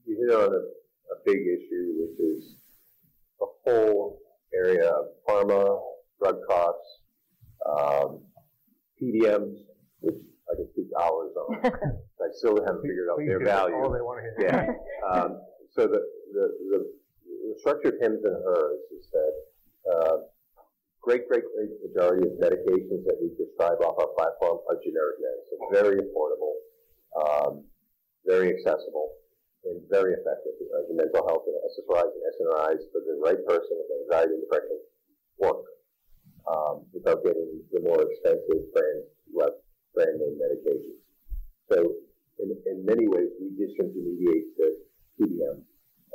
you 0.04 0.18
hit 0.18 0.34
on 0.34 0.52
a, 0.52 0.62
a 0.62 1.16
big 1.24 1.40
issue, 1.40 2.04
which 2.04 2.18
is 2.20 2.61
the 2.61 2.61
whole 3.64 4.18
area 4.54 4.88
of 4.88 5.06
pharma, 5.28 5.80
drug 6.20 6.36
costs, 6.48 7.00
um, 7.68 8.20
PBMs, 9.00 9.56
which 10.00 10.14
I 10.50 10.56
can 10.56 10.68
speak 10.72 10.88
hours 11.00 11.32
on. 11.36 11.64
I 11.64 12.28
still 12.34 12.56
haven't 12.64 12.82
figured 12.82 13.08
out 13.10 13.18
their 13.18 13.44
value. 13.44 13.74
All 13.74 13.90
they 13.90 14.00
want 14.00 14.22
to 14.22 14.42
hear. 14.42 14.50
Yeah. 14.50 14.72
Um, 15.02 15.40
so 15.74 15.88
the, 15.88 15.98
the, 16.32 16.46
the 16.70 16.92
the 17.52 17.60
structure 17.60 17.88
of 17.88 17.98
Hims 18.00 18.22
and 18.24 18.38
Hers 18.44 18.80
is 18.96 19.04
that 19.12 19.34
uh, 19.90 20.16
great, 21.02 21.28
great, 21.28 21.44
great 21.52 21.70
majority 21.82 22.28
of 22.28 22.38
medications 22.38 23.04
that 23.04 23.18
we 23.20 23.28
prescribe 23.34 23.82
off 23.82 23.98
our 23.98 24.10
platform 24.16 24.62
are 24.70 24.78
generic 24.80 25.18
medicines, 25.20 25.62
very 25.74 25.98
affordable, 26.00 26.54
um, 27.18 27.64
very 28.24 28.54
accessible, 28.54 29.10
and 29.64 29.80
very 29.90 30.14
effective. 30.14 30.54
Like 30.72 30.88
mental 30.90 31.26
health 31.26 31.44
and 31.46 31.56
SSRIs 31.70 32.10
and 32.10 32.24
SNRIs 32.38 32.82
for 32.90 33.00
the 33.04 33.16
right 33.22 33.40
person 33.46 33.74
with 33.76 33.90
anxiety 34.04 34.34
and 34.38 34.42
depression 34.46 34.78
work 35.38 35.62
um, 36.48 36.86
without 36.92 37.22
getting 37.24 37.60
the 37.72 37.80
more 37.80 38.02
expensive 38.02 38.62
brand, 38.72 39.04
brand 39.94 40.16
name 40.18 40.36
medications. 40.40 40.98
So 41.70 41.94
in, 42.40 42.56
in 42.66 42.84
many 42.84 43.06
ways, 43.06 43.30
we 43.38 43.52
disintermediate 43.54 44.50
the 44.58 44.68
PBM 45.20 45.62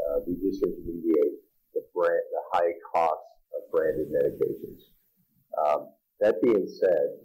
uh, 0.08 0.20
we 0.26 0.34
disintermediate 0.36 1.36
the 1.74 1.82
brand, 1.94 2.22
the 2.32 2.42
high 2.54 2.72
cost 2.94 3.22
of 3.56 3.72
branded 3.72 4.08
medications. 4.08 4.82
Um, 5.58 5.90
that 6.20 6.42
being 6.42 6.68
said, 6.68 7.18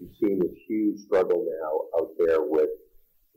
we've 0.00 0.14
seen 0.20 0.40
this 0.40 0.56
huge 0.66 1.00
struggle 1.00 1.46
now 1.46 2.00
out 2.00 2.10
there 2.18 2.42
with 2.42 2.70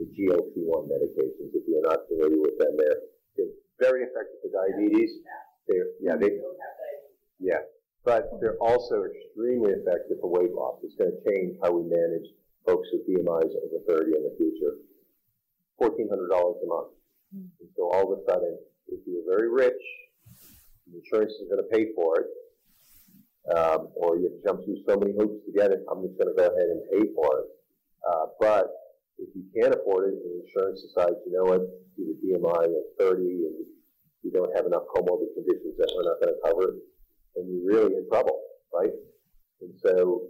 the 0.02 0.10
GLP-1 0.18 0.90
medications. 0.90 1.54
If 1.54 1.62
you're 1.70 1.86
not 1.86 2.10
familiar 2.10 2.42
with 2.42 2.58
them, 2.58 2.74
they're, 2.74 3.02
they're 3.38 3.54
very 3.78 4.10
effective 4.10 4.42
for 4.42 4.50
diabetes. 4.50 5.22
They're, 5.70 5.94
yeah, 6.02 6.18
they, 6.18 6.42
yeah, 7.40 7.62
but 8.04 8.34
they're 8.42 8.58
also 8.58 9.06
extremely 9.06 9.78
effective 9.78 10.18
for 10.22 10.30
weight 10.34 10.54
loss. 10.54 10.82
It's 10.82 10.98
going 10.98 11.14
to 11.14 11.22
change 11.30 11.58
how 11.62 11.72
we 11.78 11.86
manage 11.86 12.34
folks 12.66 12.90
with 12.92 13.06
BMIs 13.06 13.54
over 13.62 13.78
30 13.88 14.18
in 14.18 14.24
the 14.26 14.34
future. 14.38 14.82
$1,400 15.78 16.10
a 16.10 16.68
month. 16.68 16.94
And 17.34 17.70
so 17.78 17.90
all 17.94 18.12
of 18.12 18.20
a 18.20 18.22
sudden, 18.30 18.58
if 18.88 19.00
you're 19.06 19.26
very 19.26 19.50
rich, 19.50 19.82
the 20.90 20.98
insurance 20.98 21.34
is 21.42 21.48
going 21.48 21.62
to 21.62 21.70
pay 21.72 21.94
for 21.96 22.22
it, 22.22 22.28
um, 23.56 23.88
or 23.96 24.18
you 24.18 24.30
have 24.30 24.34
to 24.34 24.44
jump 24.46 24.66
through 24.66 24.82
so 24.88 24.98
many 24.98 25.14
hoops 25.18 25.46
to 25.46 25.52
get 25.54 25.72
it, 25.72 25.86
I'm 25.90 26.06
just 26.06 26.18
going 26.18 26.30
to 26.30 26.38
go 26.38 26.50
ahead 26.50 26.70
and 26.70 26.82
pay 26.92 27.14
for 27.16 27.40
it. 27.40 27.46
Uh, 28.06 28.26
but 28.40 28.81
if 29.18 29.30
you 29.36 29.44
can't 29.56 29.74
afford 29.76 30.10
it, 30.10 30.16
the 30.24 30.44
insurance 30.46 30.82
decides, 30.82 31.18
you 31.26 31.34
know 31.34 31.46
what, 31.46 31.62
a 31.62 32.16
BMI 32.24 32.66
of 32.66 32.86
30 33.00 33.22
and 33.22 33.66
you 34.24 34.32
don't 34.32 34.54
have 34.56 34.66
enough 34.66 34.84
comorbid 34.94 35.34
conditions 35.34 35.76
that 35.78 35.92
we're 35.96 36.06
not 36.06 36.22
going 36.22 36.34
to 36.34 36.42
cover, 36.46 36.78
then 37.36 37.46
you're 37.50 37.66
really 37.66 37.96
in 37.98 38.06
trouble, 38.10 38.42
right? 38.74 38.94
And 39.62 39.74
so 39.82 40.30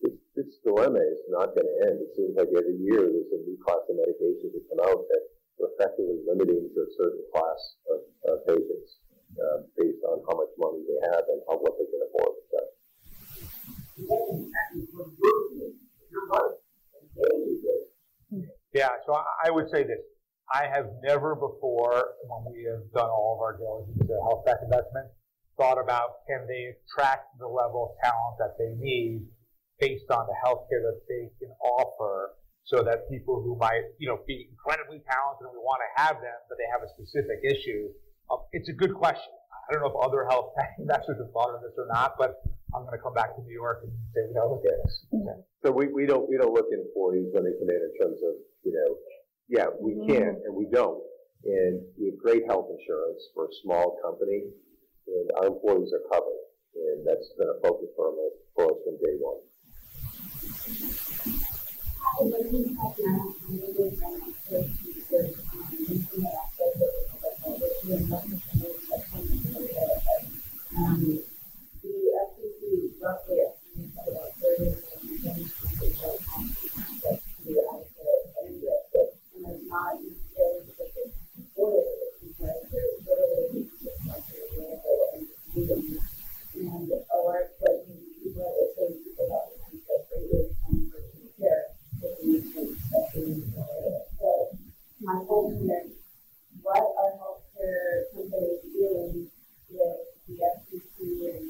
this, 0.00 0.12
this 0.36 0.60
dilemma 0.64 1.00
is 1.00 1.20
not 1.28 1.54
going 1.56 1.68
to 1.68 1.76
end. 1.88 2.00
It 2.00 2.12
seems 2.16 2.36
like 2.36 2.48
every 2.52 2.76
year 2.80 3.04
there's 3.08 3.32
a 3.32 3.40
new 3.44 3.58
class 3.64 3.82
of 3.88 3.96
medications 3.96 4.52
that 4.56 4.64
come 4.68 4.80
out 4.84 5.04
that 5.08 5.22
are 5.64 5.70
effectively 5.76 6.20
limiting 6.24 6.70
to 6.72 6.78
a 6.80 6.90
certain 6.96 7.24
class 7.32 7.60
of 7.92 8.00
uh, 8.28 8.36
patients 8.46 9.00
uh, 9.36 9.64
based 9.76 10.02
on 10.08 10.22
how 10.28 10.36
much 10.38 10.52
money 10.58 10.84
they 10.86 11.00
have 11.12 11.24
and 11.28 11.40
how 11.48 11.56
what 11.60 11.76
they 11.76 11.88
can 11.88 12.00
afford. 12.08 12.34
So. 12.52 12.60
Yeah, 18.74 18.90
so 19.06 19.16
I 19.16 19.50
would 19.50 19.70
say 19.70 19.82
this. 19.82 19.98
I 20.52 20.64
have 20.68 20.86
never 21.02 21.34
before, 21.34 21.92
when 22.24 22.52
we 22.52 22.64
have 22.64 22.84
done 22.92 23.08
all 23.08 23.36
of 23.36 23.40
our 23.42 23.56
diligence 23.56 24.00
to 24.00 24.14
health 24.24 24.44
tech 24.46 24.58
investment, 24.62 25.08
thought 25.58 25.76
about 25.82 26.24
can 26.28 26.46
they 26.46 26.72
attract 26.72 27.36
the 27.38 27.46
level 27.46 27.90
of 27.90 27.90
talent 28.00 28.38
that 28.38 28.54
they 28.56 28.72
need 28.78 29.26
based 29.80 30.08
on 30.10 30.26
the 30.26 30.36
healthcare 30.40 30.82
that 30.86 31.00
they 31.08 31.28
can 31.38 31.50
offer 31.60 32.38
so 32.64 32.82
that 32.82 33.08
people 33.10 33.42
who 33.42 33.56
might, 33.56 33.82
you 33.98 34.08
know, 34.08 34.20
be 34.26 34.48
incredibly 34.50 35.00
talented 35.08 35.48
and 35.48 35.52
we 35.52 35.58
want 35.58 35.80
to 35.80 35.90
have 36.02 36.16
them, 36.20 36.38
but 36.48 36.56
they 36.56 36.68
have 36.70 36.84
a 36.84 36.90
specific 36.92 37.40
issue. 37.44 37.88
Um, 38.30 38.44
it's 38.52 38.68
a 38.68 38.76
good 38.76 38.94
question. 38.94 39.32
I 39.68 39.72
don't 39.72 39.82
know 39.82 39.92
if 39.92 39.98
other 40.00 40.24
health 40.28 40.52
tech 40.56 40.76
investors 40.78 41.16
have 41.18 41.32
thought 41.32 41.54
of 41.54 41.60
this 41.60 41.72
or 41.76 41.88
not, 41.92 42.16
but 42.16 42.40
I'm 42.74 42.84
going 42.84 42.96
to 42.96 43.02
come 43.02 43.14
back 43.14 43.34
to 43.36 43.42
New 43.42 43.54
York 43.54 43.80
and 43.82 43.92
say 44.12 44.20
we 44.28 44.34
don't 44.34 44.50
look 44.52 44.64
at 44.66 44.76
this. 44.84 45.04
Okay. 45.08 45.40
So 45.64 45.72
we, 45.72 45.88
we 45.88 46.04
don't 46.04 46.28
we 46.28 46.36
don't 46.36 46.52
look 46.52 46.68
at 46.68 46.78
employees 46.78 47.32
when 47.32 47.44
they 47.44 47.56
come 47.56 47.70
in 47.70 47.80
in 47.80 47.92
terms 47.96 48.20
of 48.20 48.34
you 48.64 48.72
know, 48.72 48.96
yeah, 49.48 49.66
we 49.80 49.92
mm-hmm. 49.92 50.12
can 50.12 50.42
and 50.44 50.54
we 50.54 50.66
don't, 50.70 51.02
and 51.44 51.80
we 51.98 52.10
have 52.12 52.18
great 52.18 52.44
health 52.46 52.68
insurance 52.68 53.22
for 53.34 53.46
a 53.46 53.52
small 53.62 53.96
company, 54.04 54.44
and 55.08 55.30
our 55.40 55.46
employees 55.48 55.92
are 55.96 56.04
covered, 56.12 56.44
and 56.76 57.06
that's 57.06 57.32
been 57.38 57.48
a 57.48 57.60
focus 57.64 57.88
for 57.96 58.12
us 58.12 58.76
from 58.84 58.96
day 59.00 59.16
one. 59.16 59.40
Um, 70.76 71.18
what 96.62 96.84
are 97.00 97.12
healthcare 97.16 98.04
companies 98.14 98.60
doing 98.74 99.30
with 99.70 99.96
the 100.26 100.34
FCC 100.34 101.48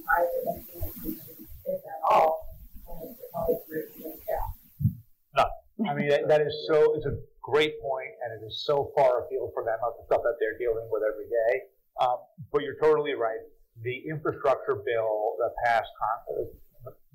mean, 5.99 6.09
that, 6.09 6.29
that 6.29 6.38
is 6.49 6.67
so, 6.67 6.97
it's 6.97 7.07
a 7.07 7.17
great 7.45 7.77
point, 7.81 8.13
and 8.25 8.33
it 8.37 8.45
is 8.45 8.65
so 8.65 8.93
far 8.97 9.25
afield 9.25 9.53
for 9.53 9.65
them 9.65 9.77
of 9.85 9.97
the 10.01 10.05
stuff 10.09 10.25
that 10.25 10.37
they're 10.41 10.57
dealing 10.57 10.89
with 10.89 11.05
every 11.05 11.29
day. 11.29 11.69
Um, 12.01 12.25
but 12.53 12.65
you're 12.65 12.81
totally 12.81 13.13
right. 13.13 13.41
The 13.85 14.09
infrastructure 14.09 14.81
bill 14.81 15.37
that 15.39 15.53
passed 15.65 15.91
Congress, 16.01 16.51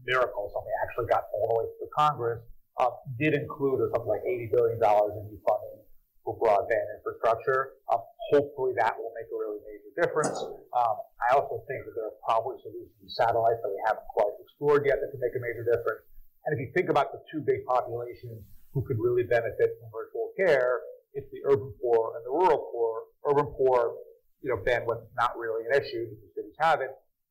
miracle, 0.06 0.52
something 0.54 0.76
actually 0.86 1.08
got 1.10 1.28
all 1.34 1.48
the 1.50 1.58
way 1.64 1.68
through 1.78 1.92
Congress, 1.96 2.42
uh, 2.80 2.94
did 3.20 3.34
include 3.34 3.82
something 3.94 4.10
like 4.10 4.24
$80 4.26 4.52
billion 4.52 4.80
in 4.80 5.22
new 5.30 5.40
funding 5.46 5.80
for 6.24 6.38
broadband 6.40 6.88
infrastructure. 6.98 7.78
Um, 7.92 8.02
hopefully 8.32 8.74
that 8.80 8.96
will 8.98 9.12
make 9.14 9.28
a 9.28 9.38
really 9.38 9.60
major 9.68 9.92
difference. 10.00 10.40
Um, 10.74 10.96
I 11.30 11.36
also 11.36 11.62
think 11.68 11.86
that 11.86 11.94
there 11.96 12.08
are 12.10 12.18
probably 12.26 12.58
solutions 12.64 12.96
to 12.98 13.08
satellites 13.12 13.60
that 13.62 13.72
we 13.72 13.80
haven't 13.86 14.08
quite 14.10 14.34
explored 14.42 14.88
yet 14.88 15.04
that 15.04 15.12
could 15.12 15.22
make 15.22 15.36
a 15.36 15.44
major 15.44 15.64
difference. 15.68 16.08
And 16.48 16.56
if 16.56 16.60
you 16.60 16.72
think 16.76 16.90
about 16.90 17.12
the 17.12 17.22
two 17.32 17.40
big 17.40 17.64
populations 17.68 18.44
who 18.74 18.82
could 18.82 18.98
really 19.00 19.24
benefit 19.24 19.78
from 19.80 19.90
virtual 19.94 20.34
care, 20.36 20.82
it's 21.14 21.30
the 21.30 21.46
urban 21.46 21.74
poor 21.82 22.18
and 22.18 22.26
the 22.26 22.34
rural 22.34 22.70
poor. 22.74 23.06
Urban 23.24 23.46
poor, 23.54 23.96
you 24.42 24.50
know, 24.50 24.58
bandwidth 24.58 25.06
not 25.16 25.38
really 25.38 25.64
an 25.70 25.78
issue 25.78 26.10
because 26.10 26.34
cities 26.36 26.58
have 26.60 26.82
it. 26.82 26.90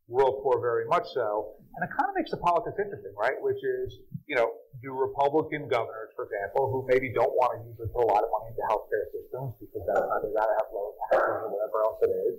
Rural 0.08 0.40
poor 0.42 0.62
very 0.62 0.86
much 0.86 1.04
so. 1.14 1.58
And 1.74 1.82
it 1.82 1.90
kind 1.96 2.08
of 2.08 2.14
makes 2.14 2.30
the 2.30 2.38
politics 2.38 2.78
interesting, 2.78 3.12
right? 3.18 3.36
Which 3.42 3.58
is, 3.60 3.98
you 4.26 4.36
know, 4.36 4.54
do 4.80 4.94
Republican 4.94 5.66
governors, 5.66 6.14
for 6.14 6.30
example, 6.30 6.70
who 6.70 6.86
maybe 6.86 7.10
don't 7.10 7.32
want 7.34 7.58
to 7.58 7.58
usually 7.66 7.90
put 7.90 8.06
a 8.06 8.10
lot 8.12 8.22
of 8.22 8.30
money 8.30 8.54
into 8.54 8.64
healthcare 8.70 9.06
systems 9.10 9.56
because 9.58 9.82
that's 9.88 10.04
how 10.04 10.18
they 10.22 10.30
gotta 10.30 10.54
have 10.62 10.68
low 10.70 10.94
taxes 11.10 11.42
or 11.42 11.50
whatever 11.50 11.76
else 11.82 11.98
it 12.06 12.12
is, 12.28 12.34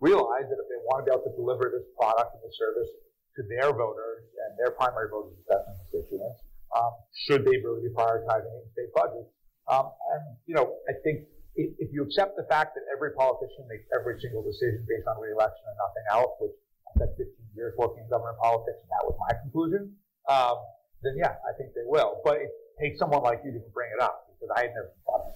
realize 0.00 0.46
that 0.48 0.58
if 0.60 0.68
they 0.70 0.80
want 0.86 1.02
to 1.02 1.04
be 1.08 1.10
able 1.12 1.26
to 1.26 1.34
deliver 1.34 1.72
this 1.72 1.86
product 1.98 2.30
and 2.36 2.40
this 2.46 2.54
service 2.56 2.90
to 3.36 3.42
their 3.50 3.74
voters 3.74 4.22
and 4.46 4.56
their 4.56 4.72
primary 4.72 5.10
voters, 5.10 5.34
that's 5.50 5.66
constituents, 5.90 6.45
um, 6.76 6.92
should 7.24 7.44
they 7.44 7.56
really 7.64 7.88
be 7.88 7.92
prioritizing 7.96 8.52
in 8.52 8.68
state 8.76 8.92
budgets? 8.92 9.32
Um, 9.68 9.90
and, 10.12 10.36
you 10.46 10.54
know, 10.54 10.76
I 10.88 10.92
think 11.02 11.24
if, 11.56 11.72
if, 11.80 11.88
you 11.92 12.04
accept 12.04 12.36
the 12.36 12.44
fact 12.44 12.76
that 12.76 12.84
every 12.92 13.12
politician 13.16 13.64
makes 13.68 13.88
every 13.96 14.20
single 14.20 14.44
decision 14.44 14.84
based 14.86 15.08
on 15.08 15.16
reelection 15.18 15.64
and 15.66 15.76
nothing 15.80 16.04
else, 16.12 16.36
which 16.38 16.52
I 16.86 16.92
spent 17.00 17.10
15 17.16 17.32
years 17.56 17.74
working 17.78 18.04
in 18.04 18.10
government 18.10 18.36
politics, 18.38 18.78
and 18.78 18.90
that 18.92 19.02
was 19.08 19.16
my 19.18 19.32
conclusion, 19.40 19.96
um, 20.28 20.60
then 21.02 21.16
yeah, 21.16 21.40
I 21.48 21.56
think 21.56 21.72
they 21.74 21.88
will. 21.88 22.20
But 22.22 22.44
it 22.44 22.52
takes 22.78 23.00
someone 23.00 23.22
like 23.24 23.40
you 23.44 23.52
to 23.52 23.58
bring 23.72 23.90
it 23.96 24.02
up 24.02 24.28
because 24.36 24.52
I 24.54 24.68
had 24.68 24.76
never 24.76 24.92
thought 25.08 25.24
of 25.24 25.32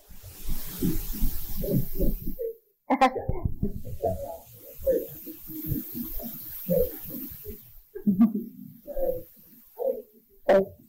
it. 10.50 10.76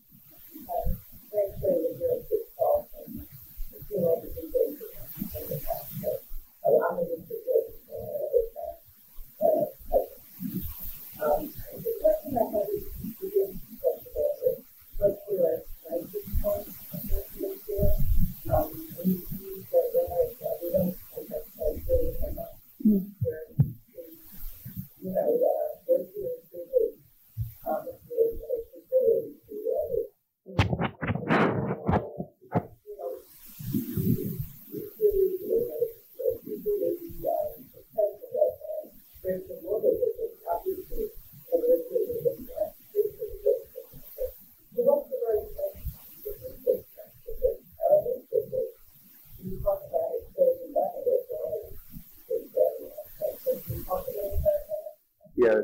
Yeah, 55.41 55.57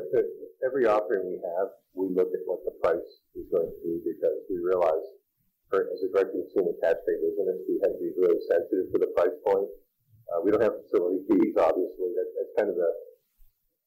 every 0.66 0.90
offering 0.90 1.22
we 1.30 1.38
have, 1.38 1.70
we 1.94 2.10
look 2.10 2.34
at 2.34 2.42
what 2.50 2.66
the 2.66 2.74
price 2.82 3.10
is 3.38 3.46
going 3.46 3.70
to 3.70 3.78
be 3.86 4.02
because 4.02 4.34
we 4.50 4.58
realize, 4.58 5.06
for, 5.70 5.86
as 5.94 6.02
a 6.02 6.10
direct 6.10 6.34
consumer 6.34 6.74
tax-paid 6.82 7.22
business, 7.22 7.62
we 7.70 7.78
have 7.86 7.94
to 7.94 8.02
be 8.02 8.10
really 8.18 8.42
sensitive 8.50 8.90
to 8.90 8.98
the 8.98 9.14
price 9.14 9.38
point. 9.46 9.70
Uh, 10.34 10.42
we 10.42 10.50
don't 10.50 10.66
have 10.66 10.82
facility 10.82 11.22
fees, 11.30 11.54
obviously. 11.54 12.10
That, 12.10 12.26
that's 12.34 12.54
kind 12.58 12.70
of 12.74 12.76
the 12.76 12.90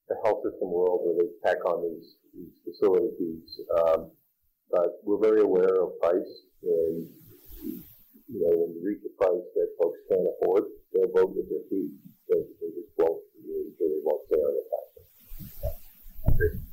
the 0.07 0.15
health 0.23 0.43
system 0.47 0.71
world 0.71 1.03
where 1.03 1.15
they 1.23 1.27
tack 1.43 1.59
on 1.67 1.83
these, 1.83 2.15
these 2.35 2.55
facility 2.67 3.11
fees. 3.19 3.51
Um, 3.75 4.11
but 4.71 4.99
we're 5.03 5.19
very 5.19 5.43
aware 5.43 5.75
of 5.75 5.99
price, 5.99 6.33
and 6.63 7.03
you 8.31 8.39
know, 8.39 8.51
when 8.63 8.75
you 8.75 8.81
reach 8.83 9.03
a 9.03 9.11
price 9.19 9.43
that 9.59 9.67
folks 9.75 9.99
can't 10.07 10.23
afford, 10.39 10.71
they'll 10.95 11.11
vote 11.11 11.35
with 11.35 11.51
their 11.51 11.67
feet. 11.67 11.91
They, 12.31 12.39
they 12.63 12.71
just 12.79 12.95
won't. 12.95 13.19
They 13.43 13.91
won't 14.07 14.23
stay 14.31 14.39
on 14.39 14.55
the 14.55 14.65
tax. 16.41 16.71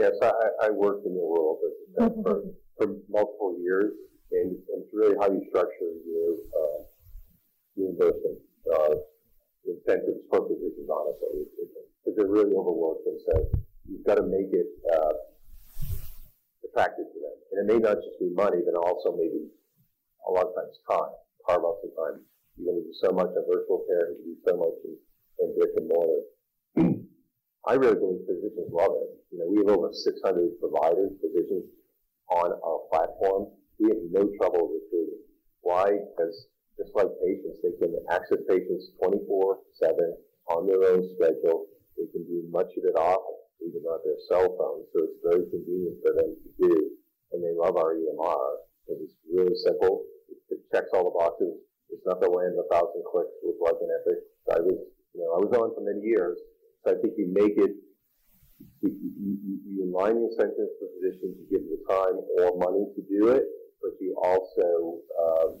Yes, 0.00 0.16
I, 0.22 0.32
I 0.64 0.70
worked 0.70 1.04
in 1.04 1.12
the 1.12 1.20
world 1.20 1.58
for, 2.24 2.40
for 2.80 2.86
multiple 3.12 3.52
years, 3.60 3.92
and, 4.32 4.56
and 4.56 4.80
it's 4.80 4.94
really 4.96 5.12
how 5.20 5.28
you 5.28 5.44
structure 5.52 5.92
your 6.08 6.40
uh, 6.56 6.80
reimbursement 7.76 8.40
uh, 8.64 8.96
incentives 9.68 10.24
for 10.32 10.48
physicians, 10.48 10.88
honestly, 10.88 11.44
because 11.52 12.16
they're 12.16 12.32
really 12.32 12.56
overworked, 12.56 13.04
and 13.12 13.20
so 13.28 13.60
you've 13.92 14.06
got 14.06 14.16
to 14.16 14.24
make 14.24 14.48
it 14.56 14.72
uh, 14.88 15.12
attractive 16.64 17.04
to 17.12 17.18
them. 17.20 17.36
And 17.52 17.56
it 17.60 17.66
may 17.68 17.78
not 17.78 18.00
just 18.00 18.16
be 18.16 18.32
money, 18.32 18.64
but 18.64 18.80
also 19.00 19.16
maybe 19.16 19.48
a 20.28 20.30
lot 20.30 20.46
of 20.46 20.54
times 20.54 20.76
time. 20.84 21.16
Carve 21.48 21.64
out 21.64 21.80
some 21.80 21.94
time. 21.96 22.20
You're 22.56 22.76
going 22.76 22.84
to 22.84 22.88
do 22.92 22.96
so 23.00 23.08
much 23.16 23.32
in 23.32 23.42
virtual 23.48 23.80
care, 23.88 24.12
you 24.20 24.36
do 24.36 24.40
so 24.44 24.52
much 24.60 24.76
in, 24.84 24.92
in 25.40 25.48
brick 25.56 25.72
and 25.76 25.88
mortar. 25.88 26.20
I 27.64 27.74
really 27.80 27.96
believe 27.96 28.28
physicians 28.28 28.68
love 28.72 28.92
it. 29.00 29.10
You 29.32 29.36
know, 29.40 29.48
we 29.48 29.64
have 29.64 29.72
over 29.72 29.92
600 29.92 30.60
providers, 30.60 31.12
physicians 31.20 31.64
on 32.28 32.52
our 32.52 32.80
platform. 32.92 33.52
We 33.80 33.88
have 33.88 34.04
no 34.12 34.28
trouble 34.36 34.68
recruiting. 34.68 35.24
Why? 35.64 35.92
Because 35.92 36.36
just 36.76 36.92
like 36.96 37.08
patients, 37.24 37.60
they 37.64 37.72
can 37.80 37.96
access 38.12 38.40
patients 38.48 38.92
24-7 39.00 39.96
on 40.52 40.66
their 40.66 40.80
own 40.92 41.04
schedule. 41.16 41.68
They 41.96 42.08
can 42.12 42.24
do 42.24 42.44
much 42.52 42.72
of 42.76 42.84
it 42.84 42.96
off, 42.96 43.24
even 43.60 43.84
on 43.84 44.00
their 44.04 44.20
cell 44.28 44.48
phone, 44.56 44.84
so 44.92 45.04
it's 45.04 45.20
very 45.24 45.44
convenient 45.48 46.00
for 46.04 46.12
them 46.16 46.32
to 46.32 46.48
do. 46.60 46.74
And 47.32 47.44
they 47.44 47.52
love 47.54 47.76
our 47.76 47.94
EMR. 47.94 48.69
It's 48.98 49.14
really 49.30 49.56
simple. 49.62 50.02
It 50.50 50.58
checks 50.74 50.90
all 50.94 51.06
the 51.06 51.14
boxes. 51.14 51.54
It's 51.90 52.06
not 52.06 52.20
the 52.20 52.30
land 52.30 52.58
of 52.58 52.64
a 52.64 52.68
thousand 52.70 53.02
clicks 53.06 53.34
with 53.42 53.58
like 53.62 53.78
an 53.78 53.90
Epic. 54.02 54.18
I 54.50 54.58
was, 54.62 54.78
you 55.14 55.20
know, 55.22 55.30
I 55.34 55.38
was 55.38 55.50
on 55.54 55.74
for 55.74 55.82
many 55.82 56.02
years 56.02 56.38
so 56.84 56.96
I 56.96 57.00
think 57.00 57.14
you 57.18 57.28
make 57.28 57.60
it, 57.60 57.76
you, 58.80 58.88
you, 58.88 59.32
you 59.68 59.92
align 59.92 60.16
the 60.16 60.32
incentives 60.32 60.72
for 60.80 60.88
physicians, 60.96 61.36
to 61.36 61.44
give 61.52 61.64
the 61.68 61.80
time 61.84 62.16
or 62.40 62.56
money 62.56 62.88
to 62.96 63.00
do 63.04 63.28
it, 63.28 63.44
but 63.84 63.92
you 64.00 64.16
also 64.16 64.96
um, 65.20 65.60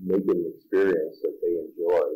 make 0.00 0.24
it 0.24 0.36
an 0.36 0.48
experience 0.56 1.20
that 1.20 1.36
they 1.44 1.60
enjoy. 1.60 2.08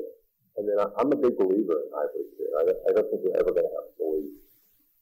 And 0.57 0.69
then 0.69 0.81
I'm 0.81 1.13
a 1.13 1.21
big 1.21 1.37
believer 1.37 1.77
in 1.85 1.89
hybrid 1.93 2.29
care. 2.37 2.53
I 2.61 2.63
don't, 2.65 2.81
I 2.89 2.91
don't 2.97 3.09
think 3.13 3.21
we're 3.29 3.41
ever 3.41 3.53
going 3.53 3.69
to 3.69 3.77
have 3.77 3.89
fully 3.97 4.29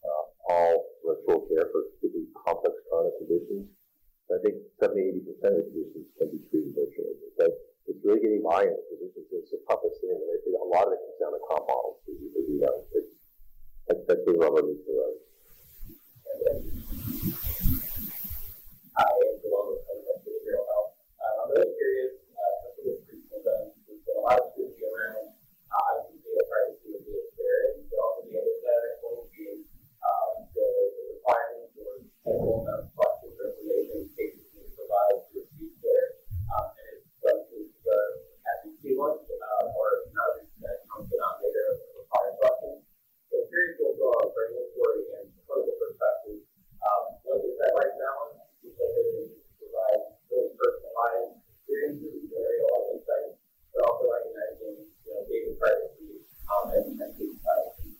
uh, 0.02 0.24
all 0.50 0.74
virtual 1.06 1.46
care 1.46 1.66
for 1.70 1.94
particularly 1.94 2.26
complex 2.34 2.74
chronic 2.90 3.14
conditions. 3.22 3.70
I 4.28 4.36
think 4.44 4.60
70, 4.76 5.24
80% 5.24 5.56
of 5.56 5.56
the 5.56 5.64
conditions 5.72 6.08
can 6.20 6.28
be 6.28 6.38
treated 6.52 6.76
virtually. 6.76 7.16
But 7.40 7.56
it's 7.88 7.96
really 8.04 8.20
getting 8.20 8.44
buy-in. 8.44 8.76
Physicians, 8.92 9.24
it's 9.32 9.50
the 9.56 9.60
toughest 9.64 10.04
thing. 10.04 10.12
And 10.12 10.20
it, 10.20 10.44
a 10.52 10.68
lot 10.68 10.84
of 10.84 10.92
it 10.92 11.00
comes 11.00 11.16
down 11.16 11.32
to 11.32 11.40
comp 11.48 11.64
models. 11.64 12.04
As 12.04 12.20
you 12.20 12.60
know, 12.60 12.84
it's, 12.92 13.08
that's, 13.88 14.04
that's 14.04 14.20
the 14.28 14.36
rubber 14.36 14.68
meets 14.68 14.84
the 14.84 14.92
road. 14.92 15.16
I'm. 18.98 19.00
Uh, 19.00 19.08
I'm 19.08 19.48
uh, 21.48 21.78
of 32.28 32.84
a 32.84 32.84
of 32.84 33.24
of 33.24 33.36
information 33.40 34.04
cases 34.12 34.44
need 34.52 34.68
to 34.68 34.72
provide 34.76 35.16
to 35.16 35.40
receive 35.40 35.72
care. 35.80 36.20
Um, 36.52 36.76
and 36.76 37.00
it's 37.00 37.08
some 37.24 37.40
cases 37.48 37.80
are 37.88 38.10
having 38.44 38.76
to 38.76 38.88
one, 39.00 39.16
uh, 39.16 39.64
or 39.72 39.88
not 40.12 40.44
that 40.60 40.84
comes 40.92 41.08
denominator 41.08 41.64
of 41.72 42.04
required 42.04 42.36
collections. 42.36 42.84
So 43.32 43.36
curious 43.48 43.80
overall 43.80 44.28
regulatory 44.28 45.02
and 45.16 45.32
clinical 45.48 45.76
perspective, 45.80 46.44
um, 46.84 47.02
what 47.24 47.40
is 47.40 47.56
that 47.64 47.72
right 47.72 47.94
balance? 47.96 48.44
Because 48.60 48.92
it 48.92 49.40
provide 49.56 50.02
really 50.28 50.52
personalized 50.52 51.40
experiences, 51.48 52.28
very 52.28 52.58
all 52.68 52.92
insights, 52.92 53.40
but 53.72 53.80
also 53.88 54.04
recognizing 54.04 54.84
you 54.84 55.10
know, 55.16 55.24
data 55.24 55.52
privacy 55.56 56.28
um, 56.52 56.64
and, 56.76 56.86
and 56.92 57.12
data 57.16 57.36
privacy. 57.40 57.98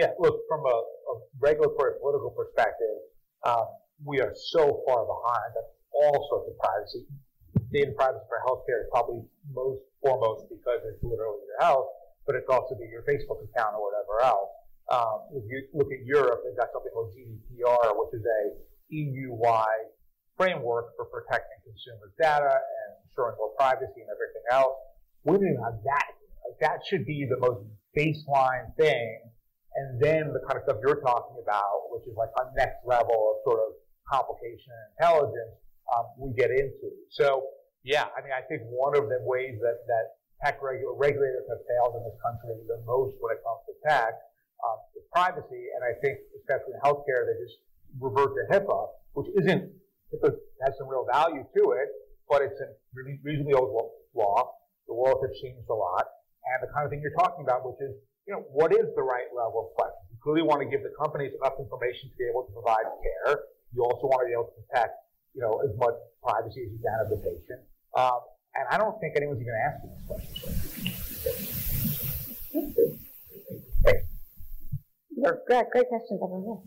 Yeah, 0.00 0.16
look, 0.16 0.48
from 0.48 0.64
a, 0.64 0.76
a 0.80 1.14
regulatory 1.44 2.00
political 2.00 2.32
perspective, 2.32 3.04
um, 3.44 3.68
we 4.00 4.16
are 4.24 4.32
so 4.32 4.80
far 4.88 5.04
behind 5.04 5.52
on 5.60 5.66
all 5.92 6.24
sorts 6.32 6.48
of 6.48 6.56
privacy. 6.56 7.04
Data 7.68 7.92
privacy 7.92 8.24
for 8.24 8.40
healthcare 8.48 8.80
is 8.80 8.88
probably 8.88 9.20
most 9.52 9.84
foremost 10.00 10.48
because 10.48 10.80
it's 10.88 11.04
literally 11.04 11.44
your 11.44 11.60
health, 11.60 11.92
but 12.24 12.32
it's 12.32 12.48
also 12.48 12.80
be 12.80 12.88
your 12.88 13.04
Facebook 13.04 13.44
account 13.44 13.76
or 13.76 13.92
whatever 13.92 14.24
else. 14.24 14.48
Um, 14.88 15.36
if 15.36 15.44
you 15.52 15.68
look 15.76 15.92
at 15.92 16.00
Europe, 16.08 16.48
they've 16.48 16.56
got 16.56 16.72
something 16.72 16.96
called 16.96 17.12
GDPR, 17.12 17.92
which 18.00 18.16
is 18.16 18.24
a 18.24 18.56
EU-wide 18.88 19.92
framework 20.40 20.96
for 20.96 21.12
protecting 21.12 21.60
consumers' 21.60 22.16
data 22.16 22.56
and 22.56 22.88
ensuring 23.04 23.36
more 23.36 23.52
privacy 23.60 24.00
and 24.00 24.08
everything 24.08 24.48
else. 24.48 24.80
We 25.28 25.36
don't 25.36 25.44
even 25.44 25.60
have 25.60 25.76
that. 25.84 26.08
Like, 26.48 26.56
that 26.64 26.80
should 26.88 27.04
be 27.04 27.28
the 27.28 27.36
most 27.36 27.68
baseline 27.92 28.72
thing. 28.80 29.28
And 29.76 30.02
then 30.02 30.34
the 30.34 30.42
kind 30.46 30.58
of 30.58 30.66
stuff 30.66 30.82
you're 30.82 31.00
talking 31.00 31.38
about, 31.38 31.94
which 31.94 32.02
is 32.10 32.16
like 32.18 32.30
a 32.42 32.50
next 32.58 32.82
level 32.82 33.14
of 33.14 33.34
sort 33.46 33.62
of 33.62 33.78
complication 34.08 34.74
and 34.74 34.88
intelligence, 34.98 35.54
um, 35.94 36.10
we 36.18 36.34
get 36.34 36.50
into. 36.50 36.90
So, 37.10 37.46
yeah, 37.82 38.10
I 38.14 38.22
mean, 38.22 38.34
I 38.34 38.42
think 38.46 38.62
one 38.66 38.98
of 38.98 39.06
the 39.06 39.22
ways 39.22 39.58
that, 39.62 39.86
that 39.86 40.06
tech 40.42 40.58
regu- 40.60 40.98
regulators 40.98 41.46
have 41.48 41.62
failed 41.70 41.94
in 41.98 42.02
this 42.02 42.18
country 42.18 42.58
the 42.66 42.82
most 42.86 43.14
when 43.22 43.30
it 43.36 43.40
comes 43.46 43.62
to 43.70 43.74
tech 43.86 44.14
um, 44.66 44.78
is 44.98 45.06
privacy. 45.14 45.70
And 45.74 45.86
I 45.86 45.94
think, 46.02 46.18
especially 46.42 46.74
in 46.74 46.82
healthcare, 46.82 47.26
they 47.30 47.38
just 47.38 47.62
revert 47.98 48.34
to 48.34 48.42
HIPAA, 48.50 48.80
which 49.14 49.30
isn't, 49.38 49.70
HIPAA 50.10 50.34
has 50.66 50.74
some 50.78 50.90
real 50.90 51.06
value 51.06 51.46
to 51.46 51.62
it, 51.78 51.88
but 52.28 52.42
it's 52.42 52.58
a 52.58 52.74
reasonably 53.22 53.54
old 53.54 53.70
law. 54.14 54.50
The 54.86 54.94
world 54.94 55.22
has 55.22 55.30
changed 55.38 55.66
a 55.70 55.74
lot. 55.74 56.06
And 56.42 56.66
the 56.66 56.72
kind 56.74 56.84
of 56.84 56.90
thing 56.90 57.02
you're 57.02 57.14
talking 57.14 57.46
about, 57.46 57.62
which 57.62 57.78
is, 57.78 57.94
you 58.26 58.34
know, 58.34 58.44
what 58.52 58.72
is 58.72 58.86
the 58.96 59.02
right 59.02 59.26
level 59.34 59.70
of 59.70 59.74
question? 59.76 60.00
You 60.10 60.18
clearly 60.22 60.42
want 60.42 60.60
to 60.62 60.68
give 60.68 60.82
the 60.82 60.92
companies 60.98 61.32
enough 61.34 61.54
information 61.58 62.10
to 62.10 62.16
be 62.16 62.24
able 62.28 62.44
to 62.44 62.52
provide 62.52 62.84
care. 63.02 63.40
You 63.72 63.84
also 63.84 64.06
want 64.06 64.22
to 64.22 64.26
be 64.26 64.32
able 64.32 64.50
to 64.50 64.56
protect, 64.66 64.94
you 65.34 65.40
know, 65.40 65.60
as 65.64 65.70
much 65.78 65.94
privacy 66.22 66.66
as 66.66 66.72
you 66.72 66.78
can 66.82 67.00
of 67.00 67.10
the 67.10 67.16
patient. 67.16 67.60
Um, 67.96 68.20
and 68.54 68.66
I 68.70 68.78
don't 68.78 68.98
think 69.00 69.16
anyone's 69.16 69.40
even 69.40 69.54
asking 69.54 69.90
this 69.94 70.02
question. 70.06 70.50
Great, 75.20 75.70
great 75.70 75.88
questions, 75.88 76.20
everyone. 76.22 76.62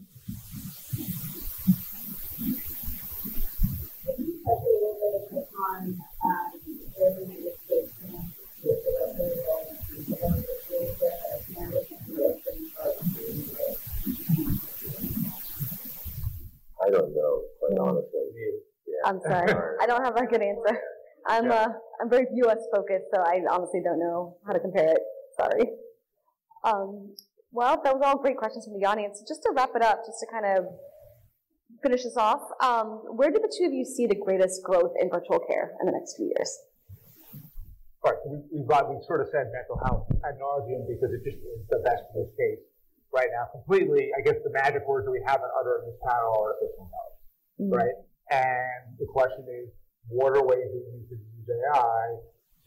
I 16.86 16.90
don't 16.90 17.16
know, 17.16 17.44
quite 17.60 17.78
honestly. 17.80 18.20
Yeah. 18.86 18.93
I'm 19.06 19.20
sorry. 19.22 19.54
I 19.82 19.86
don't 19.86 20.04
have 20.04 20.16
a 20.16 20.26
good 20.26 20.42
answer. 20.42 20.80
I'm 21.28 21.46
Yeah. 21.46 21.54
uh, 21.54 21.68
I'm 22.02 22.10
very 22.10 22.28
U.S. 22.46 22.60
focused, 22.74 23.06
so 23.14 23.22
I 23.22 23.42
honestly 23.50 23.82
don't 23.84 24.00
know 24.00 24.38
how 24.46 24.54
to 24.54 24.60
compare 24.60 24.90
it. 24.90 25.00
Sorry. 25.40 25.70
Um, 26.64 27.16
well, 27.52 27.80
that 27.84 27.94
was 27.96 28.02
all 28.06 28.18
great 28.18 28.38
questions 28.38 28.66
from 28.66 28.80
the 28.80 28.86
audience. 28.86 29.24
Just 29.28 29.44
to 29.44 29.52
wrap 29.56 29.72
it 29.76 29.82
up, 29.84 30.02
just 30.06 30.20
to 30.22 30.28
kind 30.32 30.46
of 30.46 30.66
finish 31.82 32.04
this 32.04 32.18
off, 32.18 32.42
um, 32.62 33.04
where 33.16 33.30
do 33.32 33.40
the 33.40 33.52
two 33.58 33.66
of 33.66 33.74
you 33.74 33.86
see 33.86 34.06
the 34.08 34.16
greatest 34.16 34.64
growth 34.64 34.92
in 35.00 35.10
virtual 35.10 35.40
care 35.40 35.72
in 35.82 35.86
the 35.86 35.92
next 35.92 36.16
few 36.18 36.26
years? 36.36 36.52
All 38.04 38.12
right, 38.12 38.20
we, 38.28 38.60
we've 38.60 38.68
got, 38.68 38.90
we 38.90 39.00
sort 39.08 39.22
of 39.22 39.28
said 39.32 39.48
mental 39.56 39.80
health 39.86 40.08
ad 40.28 40.36
nauseum 40.42 40.84
because 40.88 41.12
it 41.14 41.24
just 41.24 41.38
is 41.40 41.62
the 41.70 41.80
best 41.86 42.04
this 42.16 42.28
case 42.36 42.60
right 43.14 43.30
now. 43.32 43.48
Completely, 43.54 44.12
I 44.18 44.22
guess 44.22 44.36
the 44.44 44.52
magic 44.52 44.84
words 44.88 45.06
that 45.06 45.12
we 45.12 45.24
haven't 45.26 45.52
uttered 45.60 45.84
in 45.88 45.92
this 45.94 46.00
panel 46.04 46.32
are 46.36 46.52
artificial 46.52 46.84
intelligence, 46.90 47.20
Mm-hmm. 47.62 47.70
right? 47.80 47.96
And 48.32 48.98
the 49.00 49.06
question 49.06 49.46
is, 49.50 49.70
what 50.08 50.36
are 50.38 50.44
ways 50.44 50.68
that 50.68 50.84
you 50.94 51.06
could 51.10 51.20
use 51.20 51.48
AI 51.50 52.04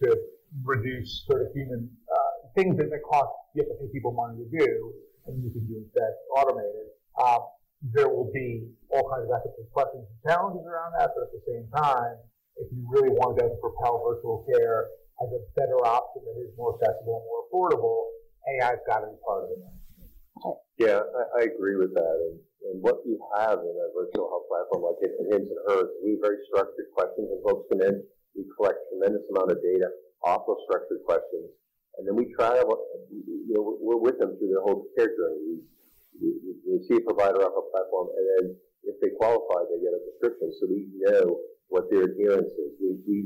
to 0.02 0.16
reduce 0.64 1.24
sort 1.26 1.42
of 1.42 1.48
human 1.54 1.88
uh, 2.08 2.48
things 2.54 2.76
that, 2.76 2.88
that 2.90 3.02
cost 3.04 3.28
you 3.54 3.64
have 3.64 3.72
to 3.72 3.76
pay 3.80 3.88
people 3.92 4.12
money 4.12 4.36
to 4.36 4.48
do, 4.48 4.92
and 5.26 5.42
you 5.42 5.50
can 5.50 5.64
do 5.66 5.80
instead 5.80 6.12
automated. 6.36 6.92
Um, 7.16 7.48
there 7.92 8.08
will 8.08 8.30
be 8.32 8.68
all 8.92 9.04
kinds 9.08 9.28
of 9.28 9.32
ethical 9.36 9.64
questions 9.72 10.04
and 10.04 10.18
challenges 10.24 10.64
around 10.64 10.92
that, 10.98 11.12
but 11.12 11.28
at 11.28 11.32
the 11.32 11.44
same 11.44 11.68
time, 11.72 12.16
if 12.56 12.68
you 12.72 12.84
really 12.88 13.12
want 13.12 13.36
to 13.36 13.48
propel 13.60 14.00
virtual 14.00 14.44
care 14.48 14.88
as 15.20 15.28
a 15.32 15.40
better 15.56 15.76
option 15.84 16.24
that 16.24 16.36
is 16.40 16.52
more 16.56 16.76
accessible 16.76 17.20
and 17.20 17.26
more 17.28 17.40
affordable, 17.48 18.12
AI's 18.48 18.80
got 18.88 19.04
to 19.04 19.12
be 19.12 19.18
part 19.24 19.44
of 19.44 19.56
it. 20.54 20.86
Yeah, 20.86 21.00
I, 21.02 21.22
I 21.40 21.42
agree 21.50 21.76
with 21.76 21.94
that. 21.94 22.16
And, 22.30 22.38
and 22.70 22.76
what 22.82 23.02
you 23.02 23.18
have 23.34 23.58
in 23.58 23.74
a 23.74 23.88
virtual 23.96 24.30
health 24.30 24.46
platform 24.46 24.86
like 24.86 25.00
it, 25.02 25.14
Hims 25.30 25.50
and 25.50 25.62
Hers, 25.66 25.90
we 26.04 26.14
have 26.14 26.22
very 26.22 26.38
structured 26.46 26.90
questions 26.94 27.26
when 27.26 27.40
folks 27.42 27.66
come 27.72 27.82
in. 27.82 28.02
We 28.36 28.44
collect 28.54 28.78
tremendous 28.92 29.24
amount 29.32 29.54
of 29.54 29.58
data 29.62 29.88
off 30.22 30.44
those 30.46 30.60
structured 30.68 31.02
questions. 31.06 31.48
And 31.96 32.04
then 32.04 32.12
we 32.12 32.28
try, 32.36 32.60
you 32.60 33.52
know, 33.56 33.80
we're 33.80 33.96
with 33.96 34.20
them 34.20 34.36
through 34.36 34.52
their 34.52 34.60
whole 34.60 34.84
care 34.98 35.08
journey. 35.08 35.64
We, 36.20 36.28
we, 36.44 36.52
we 36.68 36.76
see 36.84 37.00
a 37.00 37.04
provider 37.04 37.40
off 37.40 37.56
a 37.56 37.64
platform, 37.72 38.12
and 38.12 38.24
then 38.36 38.44
if 38.84 39.00
they 39.00 39.16
qualify, 39.16 39.64
they 39.68 39.80
get 39.80 39.96
a 39.96 40.00
prescription. 40.04 40.52
So 40.60 40.68
we 40.68 40.84
know 41.00 41.40
what 41.68 41.88
their 41.88 42.04
adherence 42.04 42.52
is. 42.52 42.72
We, 42.76 43.00
we 43.08 43.18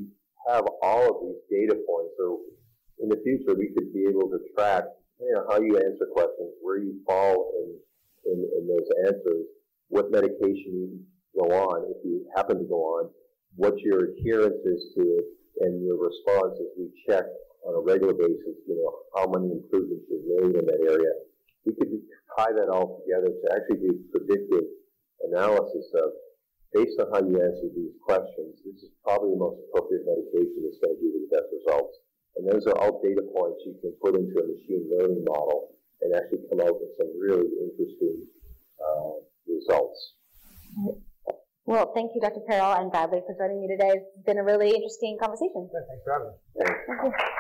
have 0.47 0.65
all 0.83 1.05
of 1.11 1.17
these 1.23 1.43
data 1.51 1.75
points. 1.83 2.15
So 2.19 2.41
in 3.03 3.09
the 3.09 3.19
future, 3.27 3.59
we 3.59 3.75
could 3.75 3.93
be 3.93 4.07
able 4.07 4.31
to 4.31 4.39
track 4.55 4.85
you 5.21 5.33
know, 5.35 5.45
how 5.49 5.61
you 5.61 5.77
answer 5.77 6.07
questions, 6.13 6.53
where 6.63 6.79
you 6.79 7.01
fall 7.07 7.53
in, 7.61 8.33
in, 8.33 8.39
in 8.59 8.63
those 8.69 8.89
answers, 9.07 9.45
what 9.89 10.11
medication 10.11 10.73
you 10.73 11.01
go 11.37 11.47
on, 11.51 11.91
if 11.91 11.99
you 12.05 12.27
happen 12.35 12.59
to 12.59 12.65
go 12.65 13.01
on, 13.01 13.11
what 13.57 13.79
your 13.81 14.15
adherence 14.15 14.61
is 14.65 14.81
to 14.97 15.03
it, 15.03 15.27
and 15.61 15.85
your 15.85 16.01
response 16.01 16.57
as 16.57 16.73
we 16.79 16.89
check 17.07 17.25
on 17.67 17.77
a 17.77 17.83
regular 17.85 18.15
basis, 18.15 18.57
you 18.65 18.77
know, 18.81 18.89
how 19.15 19.29
many 19.29 19.53
improvements 19.53 20.09
you've 20.09 20.25
made 20.25 20.57
in 20.57 20.65
that 20.65 20.81
area. 20.89 21.13
We 21.67 21.77
could 21.77 21.93
tie 22.39 22.57
that 22.57 22.73
all 22.73 23.05
together 23.05 23.29
to 23.29 23.47
actually 23.53 23.85
do 23.85 24.01
predictive 24.09 24.65
analysis 25.29 25.85
of, 26.01 26.17
based 26.73 26.97
on 27.03 27.13
how 27.13 27.21
you 27.21 27.37
answer 27.37 27.69
these 27.77 27.93
questions, 28.01 28.57
this 28.65 28.81
is 28.81 28.91
probably 29.05 29.37
the 29.37 29.43
most 29.43 29.61
appropriate 29.69 30.09
medication 30.09 30.65
that's 30.65 30.81
going 30.81 30.97
to 30.97 31.01
give 31.05 31.13
you 31.13 31.29
the 31.29 31.35
best 31.37 31.51
results. 31.53 32.01
And 32.37 32.49
those 32.49 32.67
are 32.67 32.77
all 32.79 33.01
data 33.03 33.23
points 33.35 33.61
you 33.67 33.75
can 33.81 33.93
put 34.03 34.15
into 34.15 34.33
a 34.39 34.47
machine 34.47 34.89
learning 34.91 35.25
model 35.27 35.75
and 36.01 36.15
actually 36.15 36.41
come 36.49 36.61
out 36.61 36.75
with 36.81 36.91
some 36.97 37.11
really 37.21 37.49
interesting 37.61 38.27
uh, 38.81 39.21
results. 39.47 40.15
Well, 41.67 41.93
thank 41.95 42.13
you, 42.15 42.21
Dr. 42.21 42.41
Carroll 42.49 42.81
and 42.81 42.91
Bradley, 42.91 43.21
for 43.27 43.37
joining 43.37 43.61
me 43.61 43.69
today. 43.69 43.93
It's 43.95 44.27
been 44.27 44.39
a 44.39 44.45
really 44.45 44.71
interesting 44.71 45.19
conversation. 45.21 45.69
Thanks 45.71 46.03
for 46.05 46.13
having 46.13 46.29
me. 46.29 46.37
Thank 46.65 47.15
you. 47.15 47.35